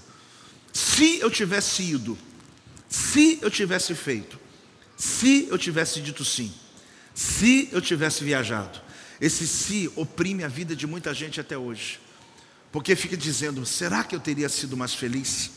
Se 0.72 1.20
eu 1.20 1.32
tivesse 1.32 1.82
ido, 1.82 2.16
se 2.88 3.39
eu 3.41 3.49
tivesse 3.49 3.95
feito, 3.95 4.39
se 4.95 5.47
eu 5.49 5.57
tivesse 5.57 5.99
dito 5.99 6.24
sim, 6.24 6.53
se 7.14 7.70
eu 7.72 7.82
tivesse 7.82 8.24
viajado, 8.24 8.80
esse 9.20 9.47
se 9.47 9.91
oprime 9.95 10.43
a 10.43 10.47
vida 10.47 10.76
de 10.76 10.88
muita 10.88 11.14
gente 11.14 11.39
até 11.39 11.57
hoje. 11.57 11.99
Porque 12.72 12.95
fica 12.95 13.16
dizendo: 13.16 13.66
será 13.66 14.03
que 14.03 14.16
eu 14.16 14.20
teria 14.20 14.49
sido 14.49 14.76
mais 14.76 14.93
feliz? 14.93 15.51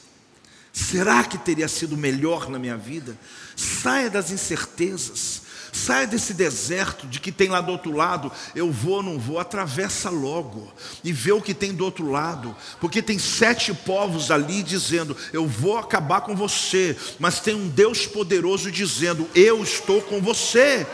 Será 0.76 1.24
que 1.24 1.38
teria 1.38 1.68
sido 1.68 1.96
melhor 1.96 2.50
na 2.50 2.59
minha 2.59 2.76
vida? 2.76 3.18
Saia 3.57 4.11
das 4.11 4.30
incertezas, 4.30 5.40
saia 5.72 6.07
desse 6.07 6.34
deserto 6.34 7.07
de 7.07 7.18
que 7.18 7.32
tem 7.32 7.48
lá 7.48 7.62
do 7.62 7.72
outro 7.72 7.92
lado, 7.92 8.30
eu 8.54 8.70
vou 8.70 8.96
ou 8.96 9.02
não 9.02 9.18
vou, 9.18 9.38
atravessa 9.38 10.11
logo 10.11 10.70
e 11.02 11.14
vê 11.14 11.32
o 11.32 11.40
que 11.40 11.54
tem 11.54 11.72
do 11.72 11.82
outro 11.82 12.11
lado, 12.11 12.54
porque 12.78 13.00
tem 13.00 13.18
sete 13.18 13.72
povos 13.72 14.30
ali 14.30 14.62
dizendo: 14.62 15.16
Eu 15.32 15.46
vou 15.46 15.78
acabar 15.78 16.20
com 16.20 16.36
você, 16.36 16.94
mas 17.18 17.40
tem 17.40 17.54
um 17.54 17.68
Deus 17.68 18.07
poderoso 18.07 18.70
dizendo: 18.70 19.26
Eu 19.34 19.62
estou 19.62 20.02
com 20.02 20.20
você. 20.20 20.86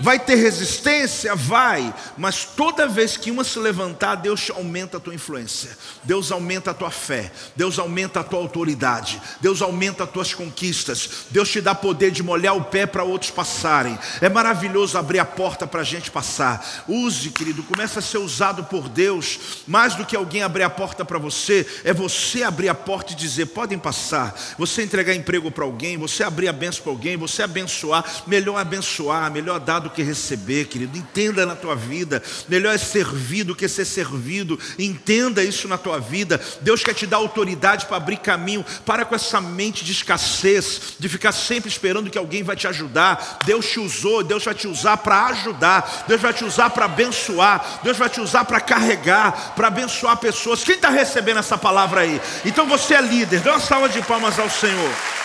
Vai 0.00 0.18
ter 0.18 0.34
resistência? 0.34 1.34
Vai, 1.36 1.94
mas 2.16 2.44
toda 2.44 2.88
vez 2.88 3.16
que 3.16 3.30
uma 3.30 3.44
se 3.44 3.58
levantar, 3.58 4.16
Deus 4.16 4.50
aumenta 4.50 4.96
a 4.96 5.00
tua 5.00 5.14
influência, 5.14 5.76
Deus 6.02 6.32
aumenta 6.32 6.72
a 6.72 6.74
tua 6.74 6.90
fé, 6.90 7.30
Deus 7.54 7.78
aumenta 7.78 8.20
a 8.20 8.24
tua 8.24 8.40
autoridade, 8.40 9.22
Deus 9.40 9.62
aumenta 9.62 10.04
as 10.04 10.10
tuas 10.10 10.34
conquistas, 10.34 11.26
Deus 11.30 11.48
te 11.48 11.60
dá 11.60 11.74
poder 11.74 12.10
de 12.10 12.22
molhar 12.22 12.56
o 12.56 12.64
pé 12.64 12.86
para 12.86 13.04
outros 13.04 13.30
passarem. 13.30 13.96
É 14.20 14.28
maravilhoso 14.28 14.98
abrir 14.98 15.20
a 15.20 15.24
porta 15.24 15.66
para 15.66 15.82
a 15.82 15.84
gente 15.84 16.10
passar. 16.10 16.84
Use, 16.88 17.30
querido, 17.30 17.62
começa 17.62 18.00
a 18.00 18.02
ser 18.02 18.18
usado 18.18 18.64
por 18.64 18.88
Deus, 18.88 19.38
mais 19.66 19.94
do 19.94 20.04
que 20.04 20.16
alguém 20.16 20.42
abrir 20.42 20.64
a 20.64 20.70
porta 20.70 21.04
para 21.04 21.18
você, 21.18 21.66
é 21.84 21.92
você 21.92 22.42
abrir 22.42 22.68
a 22.68 22.74
porta 22.74 23.12
e 23.12 23.16
dizer: 23.16 23.46
podem 23.46 23.78
passar. 23.78 24.34
Você 24.58 24.82
entregar 24.82 25.14
emprego 25.14 25.50
para 25.50 25.64
alguém, 25.64 25.96
você 25.96 26.24
abrir 26.24 26.48
a 26.48 26.52
benção 26.52 26.82
para 26.82 26.92
alguém, 26.92 27.16
você 27.16 27.42
abençoar, 27.42 28.04
melhor 28.26 28.58
abençoar, 28.58 29.30
melhor 29.30 29.60
dar 29.60 29.83
do 29.84 29.90
que 29.90 30.02
receber, 30.02 30.66
querido. 30.66 30.98
Entenda 30.98 31.46
na 31.46 31.54
tua 31.54 31.76
vida. 31.76 32.22
Melhor 32.48 32.74
é 32.74 32.78
servir 32.78 33.44
do 33.44 33.54
que 33.54 33.68
ser 33.68 33.84
servido. 33.84 34.58
Entenda 34.78 35.44
isso 35.44 35.68
na 35.68 35.78
tua 35.78 36.00
vida. 36.00 36.40
Deus 36.60 36.82
quer 36.82 36.94
te 36.94 37.06
dar 37.06 37.18
autoridade 37.18 37.86
para 37.86 37.96
abrir 37.96 38.16
caminho. 38.16 38.64
Para 38.84 39.04
com 39.04 39.14
essa 39.14 39.40
mente 39.40 39.84
de 39.84 39.92
escassez, 39.92 40.94
de 40.98 41.08
ficar 41.08 41.32
sempre 41.32 41.68
esperando 41.68 42.10
que 42.10 42.18
alguém 42.18 42.42
vai 42.42 42.56
te 42.56 42.66
ajudar. 42.66 43.38
Deus 43.44 43.66
te 43.66 43.78
usou, 43.78 44.24
Deus 44.24 44.44
vai 44.44 44.54
te 44.54 44.66
usar 44.66 44.96
para 44.96 45.26
ajudar. 45.26 46.04
Deus 46.08 46.20
vai 46.20 46.32
te 46.32 46.44
usar 46.44 46.70
para 46.70 46.86
abençoar. 46.86 47.80
Deus 47.84 47.96
vai 47.96 48.08
te 48.08 48.20
usar 48.20 48.44
para 48.44 48.60
carregar, 48.60 49.54
para 49.54 49.68
abençoar 49.68 50.16
pessoas. 50.16 50.64
Quem 50.64 50.74
está 50.74 50.90
recebendo 50.90 51.38
essa 51.38 51.56
palavra 51.56 52.00
aí? 52.00 52.20
Então 52.44 52.66
você 52.66 52.94
é 52.94 53.00
líder. 53.00 53.40
Dê 53.40 53.50
uma 53.50 53.60
salva 53.60 53.88
de 53.88 54.02
palmas 54.02 54.38
ao 54.38 54.50
Senhor. 54.50 55.23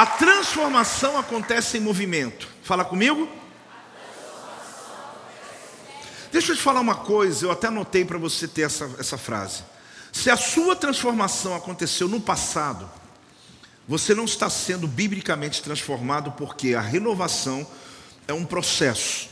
A 0.00 0.06
transformação 0.06 1.18
acontece 1.18 1.76
em 1.76 1.80
movimento. 1.80 2.48
Fala 2.62 2.86
comigo. 2.86 3.28
Deixa 6.32 6.52
eu 6.52 6.56
te 6.56 6.62
falar 6.62 6.80
uma 6.80 6.94
coisa, 6.94 7.44
eu 7.44 7.50
até 7.50 7.66
anotei 7.66 8.02
para 8.02 8.16
você 8.16 8.48
ter 8.48 8.62
essa, 8.62 8.90
essa 8.98 9.18
frase. 9.18 9.62
Se 10.10 10.30
a 10.30 10.38
sua 10.38 10.74
transformação 10.74 11.54
aconteceu 11.54 12.08
no 12.08 12.18
passado, 12.18 12.90
você 13.86 14.14
não 14.14 14.24
está 14.24 14.48
sendo 14.48 14.88
biblicamente 14.88 15.62
transformado 15.62 16.32
porque 16.32 16.72
a 16.74 16.80
renovação 16.80 17.66
é 18.26 18.32
um 18.32 18.46
processo 18.46 19.28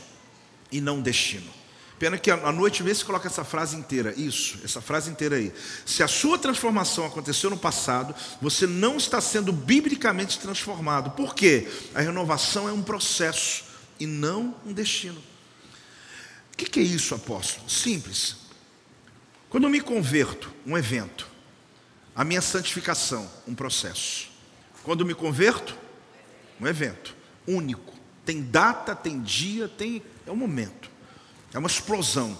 e 0.71 0.79
não 0.79 0.97
um 0.97 1.01
destino. 1.01 1.51
Pena 1.99 2.17
que 2.17 2.31
à 2.31 2.51
noite 2.53 2.81
vê 2.81 2.95
se 2.95 3.03
coloca 3.03 3.27
essa 3.27 3.43
frase 3.43 3.75
inteira. 3.75 4.13
Isso, 4.15 4.57
essa 4.63 4.79
frase 4.79 5.11
inteira 5.11 5.35
aí. 5.35 5.53
Se 5.85 6.01
a 6.01 6.07
sua 6.07 6.37
transformação 6.37 7.05
aconteceu 7.05 7.49
no 7.49 7.57
passado, 7.57 8.15
você 8.41 8.65
não 8.65 8.95
está 8.95 9.19
sendo 9.19 9.51
biblicamente 9.51 10.39
transformado. 10.39 11.11
Por 11.11 11.35
quê? 11.35 11.67
A 11.93 11.99
renovação 11.99 12.69
é 12.69 12.71
um 12.71 12.81
processo 12.81 13.65
e 13.99 14.05
não 14.05 14.55
um 14.65 14.71
destino. 14.71 15.21
O 16.53 16.57
que 16.57 16.79
é 16.79 16.83
isso, 16.83 17.13
apóstolo? 17.13 17.69
Simples. 17.69 18.37
Quando 19.49 19.65
eu 19.65 19.69
me 19.69 19.81
converto, 19.81 20.53
um 20.65 20.77
evento. 20.77 21.27
A 22.15 22.23
minha 22.23 22.41
santificação, 22.41 23.29
um 23.45 23.53
processo. 23.53 24.29
Quando 24.83 25.01
eu 25.01 25.05
me 25.05 25.13
converto, 25.13 25.77
um 26.61 26.67
evento 26.67 27.13
único. 27.45 27.93
Tem 28.25 28.41
data, 28.41 28.95
tem 28.95 29.21
dia, 29.21 29.67
tem 29.67 30.01
é 30.25 30.31
um 30.31 30.35
momento. 30.35 30.88
É 31.53 31.59
uma 31.59 31.67
explosão. 31.67 32.37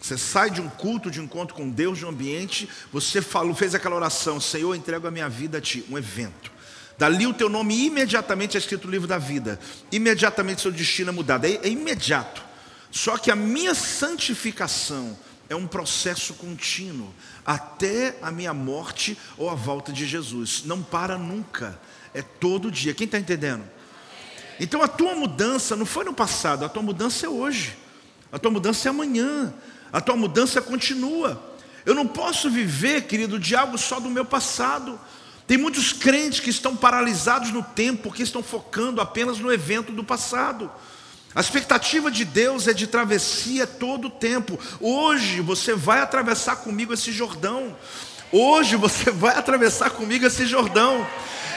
Você 0.00 0.18
sai 0.18 0.50
de 0.50 0.60
um 0.60 0.68
culto, 0.68 1.10
de 1.10 1.20
um 1.20 1.24
encontro 1.24 1.54
com 1.54 1.68
Deus, 1.68 1.98
de 1.98 2.04
um 2.04 2.10
ambiente, 2.10 2.68
você 2.92 3.22
falou, 3.22 3.54
fez 3.54 3.74
aquela 3.74 3.96
oração, 3.96 4.40
Senhor, 4.40 4.74
entrego 4.74 5.06
a 5.06 5.10
minha 5.10 5.28
vida 5.28 5.58
a 5.58 5.60
Ti, 5.60 5.84
um 5.90 5.96
evento. 5.96 6.52
Dali 6.98 7.26
o 7.26 7.34
teu 7.34 7.48
nome 7.48 7.86
imediatamente 7.86 8.56
é 8.56 8.60
escrito 8.60 8.86
no 8.86 8.90
livro 8.90 9.06
da 9.06 9.18
vida. 9.18 9.60
Imediatamente 9.92 10.62
seu 10.62 10.72
destino 10.72 11.10
é 11.10 11.12
mudado. 11.12 11.44
É, 11.44 11.52
é 11.56 11.68
imediato. 11.68 12.42
Só 12.90 13.18
que 13.18 13.30
a 13.30 13.36
minha 13.36 13.74
santificação 13.74 15.16
é 15.48 15.54
um 15.54 15.66
processo 15.66 16.34
contínuo 16.34 17.12
até 17.44 18.16
a 18.22 18.30
minha 18.30 18.54
morte 18.54 19.18
ou 19.36 19.50
a 19.50 19.54
volta 19.54 19.92
de 19.92 20.06
Jesus. 20.06 20.62
Não 20.64 20.82
para 20.82 21.18
nunca. 21.18 21.78
É 22.14 22.22
todo 22.22 22.70
dia. 22.70 22.94
Quem 22.94 23.04
está 23.04 23.18
entendendo? 23.18 23.64
Então 24.58 24.82
a 24.82 24.88
tua 24.88 25.14
mudança 25.14 25.76
não 25.76 25.84
foi 25.84 26.04
no 26.04 26.14
passado, 26.14 26.64
a 26.64 26.68
tua 26.68 26.82
mudança 26.82 27.26
é 27.26 27.28
hoje. 27.28 27.76
A 28.36 28.38
tua 28.38 28.50
mudança 28.50 28.86
é 28.86 28.90
amanhã. 28.90 29.54
A 29.90 29.98
tua 29.98 30.14
mudança 30.14 30.60
continua. 30.60 31.42
Eu 31.86 31.94
não 31.94 32.06
posso 32.06 32.50
viver, 32.50 33.04
querido, 33.04 33.38
de 33.38 33.56
algo 33.56 33.78
só 33.78 33.98
do 33.98 34.10
meu 34.10 34.26
passado. 34.26 35.00
Tem 35.46 35.56
muitos 35.56 35.94
crentes 35.94 36.38
que 36.40 36.50
estão 36.50 36.76
paralisados 36.76 37.50
no 37.50 37.62
tempo, 37.62 38.02
porque 38.02 38.22
estão 38.22 38.42
focando 38.42 39.00
apenas 39.00 39.38
no 39.38 39.50
evento 39.50 39.90
do 39.90 40.04
passado. 40.04 40.70
A 41.34 41.40
expectativa 41.40 42.10
de 42.10 42.26
Deus 42.26 42.68
é 42.68 42.74
de 42.74 42.86
travessia 42.86 43.66
todo 43.66 44.08
o 44.08 44.10
tempo. 44.10 44.60
Hoje 44.82 45.40
você 45.40 45.74
vai 45.74 46.00
atravessar 46.00 46.56
comigo 46.56 46.92
esse 46.92 47.12
Jordão. 47.12 47.74
Hoje 48.30 48.76
você 48.76 49.10
vai 49.10 49.34
atravessar 49.34 49.88
comigo 49.88 50.26
esse 50.26 50.44
Jordão. 50.44 51.06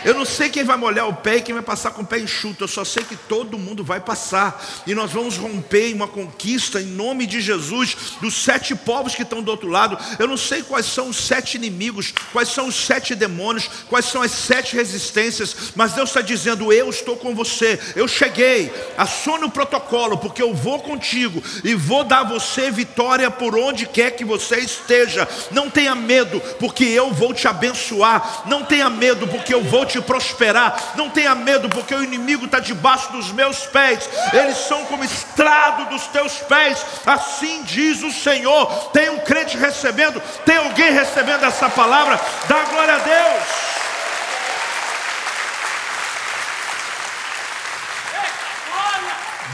Eu 0.06 0.14
não 0.14 0.26
sei 0.26 0.50
quem 0.50 0.64
vai 0.64 0.78
molhar 0.78 1.08
o 1.08 1.14
pé 1.14 1.38
e 1.38 1.42
quem 1.42 1.54
vai 1.54 1.64
passar 1.64 1.92
com 1.92 2.02
o 2.02 2.06
pé 2.06 2.20
enxuto. 2.20 2.64
Eu 2.64 2.68
só 2.68 2.86
sei 2.86 3.04
que 3.04 3.16
todo 3.16 3.58
mundo 3.58 3.84
vai 3.84 4.00
passar. 4.00 4.64
E 4.88 4.96
nós 4.96 5.12
vamos 5.12 5.38
romper 5.38 5.94
uma 5.94 6.08
conquista 6.08 6.80
em 6.82 6.86
nome 6.86 7.26
de 7.26 7.42
Jesus 7.42 7.96
dos 8.22 8.36
sete 8.36 8.76
povos 8.76 9.16
que 9.16 9.24
estão 9.24 9.42
do 9.42 9.52
outro 9.52 9.70
lado. 9.70 9.98
Eu 10.18 10.28
não 10.28 10.38
sei 10.38 10.64
quais 10.64 10.86
são 10.86 11.10
os 11.10 11.18
sete 11.18 11.56
inimigos, 11.56 12.14
quais 12.32 12.50
são 12.50 12.68
os 12.68 12.76
sete 12.76 13.16
demônios, 13.16 13.70
quais 13.90 14.06
são 14.06 14.22
as 14.22 14.32
sete 14.32 14.76
resistências. 14.76 15.56
Mas 15.76 15.94
Deus 15.94 16.10
está 16.10 16.22
dizendo: 16.22 16.72
Eu 16.72 16.90
estou 16.90 17.18
com 17.18 17.36
você. 17.36 17.80
Eu 17.96 18.08
cheguei. 18.08 18.72
Assone 18.98 19.46
o 19.46 19.50
protocolo, 19.52 20.18
porque 20.18 20.42
eu 20.42 20.54
vou 20.54 20.80
contigo 20.80 21.42
e 21.64 21.76
vou 21.76 22.04
dar 22.04 22.20
a 22.20 22.24
você 22.24 22.72
vitória 22.72 23.30
por 23.32 23.58
onde 23.58 23.86
quer 23.86 24.12
que 24.12 24.24
você 24.24 24.60
esteja. 24.60 25.28
Não 25.52 25.70
tenha 25.70 25.96
medo, 25.96 26.42
porque 26.60 26.84
eu 26.84 27.12
vou 27.12 27.34
te 27.34 27.48
abençoar. 27.48 28.44
Não 28.46 28.64
tenha 28.64 28.90
medo, 28.90 29.28
porque 29.28 29.54
eu 29.54 29.64
vou 29.64 29.86
te 29.86 29.89
prosperar. 29.98 30.94
Não 30.96 31.10
tenha 31.10 31.34
medo, 31.34 31.70
porque 31.70 31.96
o 31.96 32.04
inimigo 32.04 32.46
está 32.46 32.60
debaixo 32.60 33.12
dos 33.12 33.32
meus 33.32 33.66
pés. 33.66 34.10
Eles 34.34 34.58
são 34.58 34.86
como 34.86 35.04
estrado 35.04 35.90
dos 35.90 36.08
teus 36.08 36.34
pés. 36.40 36.86
Assim 37.06 37.64
diz 37.64 38.04
o 38.04 38.12
Senhor. 38.12 38.66
Tem 38.92 39.10
um 39.10 39.20
crente 39.20 39.58
recebendo, 39.58 40.22
tem 40.46 40.58
alguém 40.58 40.92
recebendo 40.92 41.46
essa 41.46 41.70
palavra. 41.70 42.20
Dá 42.48 42.64
glória 42.66 42.96
a 42.96 43.00
Deus. 43.00 43.44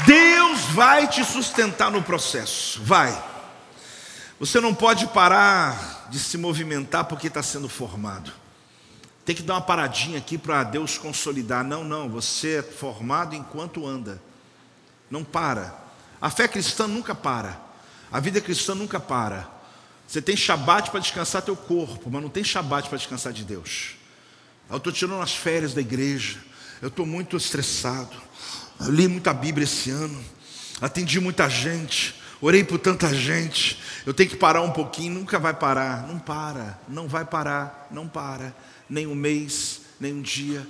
Deus 0.06 0.60
vai 0.72 1.08
te 1.08 1.24
sustentar 1.24 1.90
no 1.92 2.02
processo. 2.02 2.82
Vai. 2.84 3.16
Você 4.40 4.60
não 4.60 4.74
pode 4.74 5.08
parar 5.08 6.08
de 6.10 6.20
se 6.20 6.38
movimentar 6.38 7.06
porque 7.06 7.28
está 7.28 7.42
sendo 7.42 7.70
formado 7.70 8.45
tem 9.26 9.36
que 9.36 9.42
dar 9.42 9.56
uma 9.56 9.62
paradinha 9.62 10.20
aqui 10.20 10.38
para 10.38 10.64
Deus 10.64 11.00
consolidar. 11.00 11.64
Não, 11.64 11.84
não, 11.84 12.08
você 12.08 12.60
é 12.60 12.62
formado 12.62 13.36
enquanto 13.36 13.86
anda. 13.86 14.22
Não 15.10 15.24
para. 15.24 15.84
A 16.22 16.30
fé 16.30 16.48
cristã 16.48 16.88
nunca 16.88 17.16
para. 17.16 17.60
A 18.12 18.20
vida 18.20 18.40
cristã 18.40 18.76
nunca 18.76 19.00
para. 19.00 19.50
Você 20.08 20.22
tem 20.22 20.38
shabat 20.38 20.92
para 20.92 21.00
descansar 21.00 21.42
teu 21.42 21.56
corpo, 21.56 22.12
mas 22.12 22.22
não 22.22 22.30
tem 22.30 22.44
shabat 22.44 22.88
para 22.88 23.00
descansar 23.00 23.34
de 23.34 23.44
Deus. 23.44 23.96
Eu 24.70 24.78
estou 24.78 24.94
tirando 24.94 25.20
as 25.20 25.36
férias 25.36 25.74
da 25.74 25.82
igreja. 25.82 26.38
Eu 26.80 26.90
estou 26.90 27.06
muito 27.06 27.36
estressado. 27.36 28.16
Eu 28.80 28.92
li 28.92 29.08
muita 29.08 29.34
Bíblia 29.34 29.64
esse 29.64 29.90
ano. 29.90 30.24
Atendi 30.80 31.20
muita 31.20 31.50
gente. 31.50 32.14
Orei 32.40 32.64
por 32.64 32.78
tanta 32.78 33.12
gente. 33.16 33.82
Eu 34.06 34.14
tenho 34.14 34.30
que 34.30 34.36
parar 34.36 34.62
um 34.62 34.72
pouquinho. 34.72 35.16
Nunca 35.16 35.40
vai 35.40 35.54
parar. 35.54 36.06
Não 36.08 36.20
para. 36.20 36.80
Não 36.88 37.08
vai 37.08 37.26
parar. 37.26 37.88
Não 37.90 38.08
para 38.08 38.54
nem 38.90 39.08
um 39.08 39.16
mês, 39.16 39.82
nem 40.00 40.14
um 40.14 40.22
dia, 40.22 40.68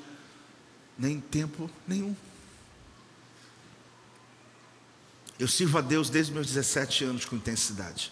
nem 0.97 1.19
tempo 1.19 1.69
nenhum. 1.87 2.15
Eu 5.37 5.47
sirvo 5.47 5.77
a 5.77 5.81
Deus 5.81 6.09
desde 6.09 6.31
meus 6.31 6.47
17 6.47 7.03
anos 7.03 7.25
com 7.25 7.35
intensidade. 7.35 8.11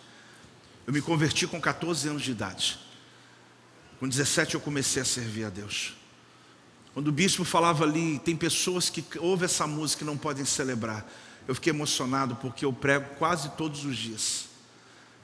Eu 0.85 0.91
me 0.91 1.01
converti 1.01 1.47
com 1.47 1.59
14 1.59 2.09
anos 2.09 2.21
de 2.21 2.31
idade. 2.31 2.77
Com 3.99 4.07
17 4.07 4.55
eu 4.55 4.59
comecei 4.59 5.01
a 5.01 5.05
servir 5.05 5.45
a 5.45 5.49
Deus. 5.49 5.93
Quando 6.93 7.07
o 7.07 7.11
bispo 7.11 7.45
falava 7.45 7.85
ali, 7.85 8.19
tem 8.19 8.35
pessoas 8.35 8.89
que 8.89 9.03
ouvem 9.17 9.45
essa 9.45 9.65
música 9.65 10.03
e 10.03 10.05
não 10.05 10.17
podem 10.17 10.43
celebrar. 10.43 11.09
Eu 11.47 11.55
fiquei 11.55 11.71
emocionado 11.71 12.35
porque 12.35 12.65
eu 12.65 12.73
prego 12.73 13.15
quase 13.15 13.49
todos 13.51 13.85
os 13.85 13.97
dias. 13.97 14.52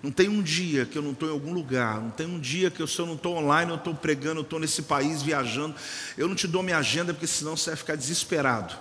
Não 0.02 0.12
tem 0.12 0.30
um 0.30 0.42
dia 0.42 0.86
que 0.86 0.98
eu 0.98 1.02
não 1.02 1.12
estou 1.12 1.28
em 1.28 1.32
algum 1.32 1.54
lugar, 1.54 2.00
não 2.00 2.10
tem 2.10 2.26
um 2.26 2.40
dia 2.40 2.72
que 2.72 2.82
eu, 2.82 2.88
se 2.88 2.98
eu 3.00 3.06
não 3.06 3.16
estou 3.16 3.36
online, 3.36 3.70
eu 3.72 3.76
estou 3.76 3.94
pregando, 3.94 4.40
eu 4.40 4.44
estou 4.44 4.58
nesse 4.58 4.84
país 4.84 5.22
viajando. 5.22 5.76
Eu 6.18 6.28
não 6.28 6.36
te 6.36 6.48
dou 6.48 6.64
minha 6.64 6.78
agenda, 6.78 7.14
porque 7.14 7.28
senão 7.28 7.58
você 7.58 7.72
vai 7.72 7.78
ficar 7.78 7.96
desesperado. 7.96 8.74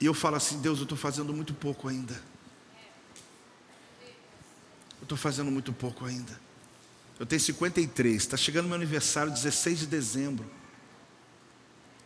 E 0.00 0.06
eu 0.06 0.14
falo 0.14 0.36
assim: 0.36 0.60
Deus, 0.60 0.78
eu 0.78 0.84
estou 0.84 0.96
fazendo 0.96 1.32
muito 1.32 1.52
pouco 1.52 1.88
ainda. 1.88 2.14
Eu 5.00 5.04
estou 5.04 5.18
fazendo 5.18 5.50
muito 5.50 5.72
pouco 5.72 6.04
ainda. 6.04 6.38
Eu 7.18 7.26
tenho 7.26 7.40
53, 7.40 8.16
está 8.16 8.36
chegando 8.36 8.66
meu 8.66 8.74
aniversário, 8.74 9.32
16 9.32 9.80
de 9.80 9.86
dezembro. 9.86 10.48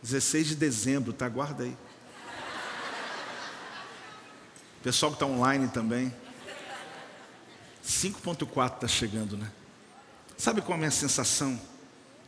16 0.01 0.47
de 0.47 0.55
dezembro, 0.55 1.13
tá? 1.13 1.27
Guarda 1.29 1.63
aí. 1.63 1.77
Pessoal 4.81 5.11
que 5.11 5.17
está 5.17 5.25
online 5.25 5.67
também. 5.67 6.13
5.4 7.89 8.75
está 8.75 8.87
chegando, 8.87 9.35
né? 9.35 9.51
Sabe 10.37 10.61
qual 10.61 10.73
é 10.73 10.75
a 10.75 10.77
minha 10.77 10.91
sensação? 10.91 11.59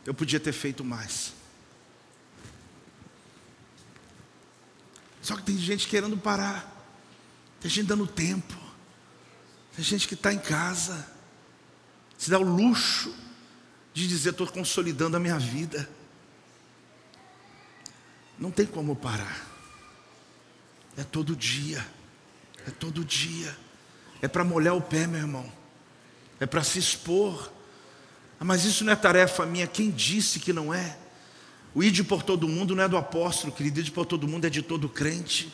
Eu 0.04 0.12
podia 0.12 0.40
ter 0.40 0.52
feito 0.52 0.84
mais. 0.84 1.32
Só 5.22 5.36
que 5.36 5.44
tem 5.44 5.56
gente 5.56 5.86
querendo 5.86 6.18
parar. 6.18 6.68
Tem 7.60 7.70
gente 7.70 7.86
dando 7.86 8.08
tempo. 8.08 8.54
Tem 9.76 9.84
gente 9.84 10.08
que 10.08 10.14
está 10.14 10.32
em 10.32 10.38
casa. 10.38 11.08
Se 12.18 12.28
dá 12.28 12.40
o 12.40 12.42
luxo 12.42 13.14
de 13.94 14.08
dizer: 14.08 14.30
estou 14.30 14.48
consolidando 14.48 15.16
a 15.16 15.20
minha 15.20 15.38
vida. 15.38 15.88
Não 18.36 18.50
tem 18.50 18.66
como 18.66 18.96
parar. 18.96 19.46
É 20.96 21.04
todo 21.04 21.36
dia. 21.36 21.86
É 22.66 22.70
todo 22.72 23.04
dia 23.04 23.56
é 24.22 24.28
para 24.28 24.44
molhar 24.44 24.76
o 24.76 24.80
pé, 24.80 25.06
meu 25.06 25.20
irmão, 25.20 25.44
é 26.40 26.46
para 26.46 26.62
se 26.62 26.78
expor. 26.78 27.50
Ah, 28.40 28.44
mas 28.44 28.64
isso 28.64 28.84
não 28.84 28.92
é 28.92 28.96
tarefa 28.96 29.44
minha, 29.44 29.66
quem 29.66 29.90
disse 29.90 30.38
que 30.40 30.52
não 30.52 30.72
é? 30.72 30.96
O 31.74 31.82
ide 31.82 32.04
por 32.04 32.22
todo 32.22 32.48
mundo 32.48 32.76
não 32.76 32.84
é 32.84 32.88
do 32.88 32.96
apóstolo, 32.96 33.52
querido, 33.52 33.80
ide 33.80 33.90
por 33.90 34.06
todo 34.06 34.28
mundo 34.28 34.46
é 34.46 34.50
de 34.50 34.62
todo 34.62 34.88
crente. 34.88 35.52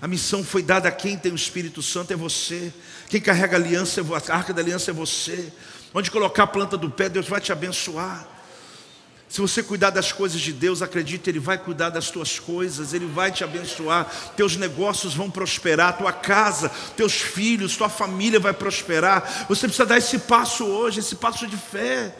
A 0.00 0.06
missão 0.06 0.44
foi 0.44 0.62
dada 0.62 0.88
a 0.88 0.92
quem 0.92 1.18
tem 1.18 1.32
o 1.32 1.34
Espírito 1.34 1.82
Santo 1.82 2.12
é 2.12 2.16
você. 2.16 2.72
Quem 3.08 3.20
carrega 3.20 3.56
a 3.56 3.60
aliança, 3.60 4.00
a 4.00 4.34
arca 4.34 4.54
da 4.54 4.62
aliança 4.62 4.92
é 4.92 4.94
você. 4.94 5.52
Onde 5.92 6.10
colocar 6.10 6.44
a 6.44 6.46
planta 6.46 6.76
do 6.76 6.88
pé, 6.88 7.08
Deus 7.08 7.26
vai 7.26 7.40
te 7.40 7.50
abençoar. 7.50 8.37
Se 9.28 9.40
você 9.42 9.62
cuidar 9.62 9.90
das 9.90 10.10
coisas 10.10 10.40
de 10.40 10.52
Deus, 10.52 10.80
acredite, 10.80 11.28
Ele 11.28 11.38
vai 11.38 11.58
cuidar 11.58 11.90
das 11.90 12.10
tuas 12.10 12.38
coisas, 12.38 12.94
Ele 12.94 13.06
vai 13.06 13.30
te 13.30 13.44
abençoar, 13.44 14.06
teus 14.36 14.56
negócios 14.56 15.14
vão 15.14 15.30
prosperar, 15.30 15.98
tua 15.98 16.12
casa, 16.12 16.70
teus 16.96 17.14
filhos, 17.14 17.76
tua 17.76 17.90
família 17.90 18.40
vai 18.40 18.54
prosperar. 18.54 19.46
Você 19.48 19.66
precisa 19.66 19.84
dar 19.84 19.98
esse 19.98 20.18
passo 20.20 20.64
hoje, 20.64 21.00
esse 21.00 21.16
passo 21.16 21.46
de 21.46 21.56
fé. 21.56 22.14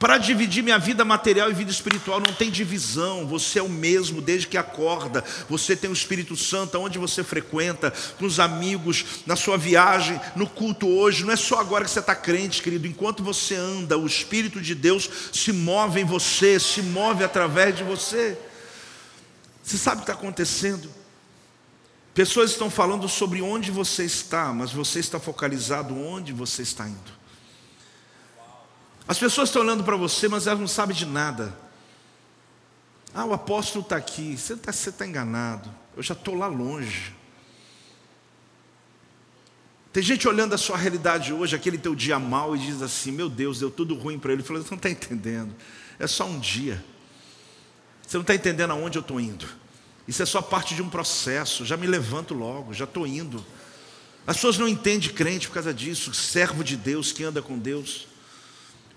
Para 0.00 0.16
dividir 0.16 0.62
minha 0.64 0.78
vida 0.78 1.04
material 1.04 1.50
e 1.50 1.54
vida 1.54 1.70
espiritual 1.70 2.20
não 2.26 2.32
tem 2.32 2.50
divisão, 2.50 3.26
você 3.26 3.58
é 3.58 3.62
o 3.62 3.68
mesmo 3.68 4.22
desde 4.22 4.46
que 4.46 4.56
acorda. 4.56 5.22
Você 5.46 5.76
tem 5.76 5.90
o 5.90 5.92
Espírito 5.92 6.34
Santo 6.38 6.78
onde 6.78 6.98
você 6.98 7.22
frequenta, 7.22 7.92
com 8.18 8.24
os 8.24 8.40
amigos, 8.40 9.04
na 9.26 9.36
sua 9.36 9.58
viagem, 9.58 10.18
no 10.34 10.46
culto 10.46 10.88
hoje. 10.88 11.22
Não 11.22 11.34
é 11.34 11.36
só 11.36 11.60
agora 11.60 11.84
que 11.84 11.90
você 11.90 11.98
está 11.98 12.14
crente, 12.14 12.62
querido. 12.62 12.86
Enquanto 12.86 13.22
você 13.22 13.54
anda, 13.54 13.98
o 13.98 14.06
Espírito 14.06 14.58
de 14.58 14.74
Deus 14.74 15.06
se 15.34 15.52
move 15.52 16.00
em 16.00 16.04
você, 16.04 16.58
se 16.58 16.80
move 16.80 17.22
através 17.22 17.76
de 17.76 17.84
você. 17.84 18.38
Você 19.62 19.76
sabe 19.76 19.96
o 19.96 20.04
que 20.04 20.10
está 20.10 20.14
acontecendo? 20.14 20.88
Pessoas 22.14 22.52
estão 22.52 22.70
falando 22.70 23.06
sobre 23.06 23.42
onde 23.42 23.70
você 23.70 24.06
está, 24.06 24.50
mas 24.50 24.72
você 24.72 24.98
está 24.98 25.20
focalizado 25.20 25.94
onde 25.94 26.32
você 26.32 26.62
está 26.62 26.88
indo. 26.88 27.19
As 29.10 29.18
pessoas 29.18 29.48
estão 29.48 29.62
olhando 29.62 29.82
para 29.82 29.96
você, 29.96 30.28
mas 30.28 30.46
elas 30.46 30.60
não 30.60 30.68
sabem 30.68 30.94
de 30.94 31.04
nada. 31.04 31.52
Ah, 33.12 33.24
o 33.24 33.32
apóstolo 33.32 33.82
está 33.82 33.96
aqui. 33.96 34.38
Você 34.38 34.52
está 34.52 34.72
tá 34.92 35.04
enganado. 35.04 35.68
Eu 35.96 36.02
já 36.04 36.14
estou 36.14 36.36
lá 36.36 36.46
longe. 36.46 37.12
Tem 39.92 40.00
gente 40.00 40.28
olhando 40.28 40.54
a 40.54 40.58
sua 40.58 40.76
realidade 40.76 41.32
hoje, 41.32 41.56
aquele 41.56 41.76
teu 41.76 41.92
dia 41.92 42.20
mal, 42.20 42.54
e 42.54 42.60
diz 42.60 42.80
assim: 42.82 43.10
Meu 43.10 43.28
Deus, 43.28 43.58
deu 43.58 43.68
tudo 43.68 43.96
ruim 43.96 44.16
para 44.16 44.30
ele. 44.30 44.42
Ele 44.42 44.46
falou: 44.46 44.62
Você 44.62 44.70
não 44.70 44.76
está 44.76 44.88
entendendo. 44.88 45.56
É 45.98 46.06
só 46.06 46.24
um 46.24 46.38
dia. 46.38 46.80
Você 48.06 48.16
não 48.16 48.22
está 48.22 48.36
entendendo 48.36 48.70
aonde 48.70 48.96
eu 48.96 49.02
estou 49.02 49.20
indo. 49.20 49.44
Isso 50.06 50.22
é 50.22 50.26
só 50.26 50.40
parte 50.40 50.72
de 50.76 50.82
um 50.82 50.88
processo. 50.88 51.66
Já 51.66 51.76
me 51.76 51.88
levanto 51.88 52.32
logo, 52.32 52.72
já 52.72 52.84
estou 52.84 53.04
indo. 53.08 53.44
As 54.24 54.36
pessoas 54.36 54.56
não 54.56 54.68
entendem 54.68 55.10
crente 55.10 55.48
por 55.48 55.54
causa 55.54 55.74
disso, 55.74 56.14
servo 56.14 56.62
de 56.62 56.76
Deus 56.76 57.10
que 57.10 57.24
anda 57.24 57.42
com 57.42 57.58
Deus. 57.58 58.08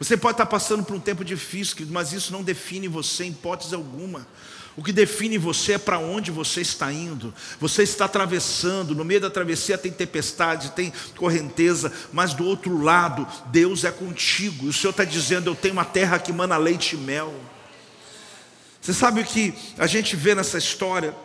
Você 0.03 0.17
pode 0.17 0.33
estar 0.33 0.45
passando 0.47 0.83
por 0.83 0.95
um 0.95 0.99
tempo 0.99 1.23
difícil, 1.23 1.87
mas 1.89 2.11
isso 2.11 2.33
não 2.33 2.43
define 2.43 2.89
você 2.89 3.23
em 3.23 3.29
hipótese 3.29 3.73
alguma. 3.73 4.27
O 4.75 4.83
que 4.83 4.91
define 4.91 5.37
você 5.37 5.73
é 5.73 5.77
para 5.77 5.97
onde 5.97 6.29
você 6.29 6.59
está 6.59 6.91
indo. 6.91 7.33
Você 7.57 7.83
está 7.83 8.03
atravessando, 8.03 8.93
no 8.93 9.05
meio 9.05 9.21
da 9.21 9.29
travessia 9.29 9.77
tem 9.77 9.93
tempestade, 9.93 10.71
tem 10.71 10.91
correnteza, 11.15 11.89
mas 12.11 12.33
do 12.33 12.43
outro 12.43 12.81
lado, 12.81 13.25
Deus 13.45 13.85
é 13.85 13.91
contigo. 13.91 14.65
E 14.65 14.69
o 14.69 14.73
Senhor 14.73 14.91
está 14.91 15.05
dizendo: 15.05 15.49
Eu 15.49 15.55
tenho 15.55 15.73
uma 15.73 15.85
terra 15.85 16.19
que 16.19 16.33
mana 16.33 16.57
leite 16.57 16.95
e 16.95 16.99
mel. 16.99 17.33
Você 18.81 18.93
sabe 18.93 19.21
o 19.21 19.25
que 19.25 19.53
a 19.77 19.87
gente 19.87 20.17
vê 20.17 20.35
nessa 20.35 20.57
história? 20.57 21.15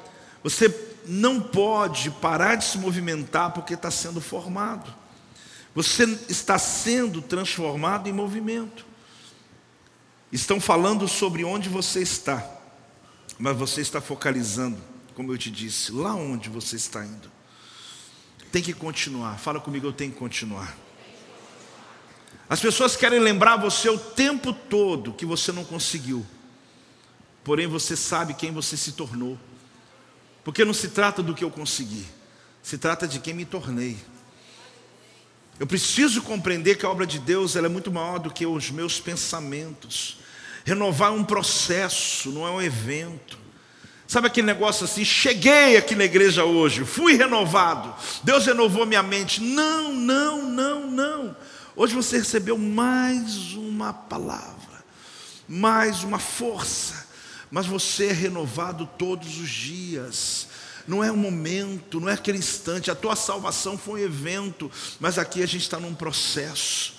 Você 0.44 0.72
não 1.04 1.40
pode 1.40 2.10
parar 2.10 2.54
de 2.54 2.64
se 2.64 2.78
movimentar 2.78 3.50
porque 3.50 3.74
está 3.74 3.90
sendo 3.90 4.20
formado. 4.20 4.94
Você 5.78 6.02
está 6.28 6.58
sendo 6.58 7.22
transformado 7.22 8.08
em 8.08 8.12
movimento. 8.12 8.84
Estão 10.32 10.60
falando 10.60 11.06
sobre 11.06 11.44
onde 11.44 11.68
você 11.68 12.00
está, 12.00 12.44
mas 13.38 13.56
você 13.56 13.80
está 13.80 14.00
focalizando, 14.00 14.76
como 15.14 15.32
eu 15.32 15.38
te 15.38 15.52
disse, 15.52 15.92
lá 15.92 16.16
onde 16.16 16.48
você 16.48 16.74
está 16.74 17.04
indo. 17.04 17.30
Tem 18.50 18.60
que 18.60 18.72
continuar. 18.72 19.38
Fala 19.38 19.60
comigo, 19.60 19.86
eu 19.86 19.92
tenho 19.92 20.10
que 20.10 20.18
continuar. 20.18 20.76
As 22.50 22.58
pessoas 22.58 22.96
querem 22.96 23.20
lembrar 23.20 23.56
você 23.56 23.88
o 23.88 24.00
tempo 24.00 24.52
todo 24.52 25.12
que 25.12 25.24
você 25.24 25.52
não 25.52 25.64
conseguiu. 25.64 26.26
Porém, 27.44 27.68
você 27.68 27.94
sabe 27.94 28.34
quem 28.34 28.50
você 28.50 28.76
se 28.76 28.90
tornou. 28.90 29.38
Porque 30.42 30.64
não 30.64 30.74
se 30.74 30.88
trata 30.88 31.22
do 31.22 31.36
que 31.36 31.44
eu 31.44 31.52
consegui, 31.52 32.04
se 32.64 32.78
trata 32.78 33.06
de 33.06 33.20
quem 33.20 33.32
me 33.32 33.44
tornei. 33.44 33.96
Eu 35.58 35.66
preciso 35.66 36.22
compreender 36.22 36.76
que 36.76 36.86
a 36.86 36.90
obra 36.90 37.04
de 37.04 37.18
Deus 37.18 37.56
ela 37.56 37.66
é 37.66 37.70
muito 37.70 37.90
maior 37.90 38.18
do 38.18 38.30
que 38.30 38.46
os 38.46 38.70
meus 38.70 39.00
pensamentos. 39.00 40.18
Renovar 40.64 41.10
é 41.10 41.14
um 41.14 41.24
processo, 41.24 42.30
não 42.30 42.46
é 42.46 42.50
um 42.50 42.62
evento. 42.62 43.38
Sabe 44.06 44.28
aquele 44.28 44.46
negócio 44.46 44.84
assim? 44.84 45.04
Cheguei 45.04 45.76
aqui 45.76 45.96
na 45.96 46.04
igreja 46.04 46.44
hoje, 46.44 46.84
fui 46.84 47.14
renovado, 47.14 47.94
Deus 48.22 48.46
renovou 48.46 48.86
minha 48.86 49.02
mente. 49.02 49.42
Não, 49.42 49.92
não, 49.92 50.48
não, 50.48 50.90
não. 50.90 51.36
Hoje 51.74 51.94
você 51.94 52.18
recebeu 52.18 52.56
mais 52.56 53.52
uma 53.52 53.92
palavra, 53.92 54.84
mais 55.48 56.04
uma 56.04 56.18
força, 56.18 57.06
mas 57.50 57.66
você 57.66 58.06
é 58.06 58.12
renovado 58.12 58.88
todos 58.96 59.38
os 59.38 59.50
dias 59.50 60.47
não 60.88 61.04
é 61.04 61.12
um 61.12 61.16
momento, 61.16 62.00
não 62.00 62.08
é 62.08 62.14
aquele 62.14 62.38
instante. 62.38 62.90
A 62.90 62.94
tua 62.94 63.14
salvação 63.14 63.76
foi 63.76 64.00
um 64.00 64.04
evento, 64.04 64.70
mas 64.98 65.18
aqui 65.18 65.42
a 65.42 65.46
gente 65.46 65.62
está 65.62 65.78
num 65.78 65.94
processo. 65.94 66.94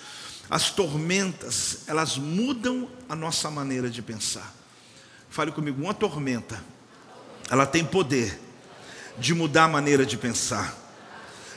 As 0.47 0.69
tormentas, 0.69 1.79
elas 1.87 2.15
mudam 2.15 2.87
a 3.09 3.15
nossa 3.15 3.49
maneira 3.49 3.89
de 3.89 4.03
pensar. 4.03 4.53
Fale 5.27 5.51
comigo, 5.51 5.81
uma 5.81 5.93
tormenta, 5.93 6.63
ela 7.49 7.65
tem 7.65 7.83
poder 7.83 8.39
de 9.17 9.33
mudar 9.33 9.63
a 9.63 9.67
maneira 9.67 10.05
de 10.05 10.17
pensar. 10.17 10.77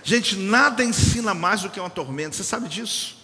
Gente, 0.02 0.34
nada 0.34 0.82
ensina 0.82 1.34
mais 1.34 1.60
do 1.60 1.68
que 1.68 1.78
uma 1.78 1.90
tormenta, 1.90 2.34
você 2.34 2.42
sabe 2.42 2.66
disso? 2.66 3.18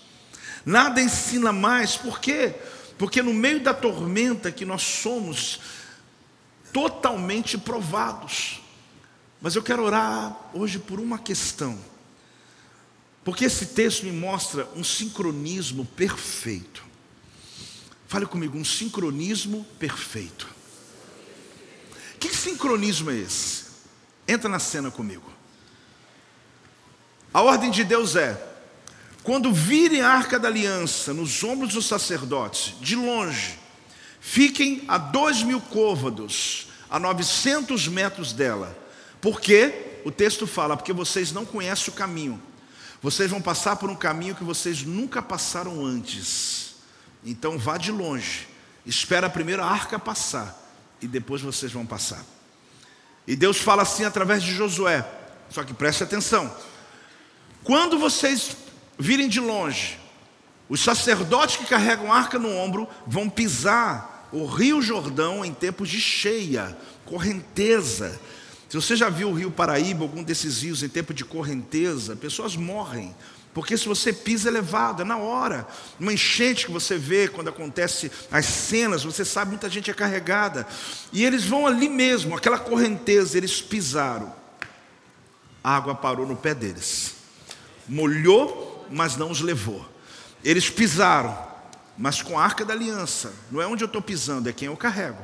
Nada 0.66 1.00
ensina 1.00 1.50
mais, 1.50 1.96
por 1.96 2.20
quê? 2.20 2.54
Porque 2.98 3.22
no 3.22 3.32
meio 3.32 3.60
da 3.60 3.72
tormenta 3.72 4.52
que 4.52 4.66
nós 4.66 4.82
somos 4.82 5.60
totalmente 6.74 7.56
provados. 7.56 8.67
Mas 9.40 9.54
eu 9.54 9.62
quero 9.62 9.84
orar 9.84 10.36
hoje 10.52 10.78
por 10.78 10.98
uma 10.98 11.18
questão. 11.18 11.78
Porque 13.24 13.44
esse 13.44 13.66
texto 13.66 14.04
me 14.04 14.12
mostra 14.12 14.68
um 14.74 14.82
sincronismo 14.82 15.84
perfeito. 15.84 16.84
Fale 18.08 18.26
comigo, 18.26 18.58
um 18.58 18.64
sincronismo 18.64 19.64
perfeito. 19.78 20.48
Que 22.18 22.34
sincronismo 22.34 23.10
é 23.10 23.16
esse? 23.16 23.66
Entra 24.26 24.48
na 24.48 24.58
cena 24.58 24.90
comigo. 24.90 25.30
A 27.32 27.42
ordem 27.42 27.70
de 27.70 27.84
Deus 27.84 28.16
é: 28.16 28.42
quando 29.22 29.52
virem 29.52 30.00
a 30.00 30.10
arca 30.10 30.38
da 30.38 30.48
aliança 30.48 31.12
nos 31.12 31.44
ombros 31.44 31.74
dos 31.74 31.86
sacerdotes, 31.86 32.74
de 32.80 32.96
longe, 32.96 33.58
fiquem 34.20 34.82
a 34.88 34.98
dois 34.98 35.42
mil 35.42 35.60
côvados, 35.60 36.68
a 36.90 36.98
900 36.98 37.86
metros 37.88 38.32
dela 38.32 38.87
porque 39.20 40.00
o 40.04 40.10
texto 40.10 40.46
fala, 40.46 40.76
porque 40.76 40.92
vocês 40.92 41.32
não 41.32 41.44
conhecem 41.44 41.92
o 41.92 41.96
caminho. 41.96 42.40
Vocês 43.00 43.30
vão 43.30 43.40
passar 43.40 43.76
por 43.76 43.90
um 43.90 43.94
caminho 43.94 44.34
que 44.34 44.44
vocês 44.44 44.82
nunca 44.82 45.22
passaram 45.22 45.84
antes. 45.84 46.76
Então 47.24 47.58
vá 47.58 47.76
de 47.76 47.92
longe. 47.92 48.48
Espera 48.84 49.26
a 49.26 49.30
primeira 49.30 49.64
arca 49.64 49.98
passar 49.98 50.56
e 51.00 51.06
depois 51.06 51.42
vocês 51.42 51.70
vão 51.70 51.86
passar. 51.86 52.24
E 53.26 53.36
Deus 53.36 53.58
fala 53.58 53.82
assim 53.82 54.04
através 54.04 54.42
de 54.42 54.52
Josué. 54.52 55.06
Só 55.50 55.62
que 55.62 55.74
preste 55.74 56.02
atenção. 56.02 56.52
Quando 57.62 57.98
vocês 57.98 58.56
virem 58.98 59.28
de 59.28 59.40
longe, 59.40 59.98
os 60.68 60.80
sacerdotes 60.80 61.56
que 61.56 61.66
carregam 61.66 62.12
a 62.12 62.16
arca 62.16 62.38
no 62.38 62.50
ombro 62.50 62.88
vão 63.06 63.28
pisar 63.28 64.28
o 64.32 64.46
Rio 64.46 64.82
Jordão 64.82 65.44
em 65.44 65.54
tempos 65.54 65.88
de 65.88 66.00
cheia, 66.00 66.76
correnteza. 67.04 68.18
Se 68.68 68.76
você 68.76 68.94
já 68.94 69.08
viu 69.08 69.30
o 69.30 69.34
rio 69.34 69.50
Paraíba, 69.50 70.04
algum 70.04 70.22
desses 70.22 70.62
rios 70.62 70.82
em 70.82 70.88
tempo 70.88 71.14
de 71.14 71.24
correnteza, 71.24 72.14
pessoas 72.14 72.54
morrem. 72.54 73.14
Porque 73.54 73.76
se 73.78 73.88
você 73.88 74.12
pisa 74.12 74.48
elevado, 74.48 75.02
é 75.02 75.04
na 75.04 75.16
hora. 75.16 75.66
Uma 75.98 76.12
enchente 76.12 76.66
que 76.66 76.72
você 76.72 76.98
vê 76.98 77.28
quando 77.28 77.48
acontece 77.48 78.12
as 78.30 78.44
cenas, 78.44 79.04
você 79.04 79.24
sabe 79.24 79.52
muita 79.52 79.70
gente 79.70 79.90
é 79.90 79.94
carregada. 79.94 80.66
E 81.12 81.24
eles 81.24 81.46
vão 81.46 81.66
ali 81.66 81.88
mesmo, 81.88 82.36
aquela 82.36 82.58
correnteza, 82.58 83.38
eles 83.38 83.62
pisaram. 83.62 84.32
A 85.64 85.74
água 85.74 85.94
parou 85.94 86.26
no 86.26 86.36
pé 86.36 86.54
deles. 86.54 87.14
Molhou, 87.88 88.86
mas 88.90 89.16
não 89.16 89.30
os 89.30 89.40
levou. 89.40 89.84
Eles 90.44 90.68
pisaram, 90.68 91.36
mas 91.96 92.22
com 92.22 92.38
a 92.38 92.44
arca 92.44 92.66
da 92.66 92.74
aliança. 92.74 93.32
Não 93.50 93.62
é 93.62 93.66
onde 93.66 93.82
eu 93.82 93.86
estou 93.86 94.02
pisando, 94.02 94.48
é 94.48 94.52
quem 94.52 94.66
eu 94.66 94.76
carrego. 94.76 95.22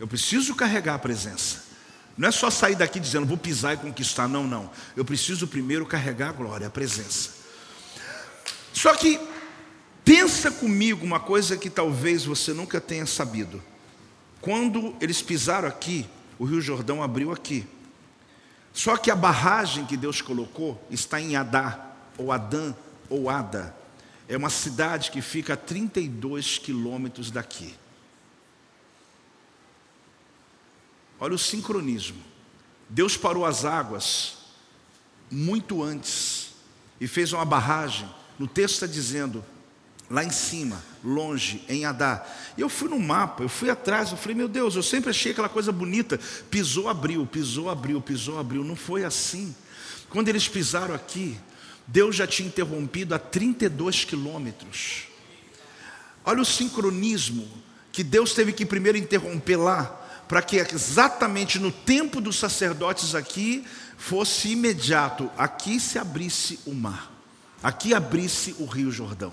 Eu 0.00 0.08
preciso 0.08 0.54
carregar 0.54 0.96
a 0.96 0.98
presença. 0.98 1.69
Não 2.20 2.28
é 2.28 2.30
só 2.30 2.50
sair 2.50 2.74
daqui 2.74 3.00
dizendo, 3.00 3.24
vou 3.24 3.38
pisar 3.38 3.72
e 3.72 3.76
conquistar. 3.78 4.28
Não, 4.28 4.46
não. 4.46 4.70
Eu 4.94 5.06
preciso 5.06 5.48
primeiro 5.48 5.86
carregar 5.86 6.28
a 6.28 6.32
glória, 6.32 6.66
a 6.66 6.70
presença. 6.70 7.30
Só 8.74 8.94
que, 8.94 9.18
pensa 10.04 10.50
comigo 10.50 11.02
uma 11.02 11.18
coisa 11.18 11.56
que 11.56 11.70
talvez 11.70 12.26
você 12.26 12.52
nunca 12.52 12.78
tenha 12.78 13.06
sabido. 13.06 13.62
Quando 14.38 14.94
eles 15.00 15.22
pisaram 15.22 15.66
aqui, 15.66 16.06
o 16.38 16.44
Rio 16.44 16.60
Jordão 16.60 17.02
abriu 17.02 17.32
aqui. 17.32 17.66
Só 18.74 18.98
que 18.98 19.10
a 19.10 19.16
barragem 19.16 19.86
que 19.86 19.96
Deus 19.96 20.20
colocou 20.20 20.78
está 20.90 21.18
em 21.18 21.36
Adá, 21.36 21.86
ou 22.18 22.30
Adã, 22.30 22.74
ou 23.08 23.30
Ada. 23.30 23.74
É 24.28 24.36
uma 24.36 24.50
cidade 24.50 25.10
que 25.10 25.22
fica 25.22 25.54
a 25.54 25.56
32 25.56 26.58
quilômetros 26.58 27.30
daqui. 27.30 27.74
Olha 31.20 31.34
o 31.34 31.38
sincronismo. 31.38 32.18
Deus 32.88 33.16
parou 33.16 33.44
as 33.44 33.64
águas 33.64 34.38
muito 35.30 35.82
antes 35.82 36.54
e 37.00 37.06
fez 37.06 37.32
uma 37.32 37.44
barragem. 37.44 38.08
No 38.38 38.48
texto 38.48 38.74
está 38.74 38.86
dizendo, 38.86 39.44
lá 40.10 40.24
em 40.24 40.30
cima, 40.30 40.82
longe, 41.04 41.62
em 41.68 41.84
Adá. 41.84 42.26
E 42.56 42.60
eu 42.60 42.68
fui 42.68 42.88
no 42.88 42.98
mapa, 42.98 43.44
eu 43.44 43.48
fui 43.48 43.70
atrás, 43.70 44.10
eu 44.10 44.16
falei, 44.16 44.34
meu 44.34 44.48
Deus, 44.48 44.74
eu 44.74 44.82
sempre 44.82 45.10
achei 45.10 45.32
aquela 45.32 45.48
coisa 45.48 45.70
bonita. 45.70 46.18
Pisou, 46.50 46.88
abriu, 46.88 47.24
pisou, 47.26 47.70
abriu, 47.70 48.00
pisou, 48.00 48.38
abriu. 48.38 48.64
Não 48.64 48.74
foi 48.74 49.04
assim. 49.04 49.54
Quando 50.08 50.28
eles 50.28 50.48
pisaram 50.48 50.94
aqui, 50.94 51.38
Deus 51.86 52.16
já 52.16 52.26
tinha 52.26 52.48
interrompido 52.48 53.14
a 53.14 53.18
32 53.18 54.04
quilômetros. 54.04 55.04
Olha 56.24 56.42
o 56.42 56.44
sincronismo 56.44 57.48
que 57.92 58.02
Deus 58.02 58.34
teve 58.34 58.52
que 58.52 58.66
primeiro 58.66 58.98
interromper 58.98 59.56
lá, 59.56 60.00
para 60.30 60.42
que 60.42 60.58
exatamente 60.58 61.58
no 61.58 61.72
tempo 61.72 62.20
dos 62.20 62.38
sacerdotes 62.38 63.16
aqui 63.16 63.66
fosse 63.98 64.50
imediato, 64.50 65.28
aqui 65.36 65.80
se 65.80 65.98
abrisse 65.98 66.60
o 66.64 66.72
mar, 66.72 67.10
aqui 67.60 67.92
abrisse 67.92 68.54
o 68.60 68.64
Rio 68.64 68.92
Jordão. 68.92 69.32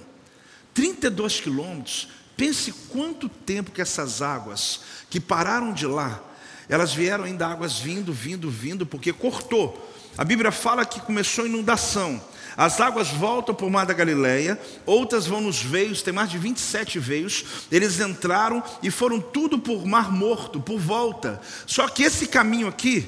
32 0.73 1.39
quilômetros, 1.39 2.07
pense 2.35 2.71
quanto 2.89 3.29
tempo 3.29 3.69
que 3.69 3.79
essas 3.79 4.23
águas 4.23 4.79
que 5.07 5.19
pararam 5.19 5.71
de 5.71 5.85
lá, 5.85 6.19
elas 6.67 6.95
vieram 6.95 7.25
ainda 7.25 7.45
águas 7.45 7.77
vindo, 7.77 8.11
vindo, 8.11 8.49
vindo, 8.49 8.83
porque 8.83 9.13
cortou. 9.13 9.95
A 10.17 10.23
Bíblia 10.23 10.51
fala 10.51 10.83
que 10.83 10.99
começou 11.01 11.43
a 11.43 11.47
inundação. 11.47 12.19
As 12.57 12.81
águas 12.81 13.09
voltam 13.09 13.53
para 13.53 13.67
o 13.67 13.69
mar 13.69 13.85
da 13.85 13.93
Galileia, 13.93 14.59
outras 14.83 15.27
vão 15.27 15.39
nos 15.39 15.61
veios, 15.61 16.01
tem 16.01 16.11
mais 16.11 16.31
de 16.31 16.39
27 16.39 16.97
veios. 16.97 17.45
Eles 17.71 17.99
entraram 17.99 18.63
e 18.81 18.89
foram 18.89 19.21
tudo 19.21 19.59
por 19.59 19.85
mar 19.85 20.11
morto, 20.11 20.59
por 20.59 20.79
volta. 20.79 21.39
Só 21.67 21.87
que 21.87 22.01
esse 22.01 22.25
caminho 22.25 22.67
aqui, 22.67 23.07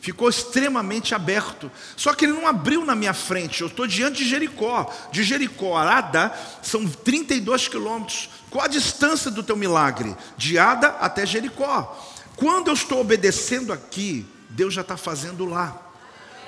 ficou 0.00 0.28
extremamente 0.28 1.14
aberto. 1.14 1.70
Só 1.96 2.14
que 2.14 2.24
ele 2.24 2.32
não 2.32 2.46
abriu 2.46 2.84
na 2.84 2.94
minha 2.94 3.12
frente. 3.12 3.60
Eu 3.60 3.66
estou 3.66 3.86
diante 3.86 4.24
de 4.24 4.30
Jericó. 4.30 4.90
De 5.12 5.22
Jericó 5.22 5.76
a 5.76 5.98
Ada 5.98 6.32
são 6.62 6.86
32 6.86 7.68
quilômetros. 7.68 8.30
Qual 8.48 8.64
a 8.64 8.68
distância 8.68 9.30
do 9.30 9.42
teu 9.42 9.56
milagre? 9.56 10.16
De 10.36 10.58
Ada 10.58 10.88
até 11.00 11.26
Jericó. 11.26 11.94
Quando 12.36 12.68
eu 12.68 12.74
estou 12.74 13.00
obedecendo 13.00 13.72
aqui, 13.72 14.24
Deus 14.48 14.72
já 14.72 14.80
está 14.80 14.96
fazendo 14.96 15.44
lá. 15.44 15.87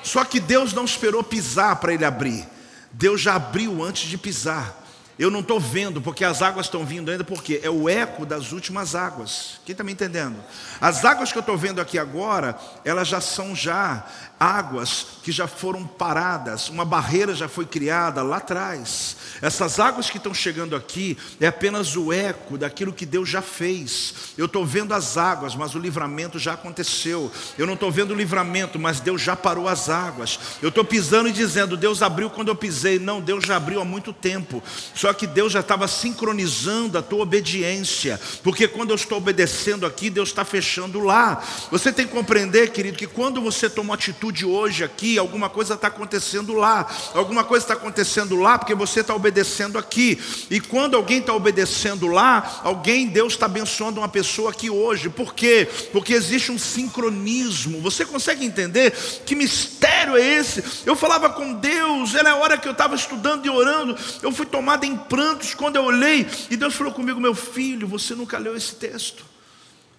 Só 0.03 0.25
que 0.25 0.41
Deus 0.41 0.73
não 0.73 0.85
esperou 0.85 1.23
pisar 1.23 1.77
para 1.77 1.93
ele 1.93 2.05
abrir. 2.05 2.47
Deus 2.93 3.21
já 3.21 3.35
abriu 3.37 3.83
antes 3.83 4.09
de 4.09 4.19
pisar. 4.19 4.81
Eu 5.19 5.31
não 5.31 5.41
estou 5.41 5.61
vendo, 5.61 6.01
porque 6.01 6.25
as 6.25 6.41
águas 6.41 6.65
estão 6.65 6.83
vindo 6.83 7.11
ainda, 7.11 7.23
porque 7.23 7.61
é 7.63 7.69
o 7.69 7.91
eco 7.91 8.25
das 8.25 8.53
últimas 8.53 8.95
águas. 8.95 9.61
Quem 9.67 9.73
está 9.73 9.85
me 9.85 9.93
entendendo? 9.93 10.37
As 10.81 11.05
águas 11.05 11.31
que 11.31 11.37
eu 11.37 11.41
estou 11.41 11.59
vendo 11.59 11.79
aqui 11.79 11.99
agora, 11.99 12.59
elas 12.87 13.07
já 13.07 13.21
são 13.21 13.55
já 13.55 14.07
águas 14.41 15.07
que 15.23 15.31
já 15.31 15.47
foram 15.47 15.87
paradas, 15.87 16.71
uma 16.71 16.83
barreira 16.83 17.35
já 17.35 17.47
foi 17.47 17.67
criada 17.67 18.23
lá 18.23 18.39
atrás. 18.39 19.15
Essas 19.43 19.79
águas 19.79 20.09
que 20.09 20.17
estão 20.17 20.33
chegando 20.33 20.75
aqui 20.75 21.19
é 21.39 21.47
apenas 21.47 21.95
o 21.95 22.11
eco 22.11 22.57
daquilo 22.57 22.91
que 22.91 23.05
Deus 23.05 23.29
já 23.29 23.43
fez. 23.43 24.15
Eu 24.39 24.47
estou 24.47 24.65
vendo 24.65 24.95
as 24.95 25.19
águas, 25.19 25.55
mas 25.55 25.75
o 25.75 25.79
livramento 25.79 26.39
já 26.39 26.55
aconteceu. 26.55 27.31
Eu 27.59 27.67
não 27.67 27.75
estou 27.75 27.91
vendo 27.91 28.13
o 28.13 28.17
livramento, 28.17 28.79
mas 28.79 28.99
Deus 28.99 29.21
já 29.21 29.37
parou 29.37 29.69
as 29.69 29.91
águas. 29.91 30.39
Eu 30.63 30.71
estou 30.71 30.87
pisando 30.87 31.29
e 31.29 31.33
dizendo, 31.33 31.77
Deus 31.77 32.01
abriu 32.01 32.31
quando 32.31 32.49
eu 32.49 32.57
pisei. 32.57 32.99
Não, 32.99 33.21
Deus 33.21 33.45
já 33.45 33.57
abriu 33.57 33.79
há 33.79 33.85
muito 33.85 34.11
tempo. 34.11 34.63
Só 34.95 35.13
que 35.13 35.27
Deus 35.27 35.53
já 35.53 35.61
estava 35.61 35.87
sincronizando 35.87 36.97
a 36.97 37.03
tua 37.03 37.23
obediência, 37.23 38.19
porque 38.43 38.67
quando 38.67 38.91
eu 38.91 38.97
estou 38.97 39.19
obedecendo 39.19 39.85
aqui, 39.85 40.09
Deus 40.09 40.31
está 40.31 40.47
fechando 40.47 40.99
lá. 41.01 41.43
Você 41.71 41.93
tem 41.93 42.07
que 42.07 42.13
compreender, 42.13 42.71
querido, 42.73 42.97
que 42.97 43.07
quando 43.07 43.43
você 43.43 43.69
toma 43.69 43.93
atitude 43.93 44.30
atitude 44.31 44.47
hoje 44.47 44.85
aqui, 44.85 45.19
alguma 45.19 45.51
coisa 45.51 45.75
está 45.75 45.89
acontecendo 45.89 46.55
lá, 46.55 46.89
alguma 47.15 47.45
coisa 47.45 47.65
está 47.65 47.75
acontecendo 47.75 48.37
lá 48.37 48.59
porque 48.59 48.75
você 48.75 49.01
está 49.01 49.15
obedecendo 49.15 49.77
aqui. 49.77 50.19
E 50.49 50.61
quando 50.61 50.97
alguém 50.97 51.19
está 51.19 51.35
obedecendo 51.35 52.07
lá, 52.07 52.61
alguém, 52.63 53.09
Deus 53.09 53.35
está 53.35 53.47
abençoando 53.47 54.01
uma 54.01 54.09
pessoa 54.09 54.51
aqui 54.51 54.71
hoje. 54.71 55.09
Por 55.09 55.35
quê? 55.35 55.69
Porque 55.93 56.15
existe 56.15 56.53
um 56.53 56.59
sincronismo. 56.59 57.81
Você 57.81 58.05
consegue 58.05 58.45
entender 58.45 58.93
que 59.27 59.35
mistério 59.35 60.17
é 60.17 60.39
esse? 60.39 60.63
Eu 60.87 60.95
falava 60.95 61.31
com 61.31 61.55
Deus, 61.55 62.15
era 62.15 62.31
a 62.31 62.37
hora 62.37 62.57
que 62.57 62.69
eu 62.69 62.73
estava 62.73 62.95
estudando 62.95 63.45
e 63.45 63.51
orando, 63.51 63.97
eu 64.23 64.33
fui 64.33 64.47
tomado 64.47 64.85
em 64.85 64.97
prantos 64.97 65.55
quando 65.55 65.77
eu 65.77 65.85
olhei, 65.85 66.27
e 66.51 66.57
Deus 66.57 66.75
falou 66.75 66.93
comigo, 66.93 67.21
meu 67.21 67.35
filho, 67.35 67.87
você 67.87 68.15
nunca 68.15 68.39
leu 68.39 68.57
esse 68.57 68.75
texto. 68.75 69.25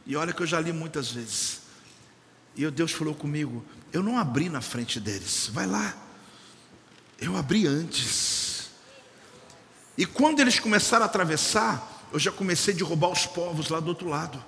E 0.05 0.15
olha 0.15 0.33
que 0.33 0.41
eu 0.41 0.47
já 0.47 0.59
li 0.59 0.73
muitas 0.73 1.11
vezes. 1.11 1.61
E 2.55 2.69
Deus 2.69 2.91
falou 2.91 3.13
comigo: 3.13 3.63
eu 3.93 4.01
não 4.01 4.17
abri 4.17 4.49
na 4.49 4.61
frente 4.61 4.99
deles, 4.99 5.49
vai 5.51 5.65
lá. 5.65 5.95
Eu 7.19 7.37
abri 7.37 7.67
antes. 7.67 8.69
E 9.97 10.05
quando 10.05 10.39
eles 10.39 10.59
começaram 10.59 11.03
a 11.03 11.05
atravessar, 11.05 12.07
eu 12.11 12.19
já 12.19 12.31
comecei 12.31 12.73
a 12.73 12.77
derrubar 12.77 13.09
os 13.09 13.25
povos 13.25 13.69
lá 13.69 13.79
do 13.79 13.89
outro 13.89 14.09
lado, 14.09 14.43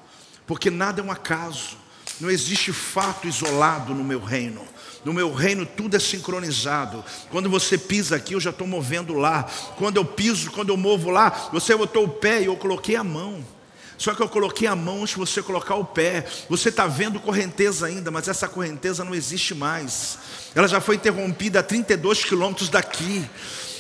porque 0.48 0.70
nada 0.70 1.02
é 1.02 1.04
um 1.04 1.12
acaso, 1.12 1.78
não 2.20 2.30
existe 2.30 2.72
fato 2.72 3.28
isolado 3.28 3.94
no 3.94 4.04
meu 4.04 4.20
reino. 4.20 4.66
No 5.04 5.12
meu 5.12 5.34
reino 5.34 5.66
tudo 5.66 5.98
é 5.98 6.00
sincronizado. 6.00 7.04
Quando 7.30 7.50
você 7.50 7.78
pisa 7.78 8.16
aqui, 8.16 8.34
eu 8.34 8.40
já 8.40 8.52
estou 8.52 8.66
movendo 8.66 9.14
lá. 9.14 9.44
Quando 9.76 9.98
eu 9.98 10.06
piso, 10.06 10.50
quando 10.52 10.70
eu 10.70 10.78
movo 10.78 11.10
lá, 11.10 11.50
você 11.52 11.76
botou 11.76 12.06
o 12.06 12.10
pé 12.10 12.42
e 12.42 12.46
eu 12.46 12.56
coloquei 12.56 12.96
a 12.96 13.04
mão. 13.04 13.44
Só 14.04 14.14
que 14.14 14.22
eu 14.22 14.28
coloquei 14.28 14.68
a 14.68 14.76
mão 14.76 14.98
antes 15.04 15.14
de 15.14 15.16
você 15.16 15.42
colocar 15.42 15.76
o 15.76 15.86
pé. 15.86 16.26
Você 16.50 16.68
está 16.68 16.86
vendo 16.86 17.22
correnteza 17.22 17.86
ainda, 17.86 18.12
mas 18.12 18.28
essa 18.28 18.50
correnteza 18.50 19.02
não 19.06 19.16
existe 19.16 19.56
mais. 19.56 20.18
Ela 20.54 20.68
já 20.68 20.82
foi 20.82 20.98
interrompida 20.98 21.62
a 21.62 21.64
32 21.64 22.26
quilômetros 22.26 22.68
daqui. 22.68 23.24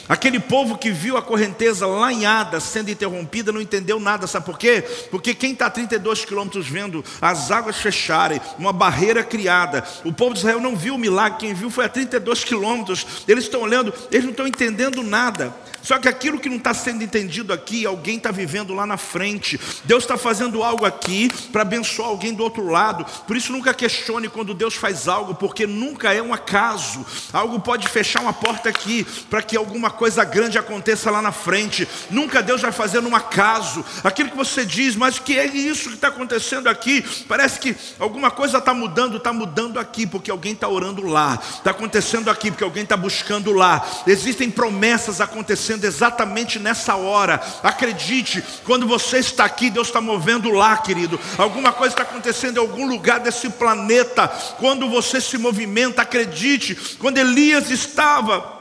Aquele 0.07 0.39
povo 0.39 0.77
que 0.77 0.91
viu 0.91 1.15
a 1.15 1.21
correnteza 1.21 1.87
lanhada 1.87 2.59
sendo 2.59 2.91
interrompida 2.91 3.51
não 3.51 3.61
entendeu 3.61 3.99
nada, 3.99 4.27
sabe 4.27 4.45
por 4.45 4.57
quê? 4.57 4.81
Porque 5.09 5.33
quem 5.33 5.53
está 5.53 5.67
a 5.67 5.69
32 5.69 6.25
quilômetros 6.25 6.67
vendo 6.67 7.03
as 7.21 7.51
águas 7.51 7.77
fecharem, 7.77 8.41
uma 8.59 8.73
barreira 8.73 9.23
criada, 9.23 9.83
o 10.03 10.11
povo 10.11 10.33
de 10.33 10.39
Israel 10.39 10.59
não 10.59 10.75
viu 10.75 10.95
o 10.95 10.99
milagre, 10.99 11.39
quem 11.39 11.53
viu 11.53 11.69
foi 11.69 11.85
a 11.85 11.89
32 11.89 12.43
quilômetros, 12.43 13.05
eles 13.27 13.45
estão 13.45 13.61
olhando, 13.61 13.93
eles 14.11 14.23
não 14.23 14.31
estão 14.31 14.47
entendendo 14.47 15.01
nada. 15.01 15.53
Só 15.83 15.99
que 15.99 16.07
aquilo 16.07 16.39
que 16.39 16.47
não 16.47 16.55
está 16.55 16.73
sendo 16.73 17.03
entendido 17.03 17.51
aqui, 17.51 17.85
alguém 17.85 18.15
está 18.15 18.31
vivendo 18.31 18.73
lá 18.73 18.85
na 18.85 18.95
frente. 18.95 19.59
Deus 19.83 20.05
está 20.05 20.17
fazendo 20.17 20.63
algo 20.63 20.85
aqui 20.85 21.29
para 21.51 21.63
abençoar 21.63 22.07
alguém 22.07 22.33
do 22.33 22.41
outro 22.41 22.65
lado. 22.69 23.05
Por 23.27 23.35
isso 23.35 23.51
nunca 23.51 23.73
questione 23.73 24.29
quando 24.29 24.53
Deus 24.53 24.75
faz 24.75 25.09
algo, 25.09 25.35
porque 25.35 25.67
nunca 25.67 26.13
é 26.13 26.21
um 26.21 26.33
acaso. 26.33 27.05
Algo 27.33 27.59
pode 27.59 27.89
fechar 27.89 28.21
uma 28.21 28.31
porta 28.31 28.69
aqui 28.69 29.05
para 29.29 29.41
que 29.41 29.57
alguma 29.57 29.91
coisa 29.93 30.23
grande 30.23 30.57
aconteça 30.57 31.09
lá 31.09 31.21
na 31.21 31.31
frente. 31.31 31.87
Nunca 32.09 32.43
Deus 32.43 32.61
vai 32.61 32.71
fazer 32.71 33.01
num 33.01 33.15
acaso. 33.15 33.85
Aquilo 34.03 34.29
que 34.29 34.35
você 34.35 34.65
diz, 34.65 34.95
mas 34.95 35.19
que 35.19 35.39
é 35.39 35.45
isso 35.45 35.89
que 35.89 35.95
está 35.95 36.09
acontecendo 36.09 36.67
aqui? 36.67 37.01
Parece 37.27 37.59
que 37.59 37.75
alguma 37.99 38.29
coisa 38.29 38.57
está 38.57 38.73
mudando, 38.73 39.17
está 39.17 39.31
mudando 39.31 39.79
aqui, 39.79 40.05
porque 40.05 40.29
alguém 40.29 40.53
está 40.53 40.67
orando 40.67 41.05
lá. 41.07 41.39
Está 41.41 41.71
acontecendo 41.71 42.29
aqui, 42.29 42.51
porque 42.51 42.63
alguém 42.63 42.83
está 42.83 42.97
buscando 42.97 43.53
lá. 43.53 43.85
Existem 44.05 44.51
promessas 44.51 45.21
acontecendo 45.21 45.85
exatamente 45.85 46.59
nessa 46.59 46.95
hora. 46.95 47.41
Acredite, 47.63 48.43
quando 48.63 48.87
você 48.87 49.19
está 49.19 49.45
aqui, 49.45 49.69
Deus 49.69 49.87
está 49.87 50.01
movendo 50.01 50.49
lá, 50.51 50.75
querido. 50.77 51.19
Alguma 51.37 51.71
coisa 51.71 51.93
está 51.93 52.03
acontecendo 52.03 52.57
em 52.57 52.59
algum 52.59 52.87
lugar 52.87 53.19
desse 53.19 53.49
planeta. 53.49 54.27
Quando 54.59 54.89
você 54.89 55.21
se 55.21 55.37
movimenta, 55.37 56.01
acredite, 56.01 56.75
quando 56.99 57.17
Elias 57.17 57.69
estava 57.69 58.52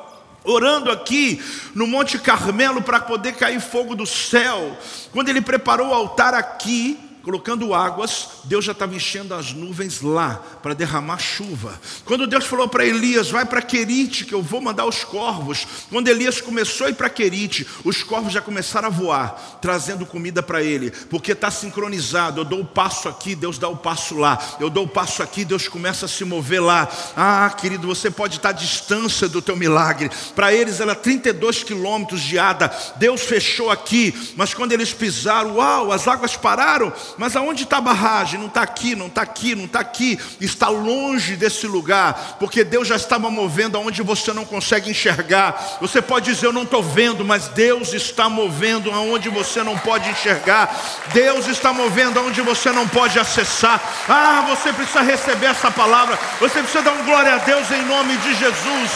orando 0.44 0.90
aqui 0.90 1.40
no 1.74 1.86
Monte 1.86 2.18
Carmelo 2.18 2.82
para 2.82 3.00
poder 3.00 3.32
cair 3.32 3.60
fogo 3.60 3.94
do 3.94 4.06
céu, 4.06 4.76
quando 5.12 5.28
ele 5.28 5.40
preparou 5.40 5.88
o 5.88 5.94
altar 5.94 6.34
aqui, 6.34 6.98
colocando 7.22 7.72
águas, 7.72 8.28
Deus 8.44 8.64
já 8.64 8.72
estava 8.72 8.94
enchendo 8.94 9.34
as 9.34 9.52
nuvens 9.52 10.02
lá 10.02 10.42
para 10.62 10.74
derramar 10.74 11.18
chuva. 11.18 11.80
Quando 12.04 12.26
Deus 12.26 12.44
falou 12.44 12.68
para 12.68 12.84
Elias, 12.84 13.30
vai 13.30 13.44
para 13.44 13.62
Querite, 13.62 14.24
que 14.24 14.34
eu 14.34 14.42
vou 14.42 14.60
mandar 14.60 14.84
os 14.84 15.04
corvos. 15.04 15.66
Quando 15.88 16.08
Elias 16.08 16.40
começou 16.40 16.86
a 16.86 16.90
ir 16.90 16.94
para 16.94 17.08
Querite, 17.08 17.66
os 17.84 18.02
corvos 18.02 18.32
já 18.32 18.40
começaram 18.40 18.88
a 18.88 18.90
voar, 18.90 19.58
trazendo 19.60 20.04
comida 20.04 20.42
para 20.42 20.62
ele, 20.62 20.90
porque 21.08 21.32
está 21.32 21.50
sincronizado. 21.50 22.40
Eu 22.40 22.44
dou 22.44 22.60
o 22.60 22.66
passo 22.66 23.08
aqui, 23.08 23.34
Deus 23.34 23.58
dá 23.58 23.68
o 23.68 23.76
passo 23.76 24.16
lá. 24.16 24.38
Eu 24.58 24.68
dou 24.68 24.84
o 24.84 24.88
passo 24.88 25.22
aqui, 25.22 25.44
Deus 25.44 25.68
começa 25.68 26.06
a 26.06 26.08
se 26.08 26.24
mover 26.24 26.62
lá. 26.62 26.88
Ah, 27.16 27.50
querido, 27.56 27.86
você 27.86 28.10
pode 28.10 28.36
estar 28.36 28.50
à 28.50 28.52
distância 28.52 29.28
do 29.28 29.40
teu 29.40 29.56
milagre. 29.56 30.10
Para 30.34 30.52
eles 30.52 30.80
era 30.80 30.94
32 30.94 31.62
quilômetros 31.62 32.20
de 32.20 32.38
ada. 32.38 32.74
Deus 32.96 33.22
fechou 33.22 33.70
aqui, 33.70 34.32
mas 34.36 34.52
quando 34.52 34.72
eles 34.72 34.92
pisaram, 34.92 35.56
uau, 35.56 35.92
as 35.92 36.08
águas 36.08 36.36
pararam 36.36 36.92
mas 37.16 37.36
aonde 37.36 37.64
está 37.64 37.78
a 37.78 37.80
barragem? 37.80 38.38
Não 38.38 38.46
está 38.46 38.62
aqui, 38.62 38.94
não 38.94 39.06
está 39.06 39.22
aqui, 39.22 39.54
não 39.54 39.64
está 39.64 39.80
aqui. 39.80 40.18
Está 40.40 40.68
longe 40.68 41.36
desse 41.36 41.66
lugar, 41.66 42.36
porque 42.38 42.64
Deus 42.64 42.88
já 42.88 42.96
estava 42.96 43.30
movendo 43.30 43.76
aonde 43.76 44.02
você 44.02 44.32
não 44.32 44.44
consegue 44.44 44.90
enxergar. 44.90 45.78
Você 45.80 46.00
pode 46.00 46.32
dizer, 46.32 46.46
eu 46.46 46.52
não 46.52 46.62
estou 46.62 46.82
vendo, 46.82 47.24
mas 47.24 47.48
Deus 47.48 47.92
está 47.92 48.28
movendo 48.28 48.90
aonde 48.90 49.28
você 49.28 49.62
não 49.62 49.78
pode 49.78 50.08
enxergar. 50.08 50.74
Deus 51.12 51.46
está 51.48 51.72
movendo 51.72 52.18
aonde 52.18 52.40
você 52.40 52.70
não 52.70 52.86
pode 52.88 53.18
acessar. 53.18 53.80
Ah, 54.08 54.44
você 54.48 54.72
precisa 54.72 55.02
receber 55.02 55.46
essa 55.46 55.70
palavra. 55.70 56.18
Você 56.40 56.60
precisa 56.60 56.82
dar 56.82 56.92
um 56.92 57.04
glória 57.04 57.34
a 57.34 57.38
Deus 57.38 57.70
em 57.70 57.82
nome 57.82 58.16
de 58.18 58.34
Jesus. 58.34 58.90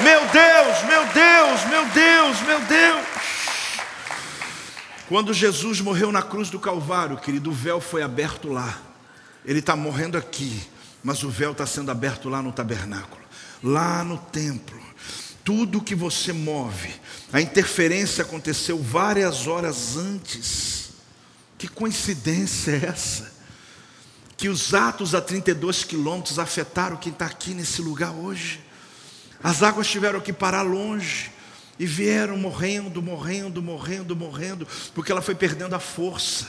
Meu 0.00 0.20
Deus, 0.26 0.82
meu 0.84 1.04
Deus, 1.06 1.64
meu 1.64 1.84
Deus, 1.86 2.40
meu 2.42 2.60
Deus. 2.60 3.17
Quando 5.08 5.32
Jesus 5.32 5.80
morreu 5.80 6.12
na 6.12 6.20
cruz 6.20 6.50
do 6.50 6.60
Calvário, 6.60 7.16
querido, 7.16 7.48
o 7.48 7.54
véu 7.54 7.80
foi 7.80 8.02
aberto 8.02 8.50
lá. 8.50 8.78
Ele 9.42 9.60
está 9.60 9.74
morrendo 9.74 10.18
aqui, 10.18 10.62
mas 11.02 11.22
o 11.22 11.30
véu 11.30 11.52
está 11.52 11.64
sendo 11.64 11.90
aberto 11.90 12.28
lá 12.28 12.42
no 12.42 12.52
tabernáculo, 12.52 13.22
lá 13.62 14.04
no 14.04 14.18
templo. 14.18 14.78
Tudo 15.42 15.80
que 15.80 15.94
você 15.94 16.30
move, 16.30 16.94
a 17.32 17.40
interferência 17.40 18.22
aconteceu 18.22 18.76
várias 18.82 19.46
horas 19.46 19.96
antes. 19.96 20.90
Que 21.56 21.68
coincidência 21.68 22.72
é 22.72 22.88
essa? 22.88 23.32
Que 24.36 24.50
os 24.50 24.74
atos 24.74 25.14
a 25.14 25.22
32 25.22 25.84
quilômetros 25.84 26.38
afetaram 26.38 26.98
quem 26.98 27.12
está 27.12 27.24
aqui 27.24 27.54
nesse 27.54 27.80
lugar 27.80 28.10
hoje. 28.10 28.60
As 29.42 29.62
águas 29.62 29.88
tiveram 29.88 30.20
que 30.20 30.34
parar 30.34 30.62
longe. 30.62 31.37
E 31.78 31.86
vieram 31.86 32.36
morrendo, 32.36 33.00
morrendo, 33.00 33.62
morrendo, 33.62 34.16
morrendo, 34.16 34.66
porque 34.94 35.12
ela 35.12 35.22
foi 35.22 35.34
perdendo 35.34 35.74
a 35.74 35.78
força. 35.78 36.48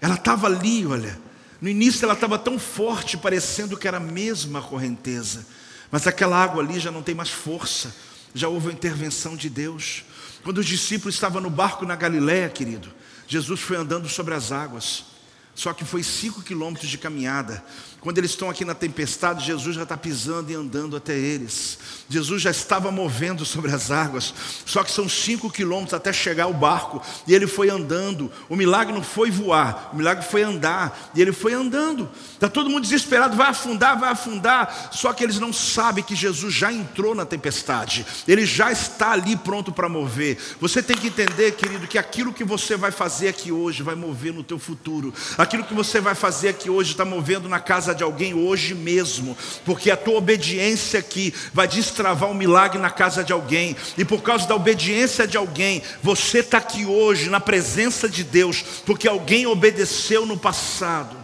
Ela 0.00 0.14
estava 0.14 0.46
ali, 0.46 0.84
olha. 0.86 1.18
No 1.60 1.68
início 1.68 2.04
ela 2.04 2.14
estava 2.14 2.38
tão 2.38 2.58
forte, 2.58 3.16
parecendo 3.16 3.76
que 3.76 3.88
era 3.88 3.96
a 3.96 4.00
mesma 4.00 4.60
correnteza. 4.60 5.46
Mas 5.90 6.06
aquela 6.06 6.36
água 6.36 6.62
ali 6.62 6.80
já 6.80 6.90
não 6.90 7.02
tem 7.02 7.14
mais 7.14 7.30
força. 7.30 7.94
Já 8.34 8.48
houve 8.48 8.68
a 8.68 8.72
intervenção 8.72 9.36
de 9.36 9.48
Deus. 9.48 10.04
Quando 10.42 10.58
os 10.58 10.66
discípulos 10.66 11.14
estavam 11.14 11.40
no 11.40 11.48
barco 11.48 11.86
na 11.86 11.94
Galiléia, 11.94 12.48
querido, 12.48 12.92
Jesus 13.26 13.60
foi 13.60 13.76
andando 13.76 14.08
sobre 14.08 14.34
as 14.34 14.52
águas. 14.52 15.13
Só 15.54 15.72
que 15.72 15.84
foi 15.84 16.02
cinco 16.02 16.42
quilômetros 16.42 16.90
de 16.90 16.98
caminhada. 16.98 17.64
Quando 18.04 18.18
eles 18.18 18.32
estão 18.32 18.50
aqui 18.50 18.66
na 18.66 18.74
tempestade, 18.74 19.46
Jesus 19.46 19.76
já 19.76 19.84
está 19.84 19.96
pisando 19.96 20.52
e 20.52 20.54
andando 20.54 20.94
até 20.94 21.16
eles. 21.16 21.78
Jesus 22.06 22.42
já 22.42 22.50
estava 22.50 22.90
movendo 22.90 23.46
sobre 23.46 23.72
as 23.72 23.90
águas. 23.90 24.34
Só 24.66 24.84
que 24.84 24.90
são 24.90 25.08
cinco 25.08 25.50
quilômetros 25.50 25.94
até 25.94 26.12
chegar 26.12 26.44
ao 26.44 26.52
barco. 26.52 27.00
E 27.26 27.34
ele 27.34 27.46
foi 27.46 27.70
andando. 27.70 28.30
O 28.46 28.56
milagre 28.56 28.92
não 28.92 29.02
foi 29.02 29.30
voar, 29.30 29.88
o 29.90 29.96
milagre 29.96 30.22
foi 30.22 30.42
andar. 30.42 31.12
E 31.14 31.22
ele 31.22 31.32
foi 31.32 31.54
andando. 31.54 32.10
Está 32.34 32.46
todo 32.46 32.68
mundo 32.68 32.82
desesperado, 32.82 33.38
vai 33.38 33.48
afundar, 33.48 33.98
vai 33.98 34.10
afundar. 34.10 34.90
Só 34.92 35.14
que 35.14 35.24
eles 35.24 35.38
não 35.38 35.50
sabem 35.50 36.04
que 36.04 36.14
Jesus 36.14 36.52
já 36.52 36.70
entrou 36.70 37.14
na 37.14 37.24
tempestade. 37.24 38.04
Ele 38.28 38.44
já 38.44 38.70
está 38.70 39.12
ali 39.12 39.34
pronto 39.34 39.72
para 39.72 39.88
mover. 39.88 40.36
Você 40.60 40.82
tem 40.82 40.94
que 40.94 41.06
entender, 41.06 41.52
querido, 41.52 41.86
que 41.86 41.96
aquilo 41.96 42.34
que 42.34 42.44
você 42.44 42.76
vai 42.76 42.90
fazer 42.90 43.28
aqui 43.28 43.50
hoje 43.50 43.82
vai 43.82 43.94
mover 43.94 44.34
no 44.34 44.44
teu 44.44 44.58
futuro. 44.58 45.14
Aquilo 45.44 45.62
que 45.62 45.74
você 45.74 46.00
vai 46.00 46.14
fazer 46.14 46.48
aqui 46.48 46.70
hoje 46.70 46.92
está 46.92 47.04
movendo 47.04 47.50
na 47.50 47.60
casa 47.60 47.94
de 47.94 48.02
alguém 48.02 48.32
hoje 48.32 48.74
mesmo, 48.74 49.36
porque 49.62 49.90
a 49.90 49.96
tua 49.96 50.14
obediência 50.14 50.98
aqui 50.98 51.34
vai 51.52 51.68
destravar 51.68 52.30
um 52.30 52.34
milagre 52.34 52.78
na 52.78 52.88
casa 52.88 53.22
de 53.22 53.30
alguém, 53.30 53.76
e 53.98 54.06
por 54.06 54.22
causa 54.22 54.48
da 54.48 54.56
obediência 54.56 55.28
de 55.28 55.36
alguém, 55.36 55.82
você 56.02 56.38
está 56.38 56.56
aqui 56.56 56.86
hoje 56.86 57.28
na 57.28 57.40
presença 57.40 58.08
de 58.08 58.24
Deus, 58.24 58.62
porque 58.86 59.06
alguém 59.06 59.46
obedeceu 59.46 60.24
no 60.24 60.38
passado. 60.38 61.14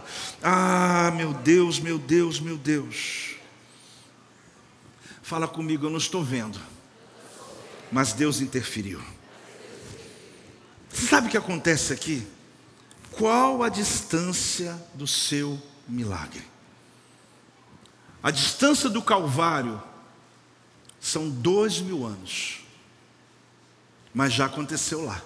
Ah, 0.43 1.11
meu 1.15 1.33
Deus, 1.33 1.79
meu 1.79 1.97
Deus, 1.97 2.39
meu 2.39 2.57
Deus. 2.57 3.37
Fala 5.23 5.47
comigo, 5.47 5.87
eu 5.87 5.89
não 5.89 5.97
estou 5.97 6.23
vendo, 6.23 6.59
mas 7.91 8.13
Deus 8.13 8.39
interferiu. 8.39 9.01
Você 10.91 11.07
sabe 11.07 11.27
o 11.27 11.31
que 11.31 11.37
acontece 11.37 11.91
aqui? 11.91 12.23
Qual 13.11 13.61
a 13.61 13.69
distância 13.69 14.81
do 14.93 15.05
seu 15.05 15.61
milagre? 15.87 16.43
A 18.23 18.31
distância 18.31 18.89
do 18.89 19.01
Calvário 19.01 19.81
são 20.99 21.29
dois 21.29 21.79
mil 21.79 22.05
anos, 22.05 22.59
mas 24.13 24.33
já 24.33 24.45
aconteceu 24.45 25.03
lá. 25.03 25.21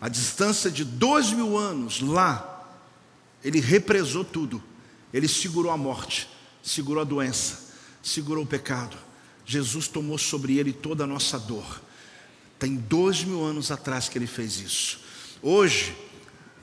A 0.00 0.08
distância 0.08 0.70
de 0.70 0.84
dois 0.84 1.30
mil 1.30 1.56
anos 1.56 2.00
lá, 2.00 2.66
ele 3.42 3.60
represou 3.60 4.24
tudo. 4.24 4.62
Ele 5.12 5.28
segurou 5.28 5.70
a 5.70 5.76
morte, 5.76 6.28
segurou 6.62 7.02
a 7.02 7.04
doença, 7.04 7.72
segurou 8.02 8.44
o 8.44 8.46
pecado. 8.46 8.96
Jesus 9.44 9.86
tomou 9.86 10.18
sobre 10.18 10.58
ele 10.58 10.72
toda 10.72 11.04
a 11.04 11.06
nossa 11.06 11.38
dor. 11.38 11.80
Tem 12.58 12.74
dois 12.74 13.22
mil 13.22 13.44
anos 13.44 13.70
atrás 13.70 14.08
que 14.08 14.18
ele 14.18 14.26
fez 14.26 14.58
isso. 14.58 15.00
Hoje, 15.40 15.94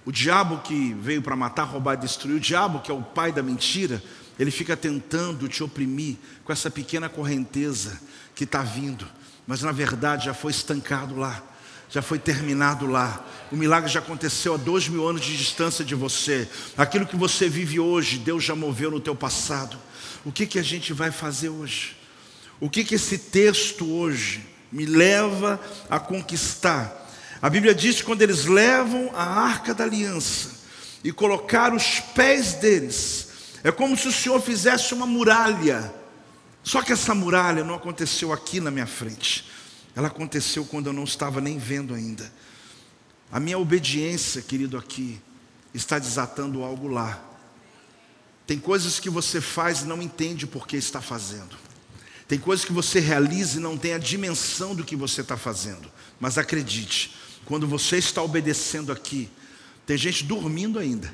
o 0.06 0.12
diabo 0.12 0.60
que 0.60 0.94
veio 0.94 1.22
para 1.22 1.36
matar, 1.36 1.64
roubar 1.64 1.96
destruir, 1.96 2.36
o 2.36 2.40
diabo 2.40 2.80
que 2.80 2.92
é 2.92 2.94
o 2.94 3.02
pai 3.02 3.32
da 3.32 3.44
mentira, 3.44 4.02
ele 4.40 4.52
fica 4.52 4.78
tentando 4.78 5.48
te 5.48 5.64
oprimir 5.64 6.16
com 6.44 6.54
essa 6.54 6.72
pequena 6.72 7.10
correnteza 7.10 8.00
que 8.34 8.46
está 8.46 8.64
vindo, 8.64 9.06
mas 9.46 9.62
na 9.62 9.72
verdade 9.72 10.26
já 10.26 10.34
foi 10.34 10.52
estancado 10.52 11.18
lá, 11.18 11.44
já 11.90 12.02
foi 12.02 12.18
terminado 12.18 12.86
lá. 12.86 13.26
O 13.52 13.56
milagre 13.56 13.92
já 13.92 14.00
aconteceu 14.00 14.54
a 14.54 14.58
dois 14.58 14.88
mil 14.88 15.08
anos 15.08 15.26
de 15.26 15.36
distância 15.36 15.84
de 15.84 15.96
você. 15.96 16.48
Aquilo 16.78 17.06
que 17.06 17.18
você 17.18 17.50
vive 17.50 17.80
hoje, 17.80 18.20
Deus 18.20 18.44
já 18.44 18.56
moveu 18.56 18.92
no 18.92 19.00
teu 19.00 19.16
passado. 19.16 19.78
O 20.24 20.32
que, 20.32 20.46
que 20.46 20.60
a 20.60 20.64
gente 20.64 20.94
vai 20.94 21.12
fazer 21.12 21.50
hoje? 21.50 21.98
O 22.60 22.70
que, 22.70 22.84
que 22.84 22.96
esse 22.96 23.18
texto 23.18 23.90
hoje 23.92 24.46
me 24.72 24.86
leva 24.86 25.60
a 25.90 26.00
conquistar? 26.00 26.99
A 27.42 27.50
Bíblia 27.50 27.74
diz 27.74 27.98
que 27.98 28.04
quando 28.04 28.22
eles 28.22 28.46
levam 28.46 29.12
a 29.16 29.24
arca 29.24 29.74
da 29.74 29.84
aliança 29.84 30.52
e 31.04 31.12
colocaram 31.12 31.78
os 31.78 32.00
pés 32.00 32.54
deles 32.54 33.30
é 33.64 33.72
como 33.72 33.98
se 33.98 34.08
o 34.08 34.12
Senhor 34.12 34.42
fizesse 34.42 34.94
uma 34.94 35.06
muralha. 35.06 35.94
Só 36.64 36.82
que 36.82 36.94
essa 36.94 37.16
muralha 37.16 37.64
não 37.64 37.76
aconteceu 37.76 38.32
aqui 38.32 38.60
na 38.60 38.72
minha 38.72 38.88
frente. 38.88 39.46
Ela 39.96 40.08
aconteceu 40.08 40.66
quando 40.66 40.88
eu 40.88 40.94
não 40.94 41.04
estava 41.04 41.42
nem 41.42 41.58
vendo 41.58 41.94
ainda. 41.94 42.32
A 43.32 43.40
minha 43.40 43.58
obediência, 43.58 44.42
querido, 44.42 44.78
aqui, 44.78 45.22
está 45.74 46.00
desatando 46.00 46.64
algo 46.64 46.88
lá. 46.88 47.22
Tem 48.48 48.58
coisas 48.58 49.00
que 49.00 49.10
você 49.10 49.40
faz 49.40 49.82
e 49.82 49.86
não 49.86 50.02
entende 50.02 50.48
por 50.48 50.68
que 50.68 50.78
está 50.78 51.02
fazendo. 51.02 51.56
Tem 52.28 52.40
coisas 52.40 52.66
que 52.66 52.74
você 52.74 53.00
realiza 53.00 53.58
e 53.58 53.62
não 53.62 53.78
tem 53.78 53.94
a 53.94 53.98
dimensão 53.98 54.74
do 54.74 54.84
que 54.84 54.96
você 54.96 55.22
está 55.22 55.36
fazendo. 55.36 55.92
Mas 56.20 56.38
acredite, 56.38 57.16
quando 57.50 57.68
você 57.68 57.98
está 57.98 58.22
obedecendo 58.22 58.92
aqui, 58.92 59.28
tem 59.84 59.98
gente 59.98 60.24
dormindo 60.24 60.78
ainda. 60.78 61.12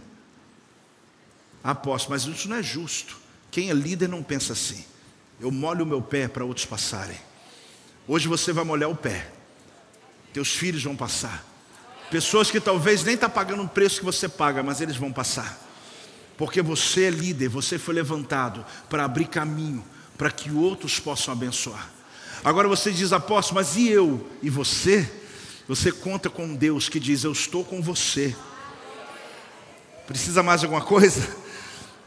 Apóstolo, 1.64 2.14
mas 2.14 2.26
isso 2.26 2.50
não 2.50 2.58
é 2.58 2.62
justo. 2.62 3.18
Quem 3.50 3.70
é 3.70 3.74
líder 3.74 4.10
não 4.10 4.22
pensa 4.22 4.52
assim. 4.52 4.84
Eu 5.40 5.50
molho 5.50 5.86
o 5.86 5.88
meu 5.88 6.02
pé 6.02 6.28
para 6.28 6.44
outros 6.44 6.66
passarem. 6.66 7.16
Hoje 8.06 8.28
você 8.28 8.52
vai 8.52 8.66
molhar 8.66 8.90
o 8.90 8.96
pé. 8.98 9.32
Teus 10.34 10.50
filhos 10.50 10.84
vão 10.84 10.94
passar. 10.94 11.42
Pessoas 12.12 12.52
que 12.52 12.60
talvez 12.60 13.02
nem 13.06 13.14
estão 13.14 13.30
tá 13.30 13.34
pagando 13.34 13.64
o 13.64 13.70
preço 13.70 14.00
que 14.00 14.06
você 14.06 14.28
paga, 14.28 14.62
mas 14.62 14.82
eles 14.82 14.98
vão 14.98 15.14
passar. 15.14 15.58
Porque 16.38 16.62
você 16.62 17.06
é 17.06 17.10
líder, 17.12 17.48
você 17.48 17.80
foi 17.80 17.96
levantado 17.96 18.66
para 18.90 19.06
abrir 19.06 19.30
caminho 19.30 19.86
para 20.18 20.30
que 20.30 20.52
outros 20.52 21.00
possam 21.00 21.32
abençoar. 21.32 21.90
Agora 22.44 22.68
você 22.68 22.92
diz, 22.92 23.14
apóstolo, 23.14 23.56
mas 23.56 23.78
e 23.78 23.88
eu? 23.88 24.30
E 24.44 24.50
você? 24.50 25.24
Você 25.68 25.91
conta 25.91 26.30
com 26.30 26.53
Deus 26.55 26.89
que 26.89 26.99
diz: 26.99 27.24
Eu 27.24 27.32
estou 27.32 27.63
com 27.63 27.82
você. 27.82 28.36
Precisa 30.05 30.43
mais 30.43 30.63
alguma 30.63 30.82
coisa? 30.82 31.28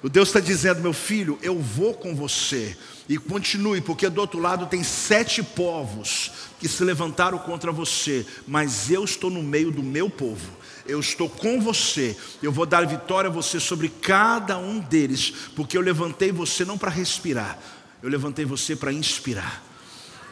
O 0.01 0.09
Deus 0.09 0.29
está 0.29 0.39
dizendo, 0.39 0.81
meu 0.81 0.93
filho, 0.93 1.37
eu 1.43 1.59
vou 1.59 1.93
com 1.93 2.15
você. 2.15 2.77
E 3.09 3.19
continue, 3.19 3.81
porque 3.81 4.09
do 4.09 4.21
outro 4.21 4.39
lado 4.39 4.67
tem 4.67 4.85
sete 4.85 5.43
povos 5.43 6.31
que 6.61 6.69
se 6.69 6.85
levantaram 6.85 7.39
contra 7.39 7.73
você, 7.73 8.25
mas 8.47 8.93
eu 8.93 9.03
estou 9.03 9.29
no 9.29 9.43
meio 9.43 9.73
do 9.73 9.83
meu 9.83 10.09
povo. 10.09 10.53
Eu 10.87 11.01
estou 11.01 11.29
com 11.29 11.61
você. 11.61 12.17
Eu 12.41 12.53
vou 12.53 12.65
dar 12.65 12.87
vitória 12.87 13.29
a 13.29 13.33
você 13.33 13.59
sobre 13.59 13.89
cada 13.89 14.57
um 14.57 14.79
deles, 14.79 15.33
porque 15.57 15.77
eu 15.77 15.81
levantei 15.81 16.31
você 16.31 16.65
não 16.65 16.79
para 16.79 16.91
respirar, 16.91 17.59
eu 18.01 18.09
levantei 18.09 18.45
você 18.45 18.77
para 18.77 18.93
inspirar. 18.93 19.65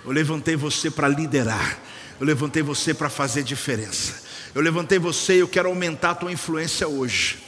Eu 0.05 0.13
levantei 0.13 0.55
você 0.55 0.89
para 0.89 1.09
liderar. 1.09 1.81
Eu 2.19 2.27
levantei 2.27 2.63
você 2.63 2.95
para 2.95 3.09
fazer 3.09 3.43
diferença. 3.43 4.23
Eu 4.55 4.63
levantei 4.63 4.99
você 4.99 5.37
e 5.37 5.41
eu 5.41 5.49
quero 5.49 5.69
aumentar 5.69 6.11
a 6.11 6.15
tua 6.15 6.33
influência 6.33 6.89
hoje. 6.89 7.45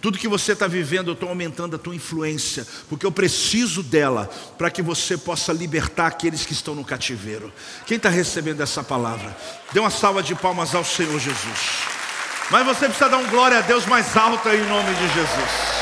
Tudo 0.00 0.18
que 0.18 0.26
você 0.26 0.52
está 0.52 0.66
vivendo, 0.66 1.08
eu 1.08 1.14
estou 1.14 1.28
aumentando 1.28 1.76
a 1.76 1.78
tua 1.78 1.94
influência, 1.94 2.66
porque 2.88 3.06
eu 3.06 3.12
preciso 3.12 3.84
dela 3.84 4.28
para 4.58 4.68
que 4.68 4.82
você 4.82 5.16
possa 5.16 5.52
libertar 5.52 6.08
aqueles 6.08 6.44
que 6.44 6.52
estão 6.52 6.74
no 6.74 6.84
cativeiro. 6.84 7.52
Quem 7.86 7.96
está 7.96 8.08
recebendo 8.08 8.60
essa 8.60 8.82
palavra? 8.82 9.36
Dê 9.72 9.78
uma 9.78 9.90
salva 9.90 10.20
de 10.20 10.34
palmas 10.34 10.74
ao 10.74 10.84
Senhor 10.84 11.18
Jesus. 11.20 11.58
Mas 12.50 12.66
você 12.66 12.86
precisa 12.86 13.08
dar 13.08 13.18
um 13.18 13.28
glória 13.28 13.58
a 13.58 13.60
Deus 13.60 13.86
mais 13.86 14.16
alto 14.16 14.48
em 14.48 14.66
nome 14.66 14.92
de 14.92 15.08
Jesus. 15.14 15.81